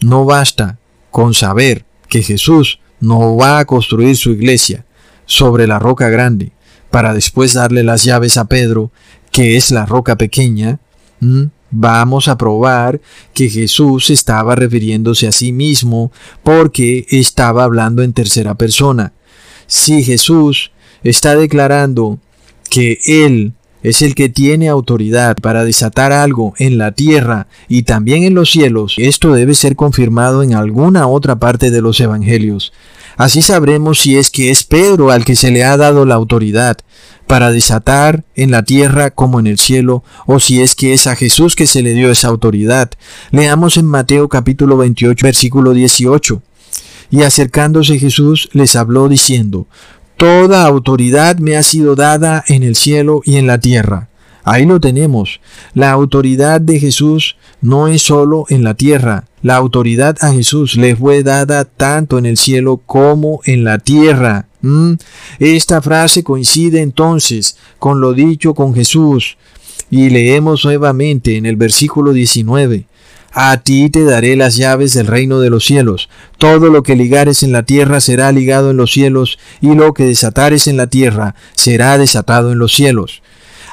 no 0.02 0.24
basta 0.24 0.78
con 1.10 1.34
saber 1.34 1.84
que 2.10 2.22
Jesús 2.22 2.80
no 3.00 3.36
va 3.38 3.58
a 3.58 3.66
construir 3.66 4.16
su 4.18 4.32
iglesia 4.32 4.86
sobre 5.26 5.66
la 5.66 5.80
roca 5.80 6.10
grande 6.10 6.52
para 6.92 7.14
después 7.14 7.54
darle 7.54 7.82
las 7.84 8.04
llaves 8.04 8.38
a 8.38 8.46
Pedro, 8.46 8.92
que 9.32 9.58
es 9.58 9.72
la 9.72 9.88
roca 9.88 10.16
pequeña, 10.16 10.80
vamos 11.72 12.28
a 12.28 12.38
probar 12.38 13.02
que 13.34 13.50
Jesús 13.50 14.12
estaba 14.12 14.54
refiriéndose 14.54 15.28
a 15.28 15.32
sí 15.32 15.52
mismo 15.54 16.12
porque 16.44 17.08
estaba 17.10 17.64
hablando 17.64 18.04
en 18.04 18.14
tercera 18.14 18.54
persona. 18.54 19.14
Si 19.66 20.04
Jesús 20.04 20.72
está 21.04 21.36
declarando 21.36 22.20
que 22.70 23.00
Él 23.06 23.54
es 23.84 24.02
el 24.02 24.16
que 24.16 24.30
tiene 24.30 24.70
autoridad 24.70 25.36
para 25.38 25.64
desatar 25.66 26.12
algo 26.12 26.54
en 26.58 26.78
la 26.78 26.94
tierra 26.94 27.48
y 27.68 27.84
también 27.84 28.24
en 28.24 28.34
los 28.34 28.50
cielos, 28.50 28.96
esto 28.98 29.34
debe 29.34 29.54
ser 29.54 29.76
confirmado 29.76 30.42
en 30.42 30.56
alguna 30.56 31.08
otra 31.08 31.36
parte 31.36 31.70
de 31.70 31.82
los 31.82 32.00
evangelios. 32.00 32.74
Así 33.18 33.42
sabremos 33.42 34.00
si 34.00 34.18
es 34.18 34.32
que 34.32 34.50
es 34.50 34.64
Pedro 34.64 35.12
al 35.12 35.24
que 35.24 35.36
se 35.36 35.52
le 35.52 35.64
ha 35.64 35.78
dado 35.78 36.06
la 36.06 36.16
autoridad 36.16 36.78
para 37.28 37.52
desatar 37.52 38.24
en 38.36 38.52
la 38.52 38.64
tierra 38.64 39.12
como 39.12 39.40
en 39.40 39.48
el 39.48 39.60
cielo, 39.60 40.04
o 40.26 40.40
si 40.40 40.62
es 40.62 40.76
que 40.76 40.94
es 40.94 41.08
a 41.08 41.16
Jesús 41.16 41.56
que 41.56 41.68
se 41.68 41.82
le 41.82 41.94
dio 41.94 42.10
esa 42.10 42.28
autoridad. 42.28 42.92
Leamos 43.32 43.78
en 43.78 43.86
Mateo 43.86 44.30
capítulo 44.30 44.78
28 44.78 45.26
versículo 45.26 45.74
18. 45.74 46.42
Y 47.12 47.22
acercándose 47.22 48.00
Jesús 48.00 48.50
les 48.54 48.76
habló 48.76 49.08
diciendo, 49.08 49.68
Toda 50.24 50.66
autoridad 50.66 51.40
me 51.40 51.58
ha 51.58 51.64
sido 51.64 51.98
dada 51.98 52.46
en 52.48 52.64
el 52.64 52.78
cielo 52.78 53.22
y 53.26 53.36
en 53.36 53.46
la 53.46 53.58
tierra. 53.58 54.08
Ahí 54.46 54.66
lo 54.66 54.80
tenemos. 54.80 55.42
La 55.74 55.92
autoridad 55.92 56.62
de 56.62 56.80
Jesús 56.80 57.36
no 57.60 57.90
es 57.90 58.04
solo 58.04 58.46
en 58.48 58.64
la 58.64 58.74
tierra. 58.74 59.26
La 59.42 59.58
autoridad 59.58 60.16
a 60.22 60.32
Jesús 60.32 60.78
le 60.78 60.96
fue 60.96 61.24
dada 61.24 61.66
tanto 61.66 62.18
en 62.18 62.26
el 62.26 62.38
cielo 62.38 62.78
como 62.86 63.42
en 63.44 63.66
la 63.66 63.80
tierra. 63.80 64.48
¿Mm? 64.62 64.94
Esta 65.40 65.82
frase 65.82 66.24
coincide 66.24 66.82
entonces 66.82 67.58
con 67.78 68.00
lo 68.00 68.14
dicho 68.14 68.54
con 68.54 68.74
Jesús. 68.74 69.36
Y 69.92 70.10
leemos 70.10 70.64
nuevamente 70.64 71.36
en 71.36 71.46
el 71.46 71.58
versículo 71.58 72.14
19. 72.14 72.86
A 73.36 73.58
ti 73.58 73.90
te 73.90 74.04
daré 74.04 74.36
las 74.36 74.58
llaves 74.58 74.94
del 74.94 75.08
reino 75.08 75.40
de 75.40 75.50
los 75.50 75.66
cielos. 75.66 76.08
Todo 76.38 76.70
lo 76.70 76.84
que 76.84 76.96
ligares 76.96 77.42
en 77.42 77.52
la 77.52 77.64
tierra 77.64 78.00
será 78.00 78.32
ligado 78.32 78.70
en 78.70 78.78
los 78.78 78.92
cielos, 78.92 79.40
y 79.60 79.74
lo 79.74 79.96
que 79.96 80.06
desatares 80.06 80.68
en 80.68 80.78
la 80.78 80.86
tierra 80.86 81.34
será 81.56 81.98
desatado 81.98 82.52
en 82.52 82.60
los 82.60 82.74
cielos. 82.74 83.24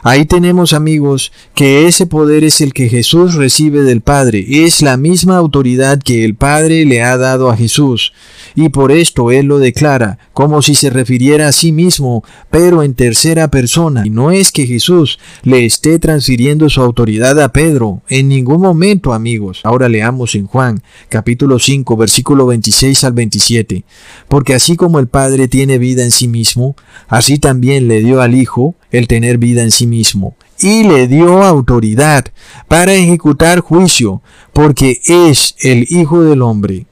Ahí 0.02 0.24
tenemos 0.24 0.72
amigos 0.72 1.30
que 1.54 1.86
ese 1.86 2.06
poder 2.06 2.42
es 2.42 2.62
el 2.62 2.72
que 2.72 2.88
Jesús 2.88 3.34
recibe 3.34 3.82
del 3.82 4.00
Padre, 4.00 4.46
es 4.48 4.80
la 4.80 4.96
misma 4.96 5.36
autoridad 5.36 5.98
que 5.98 6.24
el 6.24 6.34
Padre 6.34 6.86
le 6.86 7.02
ha 7.02 7.18
dado 7.18 7.50
a 7.50 7.56
Jesús, 7.56 8.14
y 8.54 8.70
por 8.70 8.92
esto 8.92 9.30
Él 9.30 9.46
lo 9.46 9.58
declara 9.58 10.18
como 10.32 10.62
si 10.62 10.74
se 10.74 10.88
refiriera 10.88 11.48
a 11.48 11.52
sí 11.52 11.70
mismo, 11.70 12.24
pero 12.50 12.82
en 12.82 12.94
tercera 12.94 13.50
persona. 13.50 14.02
Y 14.06 14.10
no 14.10 14.30
es 14.30 14.52
que 14.52 14.66
Jesús 14.66 15.18
le 15.42 15.66
esté 15.66 15.98
transfiriendo 15.98 16.70
su 16.70 16.80
autoridad 16.80 17.38
a 17.38 17.52
Pedro, 17.52 18.00
en 18.08 18.28
ningún 18.28 18.62
momento 18.62 19.12
amigos. 19.12 19.60
Ahora 19.64 19.90
leamos 19.90 20.34
en 20.34 20.46
Juan 20.46 20.82
capítulo 21.10 21.58
5 21.58 21.96
versículo 21.98 22.46
26 22.46 23.04
al 23.04 23.12
27, 23.12 23.84
porque 24.28 24.54
así 24.54 24.76
como 24.76 24.98
el 24.98 25.08
Padre 25.08 25.46
tiene 25.46 25.76
vida 25.76 26.04
en 26.04 26.10
sí 26.10 26.26
mismo, 26.26 26.74
así 27.06 27.38
también 27.38 27.86
le 27.86 28.00
dio 28.00 28.22
al 28.22 28.34
Hijo 28.34 28.76
el 28.90 29.08
tener 29.08 29.38
vida 29.38 29.62
en 29.62 29.70
sí 29.70 29.86
mismo, 29.86 30.36
y 30.58 30.84
le 30.84 31.08
dio 31.08 31.42
autoridad 31.42 32.26
para 32.68 32.94
ejecutar 32.94 33.60
juicio, 33.60 34.22
porque 34.52 35.00
es 35.04 35.54
el 35.60 35.86
Hijo 35.88 36.22
del 36.22 36.42
Hombre. 36.42 36.86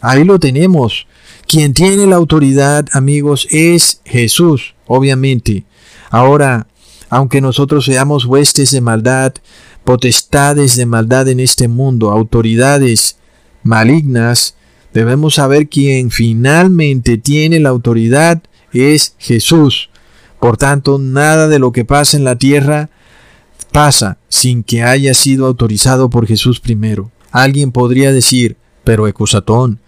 Ahí 0.00 0.24
lo 0.24 0.38
tenemos. 0.38 1.06
Quien 1.46 1.74
tiene 1.74 2.06
la 2.06 2.16
autoridad, 2.16 2.86
amigos, 2.92 3.46
es 3.50 4.00
Jesús, 4.04 4.74
obviamente. 4.86 5.64
Ahora, 6.10 6.66
aunque 7.08 7.40
nosotros 7.40 7.84
seamos 7.84 8.24
huestes 8.24 8.72
de 8.72 8.80
maldad, 8.80 9.34
potestades 9.84 10.76
de 10.76 10.86
maldad 10.86 11.28
en 11.28 11.38
este 11.40 11.68
mundo, 11.68 12.10
autoridades 12.10 13.16
malignas, 13.62 14.56
debemos 14.92 15.34
saber 15.36 15.68
quien 15.68 16.10
finalmente 16.10 17.16
tiene 17.18 17.60
la 17.60 17.68
autoridad 17.68 18.42
es 18.72 19.14
Jesús. 19.18 19.90
Por 20.40 20.56
tanto, 20.56 20.98
nada 20.98 21.48
de 21.48 21.58
lo 21.58 21.72
que 21.72 21.84
pasa 21.84 22.16
en 22.16 22.24
la 22.24 22.36
tierra 22.36 22.90
pasa 23.72 24.18
sin 24.28 24.62
que 24.62 24.82
haya 24.82 25.12
sido 25.14 25.46
autorizado 25.46 26.08
por 26.08 26.26
Jesús 26.26 26.60
primero. 26.60 27.10
Alguien 27.30 27.72
podría 27.72 28.12
decir, 28.12 28.56
pero 28.84 29.08
Ecusatón, 29.08 29.80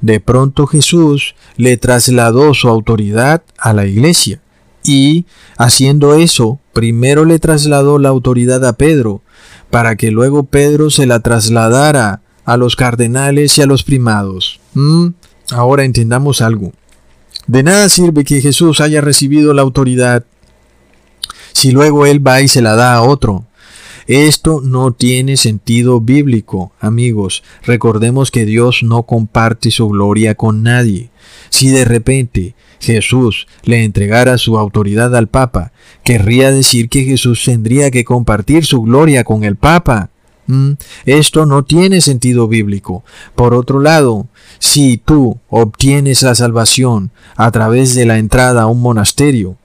de 0.00 0.20
pronto 0.20 0.66
Jesús 0.66 1.34
le 1.56 1.76
trasladó 1.76 2.54
su 2.54 2.68
autoridad 2.68 3.42
a 3.58 3.72
la 3.72 3.86
iglesia 3.86 4.40
y, 4.82 5.26
haciendo 5.56 6.14
eso, 6.14 6.58
primero 6.72 7.24
le 7.24 7.38
trasladó 7.38 7.98
la 7.98 8.08
autoridad 8.08 8.64
a 8.64 8.74
Pedro, 8.74 9.22
para 9.70 9.96
que 9.96 10.10
luego 10.10 10.44
Pedro 10.44 10.90
se 10.90 11.06
la 11.06 11.20
trasladara 11.20 12.22
a 12.44 12.56
los 12.56 12.76
cardenales 12.76 13.56
y 13.58 13.62
a 13.62 13.66
los 13.66 13.84
primados. 13.84 14.60
¿Mm? 14.74 15.08
Ahora 15.52 15.84
entendamos 15.84 16.40
algo. 16.40 16.72
De 17.46 17.62
nada 17.62 17.88
sirve 17.88 18.24
que 18.24 18.40
Jesús 18.40 18.80
haya 18.80 19.00
recibido 19.00 19.54
la 19.54 19.62
autoridad 19.62 20.24
si 21.52 21.72
luego 21.72 22.06
Él 22.06 22.26
va 22.26 22.40
y 22.40 22.48
se 22.48 22.62
la 22.62 22.74
da 22.74 22.94
a 22.94 23.02
otro. 23.02 23.44
Esto 24.06 24.60
no 24.60 24.92
tiene 24.92 25.36
sentido 25.36 26.00
bíblico, 26.00 26.72
amigos. 26.80 27.42
Recordemos 27.62 28.30
que 28.30 28.44
Dios 28.44 28.82
no 28.82 29.04
comparte 29.04 29.70
su 29.70 29.88
gloria 29.88 30.34
con 30.34 30.62
nadie. 30.62 31.10
Si 31.48 31.68
de 31.68 31.84
repente 31.84 32.54
Jesús 32.80 33.46
le 33.62 33.84
entregara 33.84 34.38
su 34.38 34.58
autoridad 34.58 35.14
al 35.14 35.28
Papa, 35.28 35.72
querría 36.02 36.50
decir 36.50 36.88
que 36.88 37.04
Jesús 37.04 37.42
tendría 37.44 37.90
que 37.90 38.04
compartir 38.04 38.64
su 38.64 38.82
gloria 38.82 39.22
con 39.22 39.44
el 39.44 39.56
Papa. 39.56 40.10
Mm, 40.50 40.72
esto 41.06 41.46
no 41.46 41.64
tiene 41.64 42.00
sentido 42.00 42.48
bíblico. 42.48 43.04
Por 43.36 43.54
otro 43.54 43.78
lado, 43.78 44.26
si 44.58 44.96
tú 44.96 45.38
obtienes 45.48 46.22
la 46.22 46.34
salvación 46.34 47.12
a 47.36 47.52
través 47.52 47.94
de 47.94 48.04
la 48.04 48.18
entrada 48.18 48.62
a 48.62 48.66
un 48.66 48.82
monasterio, 48.82 49.56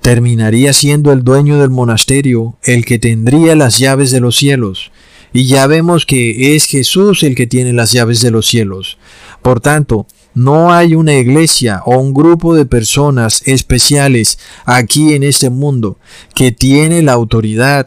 terminaría 0.00 0.72
siendo 0.72 1.10
el 1.10 1.24
dueño 1.24 1.58
del 1.58 1.70
monasterio 1.70 2.56
el 2.62 2.84
que 2.84 3.00
tendría 3.00 3.56
las 3.56 3.78
llaves 3.78 4.12
de 4.12 4.20
los 4.20 4.36
cielos. 4.36 4.92
Y 5.32 5.46
ya 5.46 5.66
vemos 5.66 6.06
que 6.06 6.54
es 6.54 6.66
Jesús 6.66 7.24
el 7.24 7.34
que 7.34 7.48
tiene 7.48 7.72
las 7.72 7.90
llaves 7.90 8.20
de 8.20 8.30
los 8.30 8.46
cielos. 8.46 8.98
Por 9.42 9.60
tanto, 9.60 10.06
no 10.32 10.72
hay 10.72 10.94
una 10.94 11.14
iglesia 11.14 11.82
o 11.84 11.98
un 11.98 12.14
grupo 12.14 12.54
de 12.54 12.66
personas 12.66 13.42
especiales 13.46 14.38
aquí 14.64 15.12
en 15.12 15.24
este 15.24 15.50
mundo 15.50 15.98
que 16.36 16.52
tiene 16.52 17.02
la 17.02 17.12
autoridad 17.14 17.86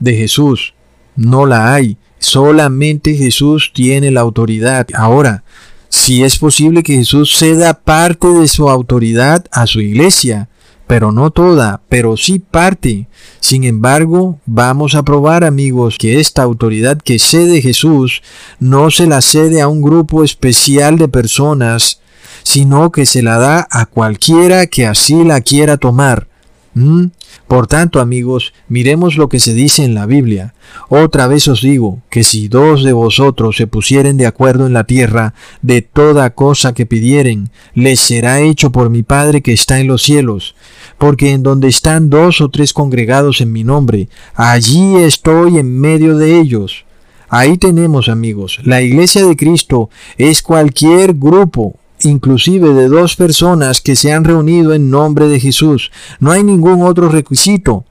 de 0.00 0.16
Jesús. 0.16 0.73
No 1.16 1.46
la 1.46 1.74
hay. 1.74 1.96
Solamente 2.18 3.14
Jesús 3.14 3.72
tiene 3.74 4.10
la 4.10 4.20
autoridad. 4.20 4.86
Ahora, 4.94 5.44
si 5.88 6.24
es 6.24 6.38
posible 6.38 6.82
que 6.82 6.96
Jesús 6.96 7.36
ceda 7.36 7.74
parte 7.74 8.26
de 8.26 8.48
su 8.48 8.68
autoridad 8.68 9.44
a 9.52 9.66
su 9.66 9.80
iglesia, 9.80 10.48
pero 10.86 11.12
no 11.12 11.30
toda, 11.30 11.82
pero 11.88 12.16
sí 12.16 12.38
parte. 12.38 13.08
Sin 13.40 13.64
embargo, 13.64 14.38
vamos 14.44 14.94
a 14.94 15.02
probar, 15.02 15.44
amigos, 15.44 15.96
que 15.98 16.20
esta 16.20 16.42
autoridad 16.42 16.98
que 16.98 17.18
cede 17.18 17.62
Jesús 17.62 18.22
no 18.58 18.90
se 18.90 19.06
la 19.06 19.20
cede 19.20 19.60
a 19.60 19.68
un 19.68 19.82
grupo 19.82 20.24
especial 20.24 20.98
de 20.98 21.08
personas, 21.08 22.00
sino 22.42 22.92
que 22.92 23.06
se 23.06 23.22
la 23.22 23.38
da 23.38 23.66
a 23.70 23.86
cualquiera 23.86 24.66
que 24.66 24.86
así 24.86 25.24
la 25.24 25.40
quiera 25.40 25.76
tomar. 25.76 26.28
¿Mm? 26.74 27.06
Por 27.46 27.68
tanto, 27.68 28.00
amigos, 28.00 28.52
miremos 28.68 29.16
lo 29.16 29.28
que 29.28 29.38
se 29.38 29.54
dice 29.54 29.84
en 29.84 29.94
la 29.94 30.06
Biblia. 30.06 30.54
Otra 30.88 31.28
vez 31.28 31.46
os 31.46 31.62
digo 31.62 32.00
que 32.10 32.24
si 32.24 32.48
dos 32.48 32.82
de 32.82 32.92
vosotros 32.92 33.56
se 33.56 33.68
pusieren 33.68 34.16
de 34.16 34.26
acuerdo 34.26 34.66
en 34.66 34.72
la 34.72 34.84
tierra 34.84 35.34
de 35.62 35.82
toda 35.82 36.30
cosa 36.30 36.74
que 36.74 36.86
pidieren, 36.86 37.50
les 37.74 38.00
será 38.00 38.40
hecho 38.40 38.72
por 38.72 38.90
mi 38.90 39.04
Padre 39.04 39.40
que 39.40 39.52
está 39.52 39.78
en 39.78 39.86
los 39.86 40.02
cielos. 40.02 40.56
Porque 40.98 41.30
en 41.30 41.44
donde 41.44 41.68
están 41.68 42.10
dos 42.10 42.40
o 42.40 42.48
tres 42.48 42.72
congregados 42.72 43.40
en 43.40 43.52
mi 43.52 43.62
nombre, 43.62 44.08
allí 44.34 44.96
estoy 44.96 45.58
en 45.58 45.80
medio 45.80 46.16
de 46.16 46.40
ellos. 46.40 46.84
Ahí 47.28 47.56
tenemos, 47.56 48.08
amigos, 48.08 48.58
la 48.64 48.82
iglesia 48.82 49.24
de 49.24 49.36
Cristo 49.36 49.90
es 50.18 50.42
cualquier 50.42 51.14
grupo 51.14 51.76
inclusive 52.02 52.74
de 52.74 52.88
dos 52.88 53.16
personas 53.16 53.80
que 53.80 53.96
se 53.96 54.12
han 54.12 54.24
reunido 54.24 54.74
en 54.74 54.90
nombre 54.90 55.28
de 55.28 55.40
Jesús. 55.40 55.90
No 56.20 56.32
hay 56.32 56.42
ningún 56.42 56.82
otro 56.82 57.08
requisito 57.08 57.84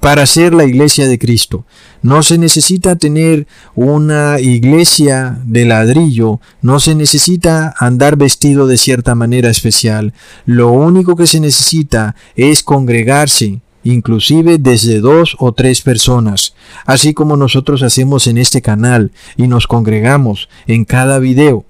para 0.00 0.26
ser 0.26 0.54
la 0.54 0.64
iglesia 0.64 1.08
de 1.08 1.18
Cristo. 1.18 1.64
No 2.02 2.22
se 2.22 2.38
necesita 2.38 2.96
tener 2.96 3.46
una 3.74 4.38
iglesia 4.40 5.40
de 5.44 5.64
ladrillo, 5.64 6.40
no 6.62 6.80
se 6.80 6.94
necesita 6.94 7.74
andar 7.78 8.16
vestido 8.16 8.66
de 8.66 8.76
cierta 8.76 9.14
manera 9.14 9.50
especial. 9.50 10.12
Lo 10.44 10.70
único 10.70 11.16
que 11.16 11.26
se 11.26 11.40
necesita 11.40 12.14
es 12.36 12.62
congregarse 12.62 13.60
inclusive 13.82 14.58
desde 14.58 15.00
dos 15.00 15.36
o 15.38 15.52
tres 15.52 15.80
personas, 15.80 16.54
así 16.86 17.14
como 17.14 17.36
nosotros 17.36 17.82
hacemos 17.82 18.26
en 18.26 18.36
este 18.36 18.60
canal 18.60 19.12
y 19.36 19.46
nos 19.46 19.68
congregamos 19.68 20.48
en 20.66 20.84
cada 20.84 21.20
video. 21.20 21.64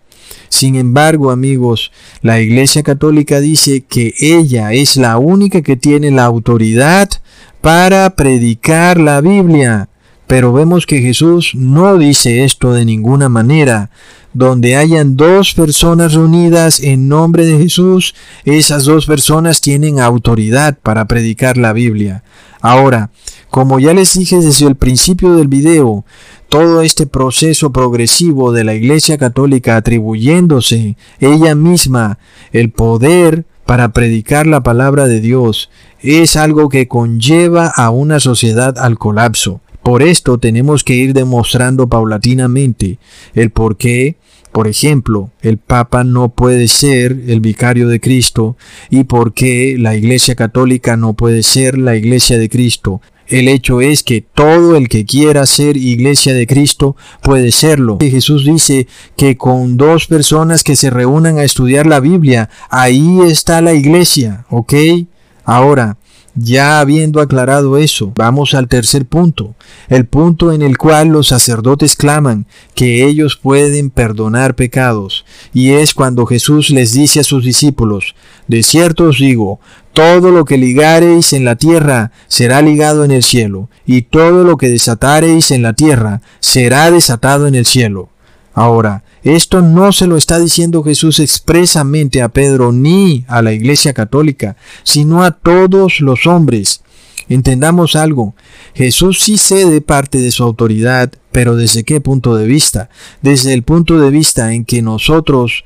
Sin 0.49 0.77
embargo, 0.77 1.31
amigos, 1.31 1.93
la 2.23 2.41
Iglesia 2.41 2.83
Católica 2.83 3.41
dice 3.41 3.83
que 3.83 4.15
ella 4.21 4.73
es 4.73 4.97
la 4.97 5.19
única 5.19 5.63
que 5.63 5.77
tiene 5.77 6.11
la 6.11 6.25
autoridad 6.25 7.11
para 7.61 8.11
predicar 8.11 8.99
la 8.99 9.21
Biblia. 9.21 9.89
Pero 10.27 10.53
vemos 10.53 10.87
que 10.87 11.01
Jesús 11.01 11.53
no 11.55 11.99
dice 11.99 12.45
esto 12.45 12.73
de 12.73 12.85
ninguna 12.85 13.29
manera. 13.29 13.91
Donde 14.33 14.77
hayan 14.77 15.17
dos 15.17 15.55
personas 15.55 16.13
reunidas 16.13 16.81
en 16.81 17.09
nombre 17.09 17.47
de 17.47 17.59
Jesús, 17.59 18.15
esas 18.45 18.85
dos 18.85 19.07
personas 19.07 19.61
tienen 19.61 19.99
autoridad 19.99 20.77
para 20.83 21.07
predicar 21.07 21.57
la 21.57 21.73
Biblia. 21.73 22.23
Ahora, 22.61 23.11
como 23.51 23.79
ya 23.79 23.95
les 23.95 24.19
dije 24.19 24.37
desde 24.41 24.67
el 24.67 24.77
principio 24.77 25.35
del 25.35 25.49
video, 25.49 26.05
todo 26.59 26.81
este 26.81 27.07
proceso 27.07 27.71
progresivo 27.71 28.51
de 28.51 28.65
la 28.65 28.73
Iglesia 28.73 29.19
Católica 29.19 29.77
atribuyéndose 29.77 30.97
ella 31.21 31.55
misma 31.55 32.19
el 32.51 32.71
poder 32.71 33.45
para 33.67 33.93
predicar 33.93 34.47
la 34.47 34.63
palabra 34.63 35.07
de 35.07 35.21
Dios 35.21 35.69
es 36.01 36.35
algo 36.35 36.71
que 36.71 36.89
conlleva 36.89 37.67
a 37.67 37.91
una 37.91 38.21
sociedad 38.21 38.79
al 38.79 38.97
colapso. 38.97 39.61
Por 39.83 40.03
esto 40.03 40.39
tenemos 40.39 40.83
que 40.83 40.95
ir 40.95 41.13
demostrando 41.13 41.89
paulatinamente 41.89 42.99
el 43.35 43.51
por 43.51 43.77
qué, 43.77 44.17
por 44.51 44.67
ejemplo, 44.67 45.33
el 45.43 45.59
Papa 45.59 46.05
no 46.05 46.31
puede 46.31 46.69
ser 46.69 47.21
el 47.27 47.41
vicario 47.41 47.87
de 47.87 48.01
Cristo 48.01 48.57
y 48.89 49.05
por 49.05 49.35
qué 49.35 49.77
la 49.79 49.95
Iglesia 49.95 50.37
Católica 50.37 50.97
no 50.97 51.13
puede 51.13 51.43
ser 51.43 51.77
la 51.77 51.97
Iglesia 51.97 52.39
de 52.39 52.49
Cristo. 52.49 53.03
El 53.29 53.49
hecho 53.49 53.81
es 53.81 54.03
que 54.03 54.21
todo 54.21 54.77
el 54.77 54.89
que 54.89 55.05
quiera 55.05 55.47
ser 55.47 55.77
iglesia 55.77 56.33
de 56.35 56.47
Cristo 56.47 56.97
puede 57.23 57.51
serlo. 57.51 57.99
Jesús 58.01 58.45
dice 58.45 58.87
que 59.17 59.37
con 59.37 59.77
dos 59.77 60.07
personas 60.07 60.63
que 60.63 60.77
se 60.77 60.91
reúnan 60.91 61.39
a 61.39 61.45
estudiar 61.45 61.87
la 61.87 62.01
Biblia, 62.01 62.49
ahí 62.71 63.21
está 63.23 63.61
la 63.61 63.75
iglesia, 63.75 64.47
¿ok? 64.51 64.75
Ahora, 65.45 65.97
ya 66.37 66.81
habiendo 66.81 67.21
aclarado 67.21 67.79
eso, 67.79 68.13
vamos 68.15 68.55
al 68.55 68.69
tercer 68.69 69.07
punto, 69.07 69.55
el 69.89 70.07
punto 70.07 70.53
en 70.53 70.63
el 70.63 70.77
cual 70.79 71.09
los 71.09 71.29
sacerdotes 71.29 71.97
claman 71.97 72.47
que 72.75 73.05
ellos 73.07 73.37
pueden 73.37 73.91
perdonar 73.91 74.55
pecados, 74.55 75.25
y 75.53 75.71
es 75.71 75.95
cuando 75.95 76.27
Jesús 76.27 76.71
les 76.71 76.93
dice 76.93 77.21
a 77.21 77.25
sus 77.25 77.45
discípulos, 77.45 78.15
de 78.47 78.63
cierto 78.63 79.05
os 79.05 79.19
digo, 79.19 79.61
todo 79.93 80.31
lo 80.31 80.45
que 80.45 80.59
ligareis 80.59 81.33
en 81.33 81.47
la 81.47 81.57
tierra 81.57 82.13
será 82.29 82.61
ligado 82.61 83.03
en 83.05 83.11
el 83.11 83.23
cielo, 83.23 83.71
y 83.87 84.03
todo 84.03 84.45
lo 84.45 84.59
que 84.59 84.69
desatareis 84.69 85.51
en 85.51 85.63
la 85.63 85.73
tierra 85.73 86.21
será 86.41 86.91
desatado 86.91 87.47
en 87.47 87.55
el 87.55 87.65
cielo. 87.65 88.11
Ahora, 88.53 89.05
esto 89.35 89.61
no 89.61 89.91
se 89.91 90.07
lo 90.07 90.17
está 90.17 90.39
diciendo 90.39 90.85
Jesús 90.85 91.19
expresamente 91.19 92.23
a 92.23 92.29
Pedro 92.29 92.71
ni 92.71 93.25
a 93.27 93.43
la 93.43 93.53
Iglesia 93.53 93.93
Católica, 93.93 94.57
sino 94.85 95.25
a 95.25 95.33
todos 95.33 95.99
los 95.99 96.29
hombres. 96.29 96.83
Entendamos 97.29 97.97
algo, 97.97 98.37
Jesús 98.73 99.21
sí 99.21 99.37
cede 99.37 99.81
parte 99.81 100.21
de 100.21 100.31
su 100.31 100.45
autoridad, 100.45 101.11
pero 101.33 101.57
¿desde 101.57 101.83
qué 101.83 102.01
punto 102.01 102.37
de 102.37 102.47
vista? 102.47 102.89
Desde 103.21 103.53
el 103.53 103.65
punto 103.65 103.99
de 103.99 104.11
vista 104.11 104.55
en 104.55 104.65
que 104.65 104.81
nosotros 104.81 105.65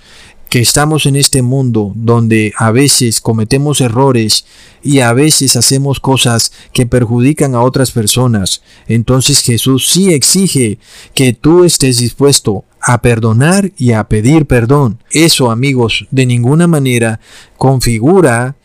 que 0.48 0.60
estamos 0.60 1.04
en 1.04 1.14
este 1.14 1.42
mundo 1.42 1.92
donde 1.94 2.52
a 2.56 2.70
veces 2.72 3.20
cometemos 3.20 3.80
errores 3.80 4.46
y 4.82 4.98
a 5.00 5.12
veces 5.12 5.54
hacemos 5.54 6.00
cosas 6.00 6.50
que 6.72 6.86
perjudican 6.86 7.54
a 7.54 7.60
otras 7.60 7.90
personas, 7.90 8.62
entonces 8.88 9.42
Jesús 9.42 9.88
sí 9.88 10.14
exige 10.14 10.78
que 11.14 11.34
tú 11.34 11.64
estés 11.64 11.98
dispuesto 11.98 12.64
a 12.80 13.02
perdonar 13.02 13.72
y 13.76 13.92
a 13.92 14.04
pedir 14.04 14.46
perdón. 14.46 15.02
Eso, 15.10 15.50
amigos, 15.50 16.06
de 16.10 16.26
ninguna 16.26 16.66
manera 16.66 17.20
configura 17.56 18.56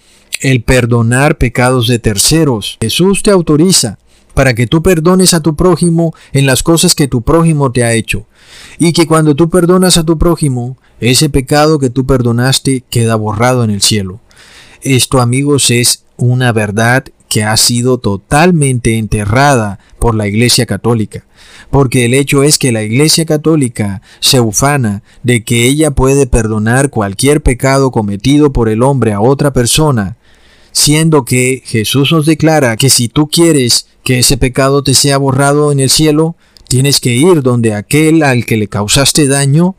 el 0.41 0.63
perdonar 0.63 1.37
pecados 1.37 1.87
de 1.87 1.99
terceros. 1.99 2.77
Jesús 2.81 3.23
te 3.23 3.31
autoriza 3.31 3.97
para 4.33 4.53
que 4.53 4.67
tú 4.67 4.83
perdones 4.83 5.33
a 5.33 5.39
tu 5.39 5.55
prójimo 5.55 6.13
en 6.33 6.45
las 6.45 6.61
cosas 6.61 6.93
que 6.93 7.07
tu 7.07 7.21
prójimo 7.21 7.71
te 7.71 7.83
ha 7.83 7.93
hecho. 7.93 8.27
Y 8.77 8.93
que 8.93 9.07
cuando 9.07 9.35
tú 9.35 9.49
perdonas 9.49 9.97
a 9.97 10.03
tu 10.03 10.17
prójimo, 10.17 10.77
ese 10.99 11.29
pecado 11.29 11.79
que 11.79 11.89
tú 11.89 12.05
perdonaste 12.05 12.83
queda 12.89 13.15
borrado 13.15 13.63
en 13.63 13.71
el 13.71 13.81
cielo. 13.81 14.19
Esto, 14.81 15.19
amigos, 15.19 15.71
es 15.71 16.03
una 16.17 16.51
verdad 16.51 17.05
que 17.29 17.43
ha 17.43 17.57
sido 17.57 17.97
totalmente 17.97 18.97
enterrada 18.97 19.79
por 19.99 20.15
la 20.15 20.27
Iglesia 20.27 20.65
Católica 20.65 21.25
porque 21.69 22.05
el 22.05 22.13
hecho 22.13 22.43
es 22.43 22.57
que 22.57 22.71
la 22.71 22.83
Iglesia 22.83 23.25
Católica 23.25 24.01
se 24.19 24.39
ufana 24.39 25.03
de 25.23 25.43
que 25.43 25.65
ella 25.65 25.91
puede 25.91 26.27
perdonar 26.27 26.89
cualquier 26.89 27.41
pecado 27.41 27.91
cometido 27.91 28.53
por 28.53 28.69
el 28.69 28.83
hombre 28.83 29.13
a 29.13 29.21
otra 29.21 29.53
persona, 29.53 30.17
siendo 30.71 31.25
que 31.25 31.61
Jesús 31.65 32.11
nos 32.11 32.25
declara 32.25 32.77
que 32.77 32.89
si 32.89 33.07
tú 33.07 33.27
quieres 33.27 33.87
que 34.03 34.19
ese 34.19 34.37
pecado 34.37 34.83
te 34.83 34.93
sea 34.93 35.17
borrado 35.17 35.71
en 35.71 35.79
el 35.79 35.89
cielo, 35.89 36.35
tienes 36.67 36.99
que 36.99 37.13
ir 37.13 37.41
donde 37.41 37.73
aquel 37.73 38.23
al 38.23 38.45
que 38.45 38.57
le 38.57 38.67
causaste 38.67 39.27
daño 39.27 39.75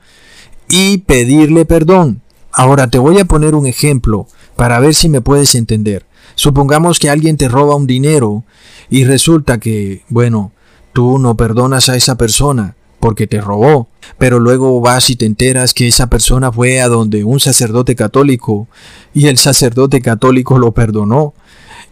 y 0.68 0.98
pedirle 0.98 1.64
perdón. 1.64 2.22
Ahora 2.52 2.88
te 2.88 2.98
voy 2.98 3.18
a 3.18 3.26
poner 3.26 3.54
un 3.54 3.66
ejemplo 3.66 4.26
para 4.56 4.80
ver 4.80 4.94
si 4.94 5.08
me 5.08 5.20
puedes 5.20 5.54
entender. 5.54 6.05
Supongamos 6.34 6.98
que 6.98 7.10
alguien 7.10 7.36
te 7.36 7.48
roba 7.48 7.76
un 7.76 7.86
dinero 7.86 8.44
y 8.90 9.04
resulta 9.04 9.58
que, 9.58 10.02
bueno, 10.08 10.52
Tú 10.96 11.18
no 11.18 11.36
perdonas 11.36 11.90
a 11.90 11.96
esa 11.96 12.16
persona 12.16 12.74
porque 13.00 13.26
te 13.26 13.42
robó, 13.42 13.90
pero 14.16 14.40
luego 14.40 14.80
vas 14.80 15.10
y 15.10 15.16
te 15.16 15.26
enteras 15.26 15.74
que 15.74 15.86
esa 15.86 16.06
persona 16.06 16.50
fue 16.50 16.80
a 16.80 16.88
donde 16.88 17.22
un 17.22 17.38
sacerdote 17.38 17.94
católico 17.94 18.66
y 19.12 19.26
el 19.26 19.36
sacerdote 19.36 20.00
católico 20.00 20.58
lo 20.58 20.72
perdonó. 20.72 21.34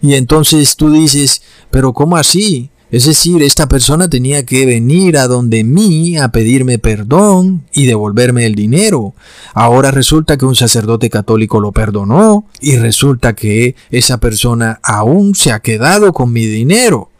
Y 0.00 0.14
entonces 0.14 0.74
tú 0.76 0.90
dices, 0.90 1.42
pero 1.70 1.92
¿cómo 1.92 2.16
así? 2.16 2.70
Es 2.94 3.06
decir, 3.06 3.42
esta 3.42 3.66
persona 3.66 4.08
tenía 4.08 4.46
que 4.46 4.66
venir 4.66 5.18
a 5.18 5.26
donde 5.26 5.64
mí 5.64 6.16
a 6.16 6.28
pedirme 6.28 6.78
perdón 6.78 7.64
y 7.72 7.86
devolverme 7.86 8.46
el 8.46 8.54
dinero. 8.54 9.16
Ahora 9.52 9.90
resulta 9.90 10.36
que 10.36 10.44
un 10.44 10.54
sacerdote 10.54 11.10
católico 11.10 11.58
lo 11.58 11.72
perdonó 11.72 12.46
y 12.60 12.76
resulta 12.76 13.32
que 13.32 13.74
esa 13.90 14.18
persona 14.18 14.78
aún 14.84 15.34
se 15.34 15.50
ha 15.50 15.58
quedado 15.58 16.12
con 16.12 16.32
mi 16.32 16.46
dinero. 16.46 17.10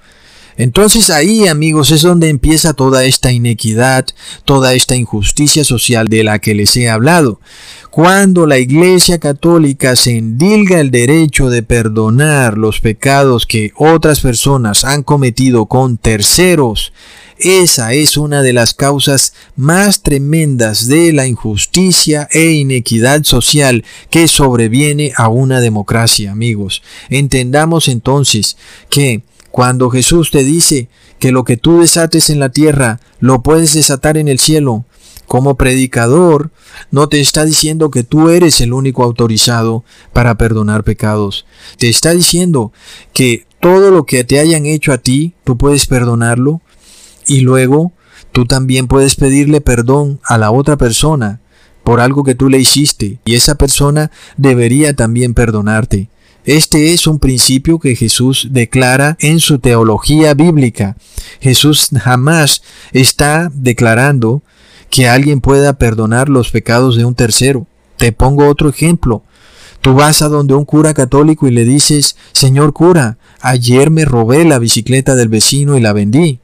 Entonces 0.56 1.10
ahí, 1.10 1.48
amigos, 1.48 1.90
es 1.90 2.02
donde 2.02 2.28
empieza 2.28 2.74
toda 2.74 3.04
esta 3.04 3.32
inequidad, 3.32 4.06
toda 4.44 4.74
esta 4.74 4.94
injusticia 4.94 5.64
social 5.64 6.06
de 6.06 6.22
la 6.22 6.38
que 6.38 6.54
les 6.54 6.76
he 6.76 6.88
hablado. 6.88 7.40
Cuando 7.94 8.48
la 8.48 8.58
Iglesia 8.58 9.20
Católica 9.20 9.94
se 9.94 10.18
endilga 10.18 10.80
el 10.80 10.90
derecho 10.90 11.48
de 11.48 11.62
perdonar 11.62 12.58
los 12.58 12.80
pecados 12.80 13.46
que 13.46 13.70
otras 13.76 14.18
personas 14.18 14.84
han 14.84 15.04
cometido 15.04 15.66
con 15.66 15.96
terceros, 15.96 16.92
esa 17.38 17.92
es 17.92 18.16
una 18.16 18.42
de 18.42 18.52
las 18.52 18.74
causas 18.74 19.32
más 19.54 20.02
tremendas 20.02 20.88
de 20.88 21.12
la 21.12 21.28
injusticia 21.28 22.28
e 22.32 22.50
inequidad 22.50 23.22
social 23.22 23.84
que 24.10 24.26
sobreviene 24.26 25.12
a 25.16 25.28
una 25.28 25.60
democracia, 25.60 26.32
amigos. 26.32 26.82
Entendamos 27.10 27.86
entonces 27.86 28.56
que 28.90 29.22
cuando 29.52 29.88
Jesús 29.88 30.32
te 30.32 30.42
dice 30.42 30.88
que 31.20 31.30
lo 31.30 31.44
que 31.44 31.56
tú 31.56 31.78
desates 31.78 32.28
en 32.28 32.40
la 32.40 32.48
tierra 32.48 32.98
lo 33.20 33.44
puedes 33.44 33.72
desatar 33.72 34.18
en 34.18 34.26
el 34.26 34.40
cielo, 34.40 34.84
como 35.34 35.56
predicador, 35.56 36.52
no 36.92 37.08
te 37.08 37.18
está 37.18 37.44
diciendo 37.44 37.90
que 37.90 38.04
tú 38.04 38.28
eres 38.28 38.60
el 38.60 38.72
único 38.72 39.02
autorizado 39.02 39.82
para 40.12 40.38
perdonar 40.38 40.84
pecados. 40.84 41.44
Te 41.76 41.88
está 41.88 42.12
diciendo 42.12 42.72
que 43.12 43.44
todo 43.58 43.90
lo 43.90 44.06
que 44.06 44.22
te 44.22 44.38
hayan 44.38 44.64
hecho 44.64 44.92
a 44.92 44.98
ti, 44.98 45.34
tú 45.42 45.58
puedes 45.58 45.86
perdonarlo 45.86 46.60
y 47.26 47.40
luego 47.40 47.90
tú 48.30 48.46
también 48.46 48.86
puedes 48.86 49.16
pedirle 49.16 49.60
perdón 49.60 50.20
a 50.22 50.38
la 50.38 50.52
otra 50.52 50.76
persona 50.76 51.40
por 51.82 51.98
algo 51.98 52.22
que 52.22 52.36
tú 52.36 52.48
le 52.48 52.60
hiciste 52.60 53.18
y 53.24 53.34
esa 53.34 53.56
persona 53.56 54.12
debería 54.36 54.94
también 54.94 55.34
perdonarte. 55.34 56.10
Este 56.44 56.92
es 56.92 57.08
un 57.08 57.18
principio 57.18 57.80
que 57.80 57.96
Jesús 57.96 58.50
declara 58.52 59.16
en 59.18 59.40
su 59.40 59.58
teología 59.58 60.32
bíblica. 60.34 60.96
Jesús 61.40 61.88
jamás 62.00 62.62
está 62.92 63.50
declarando 63.52 64.44
que 64.94 65.08
alguien 65.08 65.40
pueda 65.40 65.72
perdonar 65.72 66.28
los 66.28 66.52
pecados 66.52 66.94
de 66.96 67.04
un 67.04 67.16
tercero. 67.16 67.66
Te 67.96 68.12
pongo 68.12 68.46
otro 68.46 68.68
ejemplo. 68.68 69.24
Tú 69.80 69.94
vas 69.94 70.22
a 70.22 70.28
donde 70.28 70.54
un 70.54 70.64
cura 70.64 70.94
católico 70.94 71.48
y 71.48 71.50
le 71.50 71.64
dices, 71.64 72.14
Señor 72.30 72.72
cura, 72.72 73.18
ayer 73.40 73.90
me 73.90 74.04
robé 74.04 74.44
la 74.44 74.60
bicicleta 74.60 75.16
del 75.16 75.28
vecino 75.28 75.76
y 75.76 75.80
la 75.80 75.92
vendí. 75.92 76.38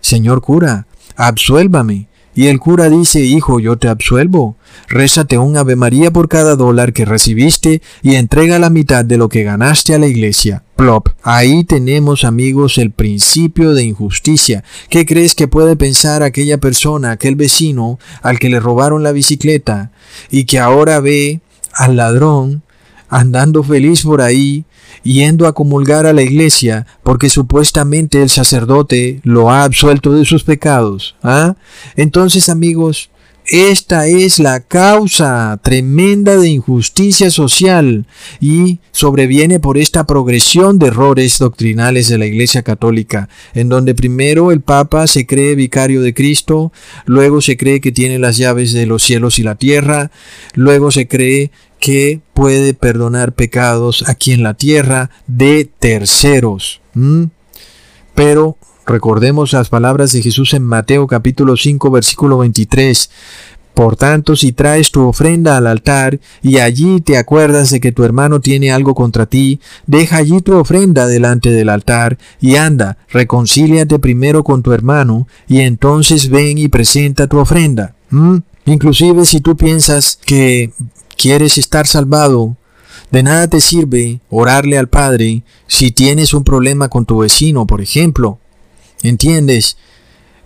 Señor 0.00 0.40
cura, 0.40 0.86
absuélvame. 1.16 2.06
Y 2.36 2.48
el 2.48 2.60
cura 2.60 2.90
dice, 2.90 3.20
hijo, 3.20 3.60
yo 3.60 3.78
te 3.78 3.88
absuelvo. 3.88 4.56
Rézate 4.88 5.38
un 5.38 5.56
Ave 5.56 5.74
María 5.74 6.10
por 6.10 6.28
cada 6.28 6.54
dólar 6.54 6.92
que 6.92 7.06
recibiste 7.06 7.80
y 8.02 8.16
entrega 8.16 8.58
la 8.58 8.68
mitad 8.68 9.06
de 9.06 9.16
lo 9.16 9.30
que 9.30 9.42
ganaste 9.42 9.94
a 9.94 9.98
la 9.98 10.06
iglesia. 10.06 10.62
Plop. 10.76 11.08
Ahí 11.22 11.64
tenemos, 11.64 12.24
amigos, 12.24 12.76
el 12.76 12.90
principio 12.90 13.72
de 13.72 13.84
injusticia. 13.84 14.64
¿Qué 14.90 15.06
crees 15.06 15.34
que 15.34 15.48
puede 15.48 15.76
pensar 15.76 16.22
aquella 16.22 16.58
persona, 16.58 17.12
aquel 17.12 17.36
vecino 17.36 17.98
al 18.20 18.38
que 18.38 18.50
le 18.50 18.60
robaron 18.60 19.02
la 19.02 19.12
bicicleta 19.12 19.90
y 20.30 20.44
que 20.44 20.58
ahora 20.58 21.00
ve 21.00 21.40
al 21.72 21.96
ladrón 21.96 22.62
andando 23.08 23.62
feliz 23.62 24.02
por 24.02 24.20
ahí 24.20 24.66
yendo 25.02 25.46
a 25.46 25.54
comulgar 25.54 26.06
a 26.06 26.12
la 26.12 26.22
iglesia 26.22 26.86
porque 27.02 27.28
supuestamente 27.28 28.22
el 28.22 28.28
sacerdote 28.28 29.20
lo 29.22 29.50
ha 29.50 29.64
absuelto 29.64 30.12
de 30.12 30.24
sus 30.24 30.44
pecados. 30.44 31.16
¿ah? 31.22 31.56
Entonces, 31.96 32.48
amigos, 32.48 33.10
esta 33.48 34.08
es 34.08 34.40
la 34.40 34.58
causa 34.58 35.60
tremenda 35.62 36.36
de 36.36 36.48
injusticia 36.48 37.30
social 37.30 38.04
y 38.40 38.80
sobreviene 38.90 39.60
por 39.60 39.78
esta 39.78 40.04
progresión 40.04 40.80
de 40.80 40.88
errores 40.88 41.38
doctrinales 41.38 42.08
de 42.08 42.18
la 42.18 42.26
Iglesia 42.26 42.62
Católica, 42.62 43.28
en 43.54 43.68
donde 43.68 43.94
primero 43.94 44.50
el 44.50 44.62
Papa 44.62 45.06
se 45.06 45.26
cree 45.26 45.54
vicario 45.54 46.02
de 46.02 46.12
Cristo, 46.12 46.72
luego 47.04 47.40
se 47.40 47.56
cree 47.56 47.80
que 47.80 47.92
tiene 47.92 48.18
las 48.18 48.36
llaves 48.36 48.72
de 48.72 48.86
los 48.86 49.04
cielos 49.04 49.38
y 49.38 49.44
la 49.44 49.54
tierra, 49.54 50.10
luego 50.54 50.90
se 50.90 51.06
cree 51.06 51.52
que 51.80 52.20
puede 52.34 52.74
perdonar 52.74 53.32
pecados 53.32 54.04
aquí 54.08 54.32
en 54.32 54.42
la 54.42 54.54
tierra 54.54 55.10
de 55.26 55.70
terceros. 55.78 56.80
Pero 58.14 58.56
recordemos 58.86 59.52
las 59.52 59.68
palabras 59.68 60.12
de 60.12 60.22
Jesús 60.22 60.54
en 60.54 60.64
Mateo 60.64 61.06
capítulo 61.06 61.56
5 61.56 61.90
versículo 61.90 62.38
23. 62.38 63.10
Por 63.76 63.94
tanto, 63.94 64.36
si 64.36 64.52
traes 64.52 64.90
tu 64.90 65.06
ofrenda 65.06 65.58
al 65.58 65.66
altar 65.66 66.18
y 66.42 66.60
allí 66.60 67.02
te 67.02 67.18
acuerdas 67.18 67.68
de 67.68 67.78
que 67.78 67.92
tu 67.92 68.04
hermano 68.04 68.40
tiene 68.40 68.72
algo 68.72 68.94
contra 68.94 69.26
ti, 69.26 69.60
deja 69.86 70.16
allí 70.16 70.40
tu 70.40 70.54
ofrenda 70.56 71.06
delante 71.06 71.50
del 71.50 71.68
altar 71.68 72.16
y 72.40 72.56
anda, 72.56 72.96
reconcíliate 73.10 73.98
primero 73.98 74.44
con 74.44 74.62
tu 74.62 74.72
hermano 74.72 75.28
y 75.46 75.60
entonces 75.60 76.30
ven 76.30 76.56
y 76.56 76.68
presenta 76.68 77.26
tu 77.26 77.36
ofrenda. 77.36 77.94
Inclusive 78.64 79.26
si 79.26 79.42
tú 79.42 79.58
piensas 79.58 80.18
que 80.24 80.72
quieres 81.16 81.58
estar 81.58 81.86
salvado, 81.86 82.56
de 83.10 83.22
nada 83.22 83.48
te 83.48 83.60
sirve 83.60 84.20
orarle 84.30 84.78
al 84.78 84.88
Padre 84.88 85.42
si 85.66 85.90
tienes 85.90 86.34
un 86.34 86.44
problema 86.44 86.88
con 86.88 87.06
tu 87.06 87.18
vecino, 87.18 87.66
por 87.66 87.80
ejemplo. 87.80 88.38
¿Entiendes? 89.02 89.76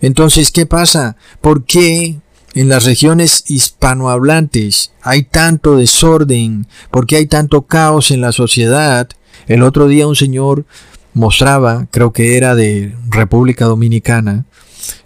Entonces, 0.01 0.51
¿qué 0.51 0.65
pasa? 0.65 1.15
¿Por 1.41 1.65
qué 1.65 2.19
en 2.53 2.69
las 2.69 2.85
regiones 2.85 3.43
hispanohablantes 3.47 4.91
hay 5.01 5.23
tanto 5.23 5.77
desorden? 5.77 6.67
¿Por 6.91 7.07
qué 7.07 7.17
hay 7.17 7.27
tanto 7.27 7.63
caos 7.63 8.11
en 8.11 8.21
la 8.21 8.31
sociedad? 8.31 9.09
El 9.47 9.63
otro 9.63 9.87
día 9.87 10.07
un 10.07 10.15
señor 10.15 10.65
mostraba, 11.13 11.87
creo 11.91 12.13
que 12.13 12.37
era 12.37 12.55
de 12.55 12.95
República 13.09 13.65
Dominicana, 13.65 14.45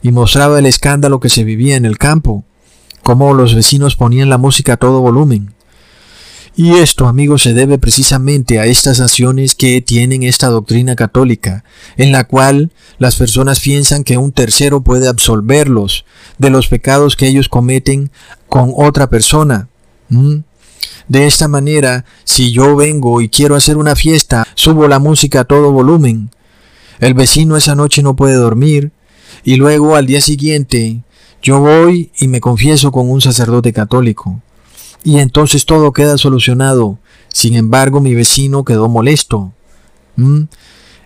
y 0.01 0.11
mostraba 0.11 0.59
el 0.59 0.65
escándalo 0.65 1.19
que 1.19 1.29
se 1.29 1.43
vivía 1.43 1.75
en 1.75 1.85
el 1.85 1.97
campo, 1.97 2.43
cómo 3.03 3.33
los 3.33 3.55
vecinos 3.55 3.95
ponían 3.95 4.29
la 4.29 4.37
música 4.37 4.73
a 4.73 4.77
todo 4.77 5.01
volumen. 5.01 5.54
Y 6.57 6.75
esto, 6.75 7.07
amigos, 7.07 7.41
se 7.41 7.53
debe 7.53 7.77
precisamente 7.77 8.59
a 8.59 8.65
estas 8.65 8.99
naciones 8.99 9.55
que 9.55 9.81
tienen 9.81 10.23
esta 10.23 10.47
doctrina 10.47 10.95
católica, 10.95 11.65
en 11.97 12.13
la 12.13 12.23
cual 12.23 12.71
las 12.97 13.17
personas 13.17 13.59
piensan 13.59 14.05
que 14.05 14.17
un 14.17 14.31
tercero 14.31 14.79
puede 14.79 15.09
absolverlos 15.09 16.05
de 16.37 16.49
los 16.49 16.69
pecados 16.69 17.17
que 17.17 17.27
ellos 17.27 17.49
cometen 17.49 18.09
con 18.47 18.71
otra 18.73 19.09
persona. 19.09 19.67
De 21.09 21.27
esta 21.27 21.49
manera, 21.49 22.05
si 22.23 22.53
yo 22.53 22.77
vengo 22.77 23.19
y 23.19 23.27
quiero 23.27 23.55
hacer 23.55 23.75
una 23.75 23.97
fiesta, 23.97 24.47
subo 24.55 24.87
la 24.87 24.99
música 24.99 25.41
a 25.41 25.45
todo 25.45 25.73
volumen. 25.73 26.29
El 26.99 27.15
vecino 27.15 27.57
esa 27.57 27.75
noche 27.75 28.01
no 28.01 28.15
puede 28.15 28.35
dormir 28.35 28.93
y 29.43 29.57
luego 29.57 29.97
al 29.97 30.05
día 30.05 30.21
siguiente 30.21 31.01
yo 31.43 31.59
voy 31.59 32.11
y 32.17 32.29
me 32.29 32.39
confieso 32.39 32.93
con 32.93 33.09
un 33.09 33.19
sacerdote 33.19 33.73
católico 33.73 34.41
y 35.05 35.19
entonces 35.19 35.65
todo 35.65 35.93
queda 35.93 36.17
solucionado. 36.17 36.97
Sin 37.31 37.55
embargo, 37.55 38.01
mi 38.01 38.15
vecino 38.15 38.65
quedó 38.65 38.89
molesto. 38.89 39.53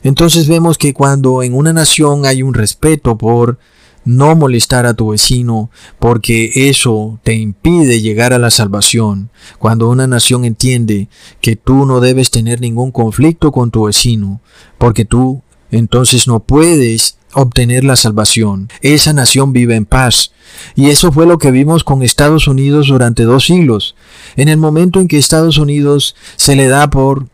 Entonces 0.01 0.47
vemos 0.47 0.77
que 0.77 0.93
cuando 0.93 1.43
en 1.43 1.53
una 1.53 1.73
nación 1.73 2.25
hay 2.25 2.41
un 2.41 2.53
respeto 2.53 3.17
por 3.17 3.59
no 4.05 4.35
molestar 4.35 4.85
a 4.85 4.93
tu 4.93 5.09
vecino, 5.09 5.69
porque 5.99 6.49
eso 6.55 7.19
te 7.23 7.35
impide 7.35 7.99
llegar 7.99 8.31
a 8.31 8.39
la 8.39 8.49
salvación, 8.49 9.29
cuando 9.59 9.89
una 9.89 10.07
nación 10.07 10.45
entiende 10.45 11.09
que 11.41 11.57
tú 11.57 11.85
no 11.85 11.99
debes 11.99 12.31
tener 12.31 12.61
ningún 12.61 12.91
conflicto 12.91 13.51
con 13.51 13.69
tu 13.69 13.83
vecino, 13.83 14.39
porque 14.77 15.03
tú 15.03 15.43
entonces 15.69 16.25
no 16.25 16.39
puedes 16.39 17.18
obtener 17.33 17.83
la 17.83 17.95
salvación. 17.95 18.69
Esa 18.81 19.13
nación 19.13 19.53
vive 19.53 19.75
en 19.75 19.85
paz. 19.85 20.31
Y 20.75 20.89
eso 20.89 21.11
fue 21.11 21.25
lo 21.25 21.37
que 21.37 21.51
vimos 21.51 21.83
con 21.83 22.03
Estados 22.03 22.47
Unidos 22.47 22.87
durante 22.87 23.23
dos 23.23 23.45
siglos. 23.45 23.95
En 24.35 24.49
el 24.49 24.57
momento 24.57 24.99
en 24.99 25.07
que 25.07 25.17
Estados 25.17 25.57
Unidos 25.57 26.15
se 26.35 26.55
le 26.55 26.67
da 26.67 26.89
por 26.89 27.27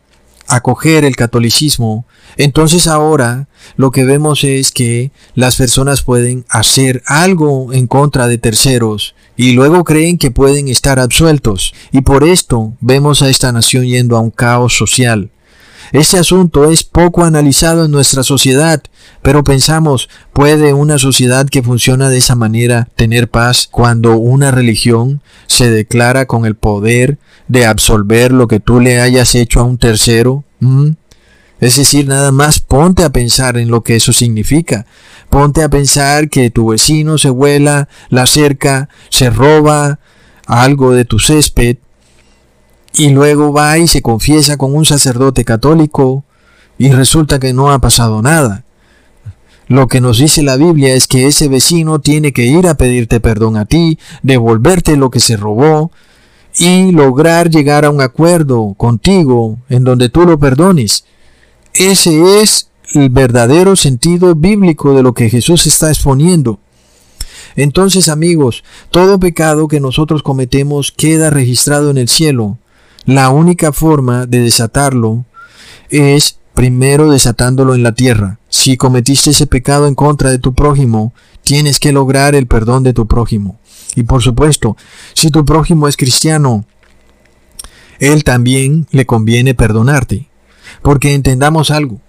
acoger 0.48 1.04
el 1.04 1.16
catolicismo, 1.16 2.06
entonces 2.36 2.86
ahora 2.86 3.48
lo 3.76 3.90
que 3.90 4.04
vemos 4.04 4.44
es 4.44 4.70
que 4.70 5.10
las 5.34 5.56
personas 5.56 6.02
pueden 6.02 6.44
hacer 6.48 7.02
algo 7.06 7.72
en 7.72 7.86
contra 7.86 8.28
de 8.28 8.38
terceros 8.38 9.14
y 9.36 9.52
luego 9.52 9.84
creen 9.84 10.18
que 10.18 10.30
pueden 10.30 10.68
estar 10.68 10.98
absueltos. 10.98 11.74
Y 11.92 12.02
por 12.02 12.24
esto 12.24 12.74
vemos 12.80 13.22
a 13.22 13.28
esta 13.28 13.52
nación 13.52 13.86
yendo 13.86 14.16
a 14.16 14.20
un 14.20 14.30
caos 14.30 14.76
social. 14.76 15.30
Este 15.92 16.18
asunto 16.18 16.70
es 16.70 16.84
poco 16.84 17.24
analizado 17.24 17.84
en 17.84 17.90
nuestra 17.90 18.22
sociedad, 18.22 18.82
pero 19.22 19.44
pensamos, 19.44 20.08
¿puede 20.32 20.72
una 20.72 20.98
sociedad 20.98 21.48
que 21.48 21.62
funciona 21.62 22.08
de 22.08 22.18
esa 22.18 22.34
manera 22.34 22.88
tener 22.96 23.28
paz 23.28 23.68
cuando 23.70 24.16
una 24.16 24.50
religión 24.50 25.20
se 25.46 25.70
declara 25.70 26.26
con 26.26 26.44
el 26.44 26.56
poder 26.56 27.18
de 27.48 27.66
absolver 27.66 28.32
lo 28.32 28.48
que 28.48 28.60
tú 28.60 28.80
le 28.80 29.00
hayas 29.00 29.34
hecho 29.34 29.60
a 29.60 29.64
un 29.64 29.78
tercero? 29.78 30.44
¿Mm? 30.60 30.90
Es 31.60 31.76
decir, 31.76 32.06
nada 32.06 32.32
más 32.32 32.60
ponte 32.60 33.02
a 33.02 33.10
pensar 33.10 33.56
en 33.56 33.68
lo 33.68 33.82
que 33.82 33.96
eso 33.96 34.12
significa. 34.12 34.86
Ponte 35.30 35.62
a 35.62 35.70
pensar 35.70 36.28
que 36.28 36.50
tu 36.50 36.68
vecino 36.68 37.16
se 37.16 37.30
vuela 37.30 37.88
la 38.10 38.26
cerca, 38.26 38.88
se 39.08 39.30
roba 39.30 39.98
algo 40.46 40.92
de 40.92 41.04
tu 41.04 41.18
césped 41.18 41.78
y 42.96 43.10
luego 43.10 43.52
va 43.52 43.78
y 43.78 43.86
se 43.88 44.02
confiesa 44.02 44.56
con 44.56 44.74
un 44.74 44.86
sacerdote 44.86 45.44
católico 45.44 46.24
y 46.78 46.90
resulta 46.90 47.38
que 47.38 47.52
no 47.52 47.70
ha 47.70 47.78
pasado 47.78 48.22
nada. 48.22 48.64
Lo 49.68 49.88
que 49.88 50.00
nos 50.00 50.18
dice 50.18 50.42
la 50.42 50.56
Biblia 50.56 50.94
es 50.94 51.06
que 51.06 51.26
ese 51.26 51.48
vecino 51.48 52.00
tiene 52.00 52.32
que 52.32 52.46
ir 52.46 52.66
a 52.68 52.76
pedirte 52.76 53.20
perdón 53.20 53.56
a 53.56 53.64
ti, 53.64 53.98
devolverte 54.22 54.96
lo 54.96 55.10
que 55.10 55.20
se 55.20 55.36
robó 55.36 55.90
y 56.58 56.92
lograr 56.92 57.50
llegar 57.50 57.84
a 57.84 57.90
un 57.90 58.00
acuerdo 58.00 58.74
contigo 58.76 59.58
en 59.68 59.84
donde 59.84 60.08
tú 60.08 60.24
lo 60.24 60.38
perdones. 60.38 61.04
Ese 61.74 62.40
es 62.40 62.70
el 62.94 63.10
verdadero 63.10 63.76
sentido 63.76 64.34
bíblico 64.34 64.94
de 64.94 65.02
lo 65.02 65.12
que 65.12 65.28
Jesús 65.28 65.66
está 65.66 65.88
exponiendo. 65.88 66.60
Entonces 67.56 68.08
amigos, 68.08 68.64
todo 68.90 69.18
pecado 69.18 69.68
que 69.68 69.80
nosotros 69.80 70.22
cometemos 70.22 70.92
queda 70.92 71.28
registrado 71.30 71.90
en 71.90 71.98
el 71.98 72.08
cielo 72.08 72.58
la 73.06 73.30
única 73.30 73.72
forma 73.72 74.26
de 74.26 74.40
desatarlo 74.40 75.24
es 75.88 76.38
primero 76.54 77.10
desatándolo 77.10 77.74
en 77.74 77.82
la 77.82 77.92
tierra. 77.92 78.38
Si 78.48 78.76
cometiste 78.76 79.30
ese 79.30 79.46
pecado 79.46 79.86
en 79.86 79.94
contra 79.94 80.30
de 80.30 80.38
tu 80.38 80.54
prójimo, 80.54 81.14
tienes 81.42 81.78
que 81.78 81.92
lograr 81.92 82.34
el 82.34 82.46
perdón 82.46 82.82
de 82.82 82.92
tu 82.92 83.06
prójimo. 83.06 83.58
Y 83.94 84.02
por 84.02 84.22
supuesto, 84.22 84.76
si 85.14 85.30
tu 85.30 85.44
prójimo 85.44 85.86
es 85.88 85.96
cristiano, 85.96 86.64
él 87.98 88.24
también 88.24 88.86
le 88.90 89.06
conviene 89.06 89.54
perdonarte. 89.54 90.28
Porque 90.82 91.14
entendamos 91.14 91.70
algo. 91.70 92.00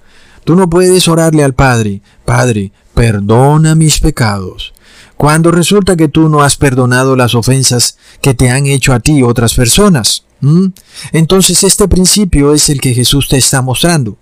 Tú 0.44 0.56
no 0.56 0.70
puedes 0.70 1.08
orarle 1.08 1.44
al 1.44 1.54
Padre, 1.54 2.02
Padre, 2.26 2.72
perdona 2.94 3.76
mis 3.76 4.00
pecados, 4.00 4.74
cuando 5.18 5.52
resulta 5.52 5.98
que 5.98 6.08
tú 6.08 6.30
no 6.30 6.42
has 6.42 6.58
perdonado 6.58 7.16
las 7.16 7.36
ofensas 7.36 7.98
que 8.22 8.34
te 8.34 8.50
han 8.50 8.66
hecho 8.66 8.94
a 8.94 9.00
ti 9.00 9.24
otras 9.24 9.54
personas. 9.54 10.27
¿Mm? 10.42 10.68
Entonces 11.14 11.64
este 11.64 11.88
principio 11.88 12.54
es 12.54 12.70
el 12.70 12.80
que 12.82 12.94
Jesús 12.94 13.28
te 13.28 13.38
está 13.38 13.62
mostrando. 13.62 14.18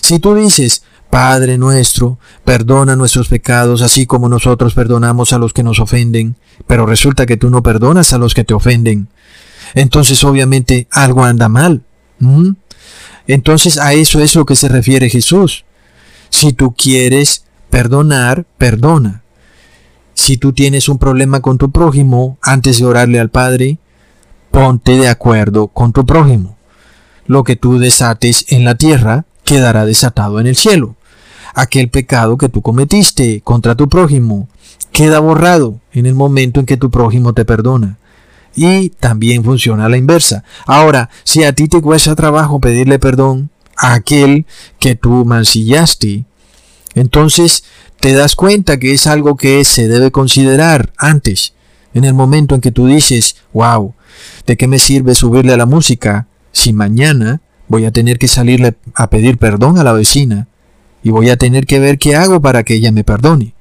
Si 0.00 0.18
tú 0.18 0.34
dices, 0.34 0.82
Padre 1.10 1.56
nuestro, 1.56 2.18
perdona 2.44 2.94
nuestros 2.96 3.28
pecados 3.28 3.80
así 3.80 4.06
como 4.06 4.28
nosotros 4.28 4.74
perdonamos 4.74 5.32
a 5.32 5.38
los 5.38 5.52
que 5.52 5.62
nos 5.62 5.80
ofenden, 5.80 6.36
pero 6.66 6.86
resulta 6.86 7.26
que 7.26 7.36
tú 7.36 7.50
no 7.50 7.62
perdonas 7.62 8.12
a 8.12 8.18
los 8.18 8.34
que 8.34 8.44
te 8.44 8.54
ofenden, 8.54 9.08
entonces 9.74 10.22
obviamente 10.24 10.86
algo 10.90 11.24
anda 11.24 11.48
mal. 11.48 11.82
¿Mm? 12.18 12.50
Entonces 13.26 13.78
a 13.78 13.92
eso 13.92 14.20
es 14.20 14.34
lo 14.34 14.44
que 14.44 14.56
se 14.56 14.68
refiere 14.68 15.08
Jesús. 15.08 15.64
Si 16.30 16.52
tú 16.52 16.74
quieres 16.74 17.44
perdonar, 17.70 18.46
perdona. 18.56 19.22
si 20.14 20.36
tú 20.36 20.52
tienes 20.52 20.88
un 20.88 20.98
problema 20.98 21.40
con 21.40 21.58
tu 21.58 21.70
prójimo, 21.70 22.38
antes 22.42 22.80
de 22.80 22.84
orarle 22.84 23.20
al 23.20 23.30
Padre, 23.30 23.78
ponte 24.58 24.96
de 24.96 25.06
acuerdo 25.06 25.68
con 25.68 25.92
tu 25.92 26.04
prójimo. 26.04 26.56
Lo 27.26 27.44
que 27.44 27.54
tú 27.54 27.78
desates 27.78 28.44
en 28.48 28.64
la 28.64 28.74
tierra 28.74 29.24
quedará 29.44 29.84
desatado 29.84 30.40
en 30.40 30.48
el 30.48 30.56
cielo. 30.56 30.96
Aquel 31.54 31.90
pecado 31.90 32.36
que 32.36 32.48
tú 32.48 32.60
cometiste 32.60 33.40
contra 33.42 33.76
tu 33.76 33.88
prójimo 33.88 34.48
queda 34.90 35.20
borrado 35.20 35.78
en 35.92 36.06
el 36.06 36.16
momento 36.16 36.58
en 36.58 36.66
que 36.66 36.76
tu 36.76 36.90
prójimo 36.90 37.34
te 37.34 37.44
perdona. 37.44 37.98
Y 38.56 38.88
también 38.88 39.44
funciona 39.44 39.84
a 39.84 39.88
la 39.88 39.96
inversa. 39.96 40.42
Ahora, 40.66 41.08
si 41.22 41.44
a 41.44 41.52
ti 41.52 41.68
te 41.68 41.80
cuesta 41.80 42.16
trabajo 42.16 42.58
pedirle 42.58 42.98
perdón 42.98 43.50
a 43.76 43.94
aquel 43.94 44.44
que 44.80 44.96
tú 44.96 45.24
mancillaste, 45.24 46.24
entonces 46.96 47.62
te 48.00 48.12
das 48.12 48.34
cuenta 48.34 48.80
que 48.80 48.92
es 48.92 49.06
algo 49.06 49.36
que 49.36 49.64
se 49.64 49.86
debe 49.86 50.10
considerar 50.10 50.92
antes, 50.98 51.54
en 51.94 52.02
el 52.02 52.14
momento 52.14 52.56
en 52.56 52.60
que 52.60 52.72
tú 52.72 52.86
dices, 52.86 53.36
wow, 53.52 53.94
¿de 54.46 54.56
qué 54.56 54.66
me 54.66 54.78
sirve 54.78 55.14
subirle 55.14 55.52
a 55.52 55.56
la 55.56 55.66
música 55.66 56.26
si 56.52 56.72
mañana 56.72 57.40
voy 57.68 57.84
a 57.84 57.92
tener 57.92 58.18
que 58.18 58.28
salirle 58.28 58.76
a 58.94 59.10
pedir 59.10 59.38
perdón 59.38 59.78
a 59.78 59.84
la 59.84 59.92
vecina 59.92 60.48
y 61.02 61.10
voy 61.10 61.30
a 61.30 61.36
tener 61.36 61.66
que 61.66 61.78
ver 61.78 61.98
qué 61.98 62.16
hago 62.16 62.40
para 62.40 62.62
que 62.62 62.74
ella 62.74 62.92
me 62.92 63.04
perdone? 63.04 63.54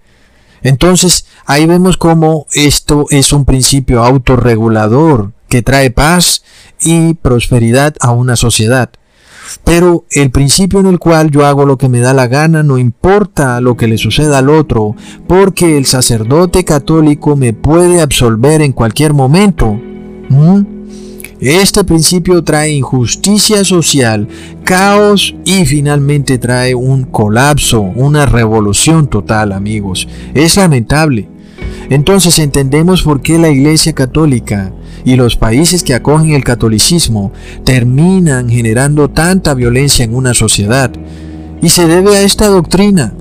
Entonces, 0.63 1.25
ahí 1.45 1.65
vemos 1.65 1.97
cómo 1.97 2.47
esto 2.53 3.05
es 3.09 3.31
un 3.31 3.45
principio 3.45 4.03
autorregulador 4.03 5.33
que 5.47 5.61
trae 5.61 5.91
paz 5.91 6.43
y 6.81 7.13
prosperidad 7.15 7.95
a 7.99 8.11
una 8.11 8.35
sociedad. 8.35 8.89
Pero 9.63 10.05
el 10.11 10.31
principio 10.31 10.79
en 10.79 10.87
el 10.87 10.99
cual 10.99 11.31
yo 11.31 11.45
hago 11.45 11.65
lo 11.65 11.77
que 11.77 11.89
me 11.89 11.99
da 11.99 12.13
la 12.13 12.27
gana 12.27 12.63
no 12.63 12.77
importa 12.77 13.61
lo 13.61 13.77
que 13.77 13.87
le 13.87 13.97
suceda 13.97 14.39
al 14.39 14.49
otro, 14.49 14.95
porque 15.27 15.77
el 15.77 15.85
sacerdote 15.85 16.65
católico 16.65 17.35
me 17.35 17.53
puede 17.53 18.01
absolver 18.01 18.61
en 18.61 18.73
cualquier 18.73 19.13
momento. 19.13 19.79
Este 21.39 21.83
principio 21.83 22.43
trae 22.43 22.71
injusticia 22.71 23.63
social, 23.63 24.27
caos 24.63 25.35
y 25.45 25.65
finalmente 25.65 26.39
trae 26.39 26.73
un 26.73 27.03
colapso, 27.03 27.81
una 27.81 28.25
revolución 28.25 29.07
total, 29.07 29.51
amigos. 29.51 30.07
Es 30.33 30.57
lamentable. 30.57 31.29
Entonces 31.89 32.39
entendemos 32.39 33.03
por 33.03 33.21
qué 33.21 33.37
la 33.37 33.49
Iglesia 33.49 33.93
Católica 33.93 34.73
y 35.05 35.15
los 35.15 35.35
países 35.35 35.83
que 35.83 35.93
acogen 35.93 36.31
el 36.31 36.43
catolicismo 36.43 37.31
terminan 37.63 38.49
generando 38.49 39.09
tanta 39.09 39.53
violencia 39.53 40.03
en 40.03 40.15
una 40.15 40.33
sociedad. 40.33 40.91
Y 41.61 41.69
se 41.69 41.87
debe 41.87 42.17
a 42.17 42.23
esta 42.23 42.47
doctrina. 42.47 43.13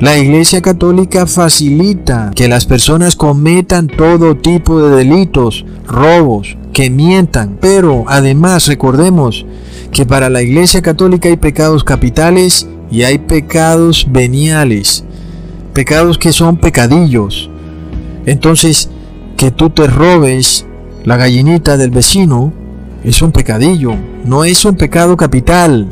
La 0.00 0.16
Iglesia 0.16 0.62
Católica 0.62 1.26
facilita 1.26 2.30
que 2.32 2.46
las 2.46 2.66
personas 2.66 3.16
cometan 3.16 3.88
todo 3.88 4.36
tipo 4.36 4.80
de 4.80 4.96
delitos, 4.96 5.66
robos, 5.88 6.56
que 6.72 6.88
mientan. 6.88 7.58
Pero 7.60 8.04
además 8.06 8.68
recordemos 8.68 9.44
que 9.90 10.06
para 10.06 10.30
la 10.30 10.40
Iglesia 10.40 10.82
Católica 10.82 11.28
hay 11.28 11.36
pecados 11.36 11.82
capitales 11.82 12.68
y 12.92 13.02
hay 13.02 13.18
pecados 13.18 14.06
veniales. 14.08 15.04
Pecados 15.74 16.16
que 16.16 16.32
son 16.32 16.58
pecadillos. 16.58 17.50
Entonces, 18.24 18.90
que 19.36 19.50
tú 19.50 19.70
te 19.70 19.88
robes 19.88 20.64
la 21.04 21.16
gallinita 21.16 21.76
del 21.76 21.90
vecino 21.90 22.52
es 23.02 23.20
un 23.20 23.32
pecadillo, 23.32 23.96
no 24.24 24.44
es 24.44 24.64
un 24.64 24.76
pecado 24.76 25.16
capital. 25.16 25.88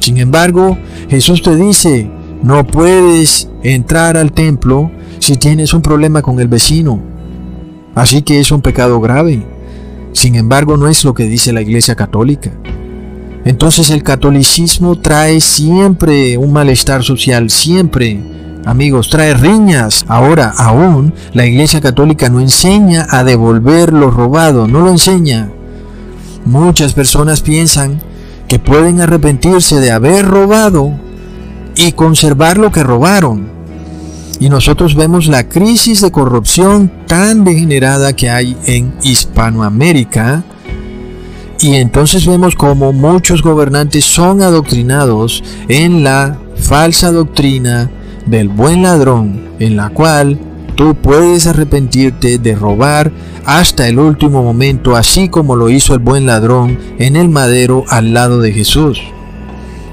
Sin 0.00 0.18
embargo, 0.18 0.76
Jesús 1.08 1.40
te 1.40 1.54
dice, 1.54 2.10
no 2.44 2.64
puedes 2.66 3.48
entrar 3.62 4.16
al 4.16 4.32
templo 4.32 4.90
si 5.18 5.36
tienes 5.36 5.74
un 5.74 5.82
problema 5.82 6.22
con 6.22 6.38
el 6.38 6.46
vecino. 6.46 7.00
Así 7.94 8.22
que 8.22 8.38
es 8.38 8.52
un 8.52 8.60
pecado 8.60 9.00
grave. 9.00 9.42
Sin 10.12 10.36
embargo, 10.36 10.76
no 10.76 10.86
es 10.86 11.04
lo 11.04 11.14
que 11.14 11.24
dice 11.24 11.52
la 11.52 11.62
Iglesia 11.62 11.96
Católica. 11.96 12.52
Entonces 13.44 13.90
el 13.90 14.02
catolicismo 14.02 15.00
trae 15.00 15.40
siempre 15.40 16.38
un 16.38 16.52
malestar 16.52 17.02
social, 17.02 17.50
siempre 17.50 18.20
Amigos, 18.66 19.10
trae 19.10 19.34
riñas. 19.34 20.06
Ahora, 20.08 20.54
aún, 20.56 21.12
la 21.34 21.44
Iglesia 21.44 21.82
Católica 21.82 22.30
no 22.30 22.40
enseña 22.40 23.06
a 23.10 23.22
devolver 23.22 23.92
lo 23.92 24.10
robado, 24.10 24.66
no 24.66 24.80
lo 24.80 24.90
enseña. 24.90 25.50
Muchas 26.46 26.94
personas 26.94 27.42
piensan 27.42 28.00
que 28.48 28.58
pueden 28.58 29.02
arrepentirse 29.02 29.80
de 29.80 29.90
haber 29.90 30.24
robado 30.24 30.92
y 31.76 31.92
conservar 31.92 32.58
lo 32.58 32.70
que 32.72 32.82
robaron. 32.82 33.48
Y 34.40 34.48
nosotros 34.48 34.94
vemos 34.94 35.26
la 35.26 35.48
crisis 35.48 36.00
de 36.00 36.10
corrupción 36.10 36.90
tan 37.06 37.44
degenerada 37.44 38.14
que 38.14 38.30
hay 38.30 38.56
en 38.66 38.92
Hispanoamérica. 39.02 40.42
Y 41.60 41.76
entonces 41.76 42.26
vemos 42.26 42.54
como 42.56 42.92
muchos 42.92 43.42
gobernantes 43.42 44.04
son 44.04 44.42
adoctrinados 44.42 45.42
en 45.68 46.02
la 46.02 46.36
falsa 46.56 47.12
doctrina 47.12 47.90
del 48.26 48.48
buen 48.48 48.82
ladrón, 48.82 49.48
en 49.60 49.76
la 49.76 49.90
cual 49.90 50.38
tú 50.74 50.94
puedes 50.94 51.46
arrepentirte 51.46 52.38
de 52.38 52.54
robar 52.54 53.12
hasta 53.44 53.88
el 53.88 53.98
último 53.98 54.42
momento, 54.42 54.96
así 54.96 55.28
como 55.28 55.56
lo 55.56 55.70
hizo 55.70 55.94
el 55.94 56.00
buen 56.00 56.26
ladrón 56.26 56.78
en 56.98 57.16
el 57.16 57.28
madero 57.28 57.84
al 57.88 58.12
lado 58.12 58.40
de 58.40 58.52
Jesús. 58.52 59.00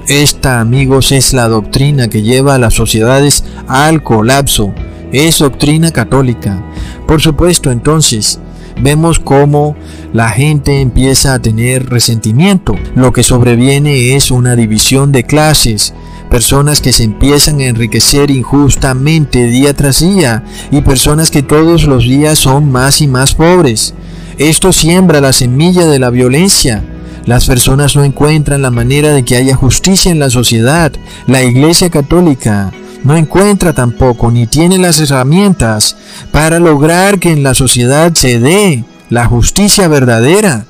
Esta, 0.08 0.60
amigos, 0.60 1.12
es 1.12 1.32
la 1.32 1.48
doctrina 1.48 2.08
que 2.08 2.22
lleva 2.22 2.56
a 2.56 2.58
las 2.58 2.74
sociedades 2.74 3.44
al 3.68 4.02
colapso. 4.02 4.74
Es 5.12 5.38
doctrina 5.38 5.92
católica. 5.92 6.62
Por 7.06 7.20
supuesto, 7.20 7.70
entonces, 7.70 8.40
vemos 8.80 9.20
cómo 9.20 9.76
la 10.12 10.30
gente 10.30 10.80
empieza 10.80 11.34
a 11.34 11.38
tener 11.38 11.88
resentimiento. 11.88 12.74
Lo 12.96 13.12
que 13.12 13.22
sobreviene 13.22 14.16
es 14.16 14.30
una 14.30 14.56
división 14.56 15.12
de 15.12 15.22
clases, 15.22 15.94
personas 16.30 16.80
que 16.80 16.92
se 16.92 17.04
empiezan 17.04 17.60
a 17.60 17.66
enriquecer 17.66 18.30
injustamente 18.30 19.46
día 19.46 19.74
tras 19.74 20.00
día 20.00 20.42
y 20.70 20.80
personas 20.80 21.30
que 21.30 21.42
todos 21.42 21.84
los 21.84 22.04
días 22.04 22.38
son 22.38 22.72
más 22.72 23.00
y 23.02 23.06
más 23.06 23.34
pobres. 23.34 23.94
Esto 24.38 24.72
siembra 24.72 25.20
la 25.20 25.32
semilla 25.32 25.86
de 25.86 25.98
la 25.98 26.10
violencia. 26.10 26.82
Las 27.26 27.46
personas 27.46 27.94
no 27.94 28.02
encuentran 28.02 28.62
la 28.62 28.70
manera 28.70 29.10
de 29.10 29.24
que 29.24 29.36
haya 29.36 29.54
justicia 29.54 30.10
en 30.10 30.18
la 30.18 30.30
sociedad. 30.30 30.92
La 31.26 31.42
Iglesia 31.42 31.88
Católica 31.88 32.72
no 33.04 33.16
encuentra 33.16 33.72
tampoco 33.72 34.30
ni 34.30 34.46
tiene 34.46 34.78
las 34.78 35.00
herramientas 35.00 35.96
para 36.30 36.58
lograr 36.58 37.18
que 37.18 37.30
en 37.30 37.42
la 37.42 37.54
sociedad 37.54 38.12
se 38.14 38.38
dé 38.38 38.84
la 39.08 39.26
justicia 39.26 39.88
verdadera. 39.88 40.66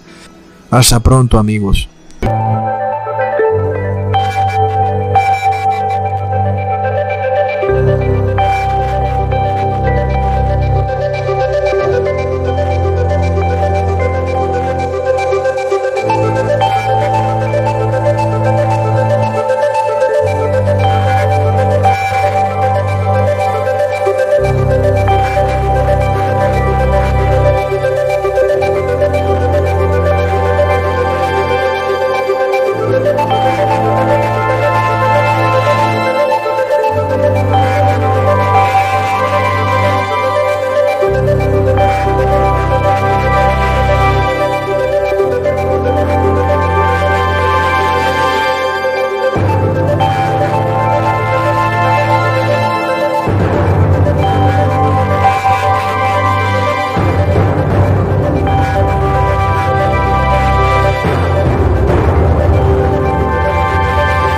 Hasta 0.71 1.01
pronto 1.01 1.39
amigos. 1.39 1.89